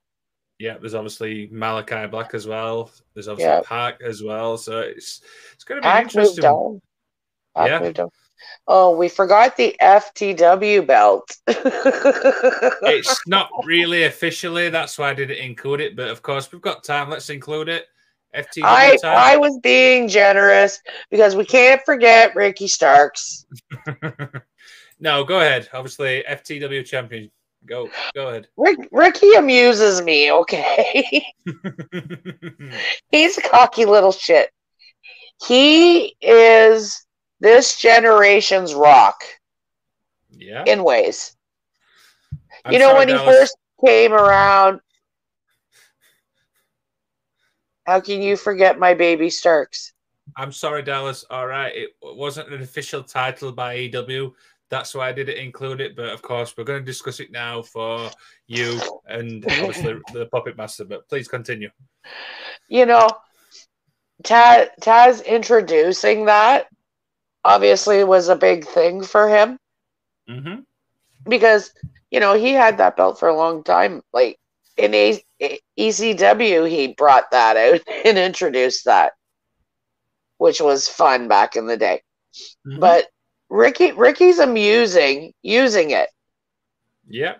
Yeah, 0.59 0.77
there's 0.79 0.95
obviously 0.95 1.49
Malakai 1.49 2.09
Black 2.09 2.33
as 2.33 2.47
well. 2.47 2.91
There's 3.13 3.27
obviously 3.27 3.51
yeah. 3.51 3.61
PAC 3.63 4.01
as 4.01 4.23
well. 4.23 4.57
So 4.57 4.79
it's 4.79 5.21
it's 5.53 5.63
going 5.63 5.81
to 5.81 5.87
be 5.87 5.91
PAC 5.91 6.03
interesting. 6.03 6.43
Moved 6.43 6.81
PAC 7.55 7.67
yeah. 7.67 7.79
Moved 7.79 7.99
on. 7.99 8.09
Oh, 8.67 8.95
we 8.95 9.09
forgot 9.09 9.55
the 9.55 9.75
FTW 9.81 10.85
belt. 10.85 11.35
it's 11.47 13.21
not 13.27 13.49
really 13.63 14.03
officially. 14.03 14.69
That's 14.69 14.97
why 14.97 15.11
I 15.11 15.13
didn't 15.13 15.37
include 15.37 15.81
it. 15.81 15.95
But 15.95 16.09
of 16.09 16.21
course, 16.21 16.51
we've 16.51 16.61
got 16.61 16.83
time. 16.83 17.09
Let's 17.09 17.29
include 17.29 17.69
it. 17.69 17.85
FTW 18.35 18.63
I, 18.63 18.97
time. 18.97 19.17
I 19.17 19.37
was 19.37 19.57
being 19.63 20.07
generous 20.07 20.79
because 21.09 21.35
we 21.35 21.45
can't 21.45 21.81
forget 21.85 22.35
Ricky 22.35 22.67
Starks. 22.67 23.45
no, 24.99 25.23
go 25.23 25.39
ahead. 25.39 25.69
Obviously, 25.73 26.23
FTW 26.29 26.85
champion. 26.85 27.31
Go, 27.65 27.89
go 28.13 28.29
ahead. 28.29 28.47
Rick, 28.55 28.87
Ricky 28.91 29.33
amuses 29.33 30.01
me. 30.01 30.31
Okay, 30.31 31.25
he's 33.11 33.37
a 33.37 33.41
cocky 33.41 33.85
little 33.85 34.11
shit. 34.11 34.51
He 35.45 36.15
is 36.21 37.05
this 37.39 37.79
generation's 37.79 38.73
rock. 38.73 39.21
Yeah. 40.31 40.63
In 40.65 40.83
ways. 40.83 41.35
I'm 42.65 42.73
you 42.73 42.79
know, 42.79 42.95
when 42.95 43.07
he 43.07 43.17
first 43.17 43.57
came 43.83 44.13
around, 44.13 44.81
how 47.85 48.01
can 48.01 48.21
you 48.21 48.35
forget 48.35 48.79
my 48.79 48.93
baby 48.93 49.29
Starks? 49.29 49.93
I'm 50.35 50.51
sorry, 50.51 50.83
Dallas. 50.83 51.23
All 51.29 51.47
right. 51.47 51.73
It 51.73 51.91
wasn't 52.01 52.53
an 52.53 52.61
official 52.61 53.01
title 53.01 53.51
by 53.51 53.75
EW. 53.75 54.33
That's 54.69 54.93
why 54.93 55.07
I 55.07 55.13
didn't 55.13 55.37
include 55.37 55.79
it. 55.79 55.95
But 55.95 56.09
of 56.09 56.21
course, 56.21 56.55
we're 56.57 56.65
going 56.65 56.81
to 56.81 56.85
discuss 56.85 57.21
it 57.21 57.31
now 57.31 57.61
for 57.61 58.11
you 58.47 58.79
and 59.07 59.45
obviously 59.45 59.95
the 60.13 60.25
Puppet 60.25 60.57
Master. 60.57 60.83
But 60.83 61.07
please 61.07 61.29
continue. 61.29 61.69
You 62.67 62.85
know, 62.85 63.07
Taz, 64.23 64.69
Taz 64.81 65.25
introducing 65.25 66.25
that 66.25 66.67
obviously 67.47 68.03
was 68.03 68.27
a 68.27 68.35
big 68.35 68.65
thing 68.67 69.01
for 69.01 69.29
him. 69.29 69.57
Mm-hmm. 70.29 70.59
Because, 71.27 71.71
you 72.11 72.19
know, 72.19 72.33
he 72.33 72.51
had 72.51 72.77
that 72.77 72.97
belt 72.97 73.19
for 73.19 73.29
a 73.29 73.35
long 73.35 73.63
time. 73.63 74.01
Like 74.13 74.37
in 74.75 74.93
a- 74.93 75.23
ECW, 75.79 76.69
he 76.69 76.93
brought 76.93 77.31
that 77.31 77.55
out 77.55 77.81
and 78.05 78.17
introduced 78.17 78.85
that, 78.85 79.13
which 80.37 80.59
was 80.59 80.87
fun 80.87 81.27
back 81.27 81.55
in 81.55 81.67
the 81.67 81.77
day. 81.77 82.01
Mm-hmm. 82.67 82.79
But 82.79 83.05
Ricky 83.49 83.93
Ricky's 83.93 84.39
amusing 84.39 85.33
using 85.41 85.91
it. 85.91 86.09
Yeah. 87.07 87.35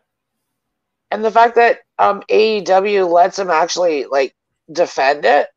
And 1.11 1.23
the 1.23 1.31
fact 1.31 1.55
that 1.55 1.79
um 1.99 2.23
AEW 2.29 3.11
lets 3.11 3.37
him 3.37 3.49
actually 3.49 4.05
like 4.05 4.33
defend 4.71 5.25
it. 5.25 5.47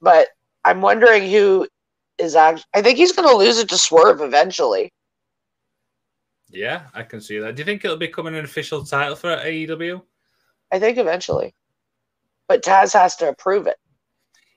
But 0.00 0.28
I'm 0.64 0.80
wondering 0.80 1.30
who 1.30 1.68
is 2.18 2.34
actually. 2.34 2.64
I 2.74 2.82
think 2.82 2.98
he's 2.98 3.12
going 3.12 3.28
to 3.28 3.36
lose 3.36 3.58
it 3.58 3.68
to 3.68 3.78
Swerve 3.78 4.20
eventually. 4.20 4.92
Yeah, 6.50 6.82
I 6.94 7.02
can 7.02 7.20
see 7.20 7.38
that. 7.38 7.54
Do 7.54 7.60
you 7.60 7.64
think 7.64 7.84
it'll 7.84 7.96
become 7.96 8.26
an 8.26 8.36
official 8.36 8.84
title 8.84 9.16
for 9.16 9.36
AEW? 9.36 10.00
I 10.72 10.78
think 10.78 10.98
eventually, 10.98 11.54
but 12.48 12.62
Taz 12.62 12.92
has 12.92 13.16
to 13.16 13.28
approve 13.28 13.66
it. 13.66 13.76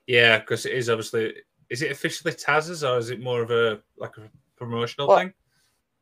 Yeah, 0.06 0.38
because 0.38 0.66
it 0.66 0.72
is 0.72 0.88
obviously. 0.88 1.34
Is 1.68 1.82
it 1.82 1.92
officially 1.92 2.32
Taz's 2.32 2.82
or 2.82 2.98
is 2.98 3.10
it 3.10 3.20
more 3.20 3.42
of 3.42 3.50
a 3.50 3.80
like 3.96 4.16
a 4.16 4.28
promotional 4.56 5.06
well, 5.06 5.18
thing? 5.18 5.32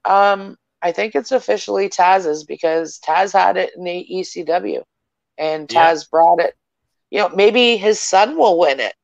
Um, 0.05 0.57
I 0.81 0.93
think 0.93 1.15
it's 1.15 1.33
officially 1.33 1.89
Taz's 1.89 2.45
because 2.45 2.99
Taz 3.01 3.33
had 3.33 3.57
it 3.57 3.73
in 3.77 3.85
the 3.85 4.07
ECW, 4.11 4.83
and 5.37 5.69
Taz 5.69 6.03
yeah. 6.03 6.09
brought 6.11 6.41
it. 6.41 6.55
You 7.11 7.21
know, 7.21 7.29
maybe 7.31 7.77
his 7.77 8.01
son 8.01 8.37
will 8.39 8.59
win 8.59 8.81
it. 8.81 8.95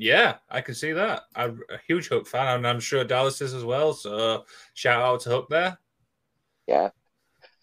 Yeah, 0.00 0.36
I 0.48 0.60
can 0.60 0.76
see 0.76 0.92
that. 0.92 1.24
I'm 1.34 1.60
a 1.70 1.78
huge 1.88 2.06
Hook 2.06 2.28
fan, 2.28 2.58
and 2.58 2.66
I'm 2.68 2.78
sure 2.78 3.02
Dallas 3.02 3.40
is 3.40 3.52
as 3.52 3.64
well. 3.64 3.92
So 3.92 4.44
shout 4.74 5.02
out 5.02 5.20
to 5.22 5.30
Hook 5.30 5.48
there. 5.50 5.76
Yeah. 6.68 6.90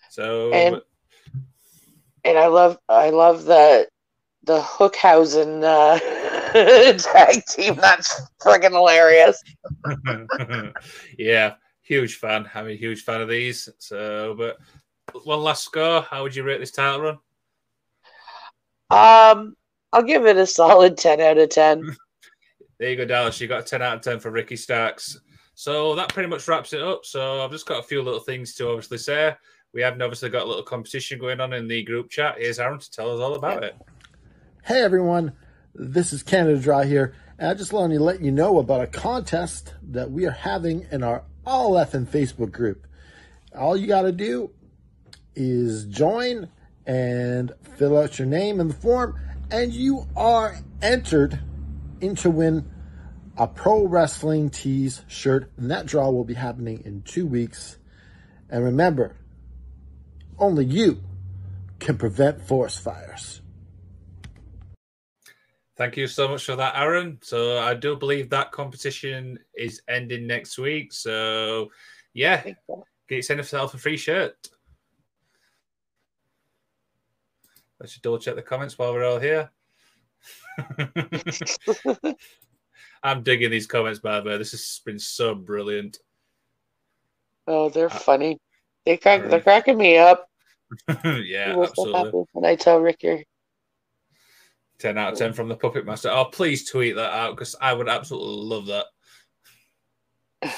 So 0.10 0.52
and, 0.52 0.82
and 2.26 2.38
I 2.38 2.48
love 2.48 2.78
I 2.90 3.12
love 3.12 3.46
the 3.46 3.88
the 4.44 4.60
Hookhausen 4.60 5.64
uh, 5.64 5.98
tag 7.00 7.46
team. 7.46 7.76
That's 7.76 8.22
friggin' 8.42 8.72
hilarious. 8.72 9.42
yeah, 11.18 11.54
huge 11.84 12.18
fan. 12.18 12.50
I'm 12.54 12.68
a 12.68 12.76
huge 12.76 13.04
fan 13.04 13.22
of 13.22 13.30
these. 13.30 13.70
So, 13.78 14.36
but 14.38 14.58
one 15.26 15.40
last 15.40 15.64
score. 15.64 16.02
How 16.02 16.24
would 16.24 16.36
you 16.36 16.44
rate 16.44 16.60
this 16.60 16.72
title 16.72 17.00
run? 17.00 17.18
Um, 18.90 19.56
I'll 19.94 20.04
give 20.04 20.26
it 20.26 20.36
a 20.36 20.46
solid 20.46 20.98
ten 20.98 21.22
out 21.22 21.38
of 21.38 21.48
ten. 21.48 21.96
There 22.78 22.90
you 22.90 22.98
go, 22.98 23.06
Dallas. 23.06 23.40
You 23.40 23.48
got 23.48 23.62
a 23.62 23.64
10 23.64 23.82
out 23.82 23.96
of 23.98 24.02
10 24.02 24.20
for 24.20 24.32
Ricky 24.32 24.58
Starks. 24.58 25.18
So 25.54 25.96
that 25.96 26.14
pretty 26.14 26.30
much 26.30 26.48
wraps 26.48 26.74
it 26.74 26.82
up. 26.82 27.06
So 27.06 27.42
I've 27.44 27.52
just 27.52 27.66
got 27.66 27.80
a 27.80 27.84
few 27.84 28.02
little 28.02 28.20
things 28.20 28.54
to 28.56 28.68
obviously 28.68 28.98
say. 28.98 29.36
We 29.74 29.82
haven't 29.82 30.02
obviously 30.02 30.30
got 30.30 30.44
a 30.44 30.48
little 30.48 30.64
competition 30.64 31.20
going 31.20 31.40
on 31.40 31.54
in 31.54 31.68
the 31.68 31.84
group 31.84 32.10
chat. 32.10 32.36
Here's 32.38 32.60
Aaron 32.60 32.80
to 32.80 32.92
tell 32.92 33.14
us 33.14 33.22
all 33.22 33.36
about 33.36 33.64
it. 33.64 33.76
Hey 34.64 34.82
everyone, 34.82 35.34
this 35.74 36.12
is 36.12 36.24
Canada 36.24 36.60
Dry 36.60 36.86
here, 36.86 37.14
and 37.38 37.50
I 37.50 37.54
just 37.54 37.72
wanted 37.72 37.98
to 37.98 38.04
let 38.04 38.22
you 38.22 38.32
know 38.32 38.58
about 38.58 38.82
a 38.82 38.88
contest 38.88 39.74
that 39.92 40.10
we 40.10 40.26
are 40.26 40.32
having 40.32 40.88
in 40.92 41.04
our 41.04 41.24
All 41.46 41.74
Effing 41.74 42.08
Facebook 42.08 42.52
group. 42.52 42.88
All 43.56 43.78
you 43.78 43.86
got 43.86 44.04
to 44.04 44.12
do 44.12 44.52
is 45.36 45.86
join 45.86 46.50
and 46.86 47.54
fill 47.78 47.98
out 47.98 48.18
your 48.18 48.28
name 48.28 48.60
in 48.60 48.70
the 48.70 48.74
form, 48.74 49.20
and 49.52 49.72
you 49.72 50.08
are 50.16 50.58
entered 50.82 51.40
in 52.06 52.16
to 52.18 52.30
win 52.30 52.72
a 53.38 53.48
Pro 53.48 53.86
Wrestling 53.86 54.50
Tees 54.50 55.04
shirt, 55.08 55.52
and 55.58 55.72
that 55.72 55.86
draw 55.86 56.10
will 56.10 56.24
be 56.24 56.36
happening 56.36 56.84
in 56.86 57.02
two 57.02 57.26
weeks. 57.26 57.78
And 58.50 58.64
remember, 58.64 59.16
only 60.38 60.66
you 60.66 61.04
can 61.80 61.98
prevent 61.98 62.42
forest 62.42 62.82
fires. 62.82 63.42
Thank 65.78 65.98
you 65.98 66.08
so 66.08 66.30
much 66.30 66.46
for 66.46 66.56
that, 66.56 66.78
Aaron. 66.78 67.20
So 67.22 67.58
I 67.58 67.74
do 67.74 67.98
believe 67.98 68.30
that 68.30 68.54
competition 68.54 69.40
is 69.54 69.82
ending 69.90 70.26
next 70.26 70.58
week. 70.58 70.94
So 70.94 71.72
yeah, 72.14 72.42
get 73.10 73.30
yourself 73.30 73.74
a 73.74 73.78
free 73.78 73.98
shirt. 73.98 74.38
Let's 77.78 77.92
just 77.92 78.04
double 78.04 78.20
check 78.20 78.36
the 78.36 78.42
comments 78.42 78.78
while 78.78 78.94
we're 78.94 79.04
all 79.04 79.20
here. 79.20 79.52
I'm 83.04 83.24
digging 83.24 83.52
these 83.52 83.68
comments, 83.68 84.00
by 84.00 84.20
the 84.20 84.30
way. 84.30 84.38
This 84.38 84.52
has 84.52 84.82
been 84.86 85.00
so 85.00 85.36
brilliant. 85.36 86.00
Oh, 87.48 87.70
they're 87.70 87.86
uh, 87.88 88.00
funny. 88.00 88.40
They 88.86 88.98
crack, 88.98 89.30
they're 89.30 89.42
cracking 89.42 89.78
me 89.78 89.98
up. 89.98 90.30
yeah, 91.04 91.56
absolutely. 91.62 92.24
when 92.32 92.46
I 92.46 92.56
tell 92.56 92.80
Ricky. 92.80 93.28
10 94.80 94.98
out 94.98 95.14
of 95.14 95.20
10 95.20 95.34
from 95.34 95.48
the 95.48 95.56
Puppet 95.56 95.86
Master. 95.86 96.10
Oh, 96.10 96.26
please 96.26 96.70
tweet 96.70 96.96
that 96.96 97.14
out 97.14 97.36
because 97.36 97.56
I 97.62 97.74
would 97.74 97.88
absolutely 97.88 98.44
love 98.44 98.66
that. 98.68 98.86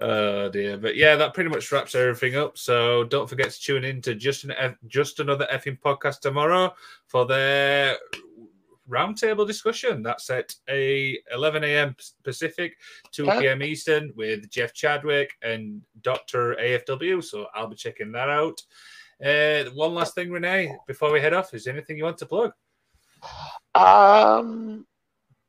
Oh 0.00 0.48
dear, 0.48 0.78
but 0.78 0.94
yeah, 0.94 1.16
that 1.16 1.34
pretty 1.34 1.50
much 1.50 1.72
wraps 1.72 1.96
everything 1.96 2.36
up. 2.36 2.56
So 2.56 3.02
don't 3.04 3.28
forget 3.28 3.50
to 3.50 3.60
tune 3.60 3.84
in 3.84 4.00
to 4.02 4.14
just 4.14 4.44
an 4.44 4.52
F- 4.52 4.76
just 4.86 5.18
another 5.18 5.48
effing 5.52 5.78
podcast 5.80 6.20
tomorrow 6.20 6.72
for 7.08 7.26
their 7.26 7.96
roundtable 8.88 9.46
discussion. 9.46 10.02
That's 10.02 10.30
at 10.30 10.54
a 10.68 11.18
11 11.32 11.64
a.m. 11.64 11.96
Pacific, 12.24 12.76
2 13.12 13.26
p.m. 13.40 13.62
Eastern 13.62 14.12
with 14.16 14.48
Jeff 14.50 14.72
Chadwick 14.72 15.30
and 15.42 15.82
Doctor 16.02 16.56
AFW. 16.60 17.22
So 17.22 17.46
I'll 17.54 17.68
be 17.68 17.76
checking 17.76 18.12
that 18.12 18.28
out. 18.28 18.60
Uh, 19.24 19.64
one 19.74 19.94
last 19.94 20.14
thing, 20.14 20.30
Renee, 20.30 20.74
before 20.86 21.12
we 21.12 21.20
head 21.20 21.34
off, 21.34 21.52
is 21.54 21.66
anything 21.66 21.96
you 21.98 22.04
want 22.04 22.18
to 22.18 22.26
plug? 22.26 22.52
Um, 23.74 24.86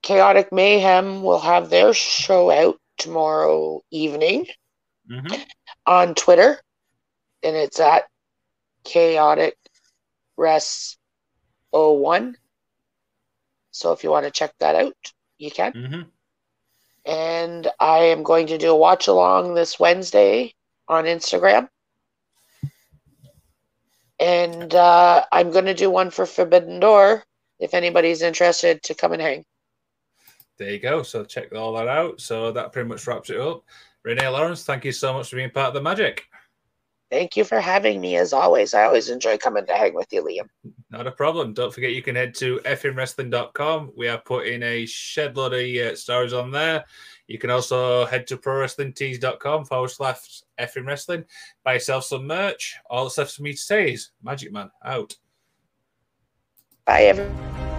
Chaotic 0.02 0.52
Mayhem 0.52 1.22
will 1.24 1.40
have 1.40 1.70
their 1.70 1.94
show 1.94 2.52
out 2.52 2.80
tomorrow 2.98 3.82
evening 3.92 4.46
Mm-hmm. 5.12 5.42
on 5.88 6.14
Twitter, 6.14 6.60
and 7.42 7.56
it's 7.56 7.80
at 7.80 8.04
Chaotic 8.84 9.58
Res 10.38 10.98
01. 11.72 12.38
So 13.72 13.92
if 13.92 14.04
you 14.04 14.10
want 14.10 14.26
to 14.26 14.32
check 14.32 14.54
that 14.60 14.76
out, 14.76 14.96
you 15.38 15.52
can. 15.52 15.74
Mm-hmm. 15.74 16.02
And 17.06 17.68
I 17.80 18.00
am 18.00 18.24
going 18.24 18.48
to 18.48 18.58
do 18.58 18.72
a 18.72 18.78
watch 18.78 19.08
along 19.08 19.54
this 19.54 19.80
Wednesday 19.80 20.54
on 20.88 21.06
Instagram. 21.06 21.70
And 24.20 24.76
uh, 24.76 25.24
I'm 25.32 25.52
going 25.52 25.66
to 25.66 25.74
do 25.74 25.90
one 25.90 26.10
for 26.10 26.26
Forbidden 26.26 26.80
Door 26.80 27.24
if 27.60 27.74
anybody's 27.74 28.22
interested 28.22 28.84
to 28.84 28.94
come 28.94 29.14
and 29.14 29.22
hang. 29.22 29.46
There 30.58 30.72
you 30.72 30.80
go. 30.80 31.04
So 31.04 31.24
check 31.24 31.54
all 31.54 31.74
that 31.74 31.88
out. 31.88 32.20
So 32.20 32.52
that 32.52 32.74
pretty 32.74 32.90
much 32.90 33.08
wraps 33.08 33.30
it 33.30 33.40
up. 33.40 33.64
Renee 34.04 34.28
Lawrence, 34.28 34.64
thank 34.64 34.84
you 34.84 34.92
so 34.92 35.14
much 35.14 35.30
for 35.30 35.38
being 35.38 35.50
part 35.52 35.70
of 35.70 35.74
the 35.74 35.82
magic. 35.82 36.26
Thank 37.10 37.36
you 37.36 37.44
for 37.44 37.60
having 37.60 38.00
me 38.00 38.18
as 38.18 38.34
always. 38.34 38.76
I 38.76 38.84
always 38.84 39.10
enjoy 39.10 39.38
coming 39.38 39.66
to 39.66 39.74
hang 39.74 39.96
with 39.96 40.08
you, 40.12 40.24
Liam. 40.24 40.48
Not 40.92 41.08
a 41.08 41.12
problem. 41.12 41.54
Don't 41.54 41.74
forget 41.74 41.94
you 41.94 42.04
can 42.04 42.16
head 42.16 42.36
to 42.36 42.60
fnwrestling.com. 42.66 43.94
We 43.98 44.08
are 44.08 44.20
putting 44.20 44.62
a 44.62 44.86
shed 44.86 45.36
load 45.36 45.54
of 45.54 45.60
uh, 45.62 45.96
stories 45.96 46.34
on 46.34 46.52
there. 46.52 46.86
You 47.28 47.40
can 47.40 47.50
also 47.50 48.06
head 48.06 48.28
to 48.28 48.38
prowrestlingtees.com 48.38 49.66
forward 49.66 49.90
slash 49.90 50.44
effing 50.60 50.86
wrestling. 50.86 51.26
Buy 51.64 51.74
yourself 51.74 52.04
some 52.04 52.28
merch. 52.28 52.78
All 52.90 53.06
that's 53.06 53.18
left 53.18 53.36
for 53.36 53.42
me 53.42 53.54
to 53.54 53.58
say 53.58 53.94
is 53.94 54.12
Magic 54.22 54.52
Man 54.52 54.70
out. 54.86 55.16
Bye, 56.86 57.04
everyone. 57.04 57.79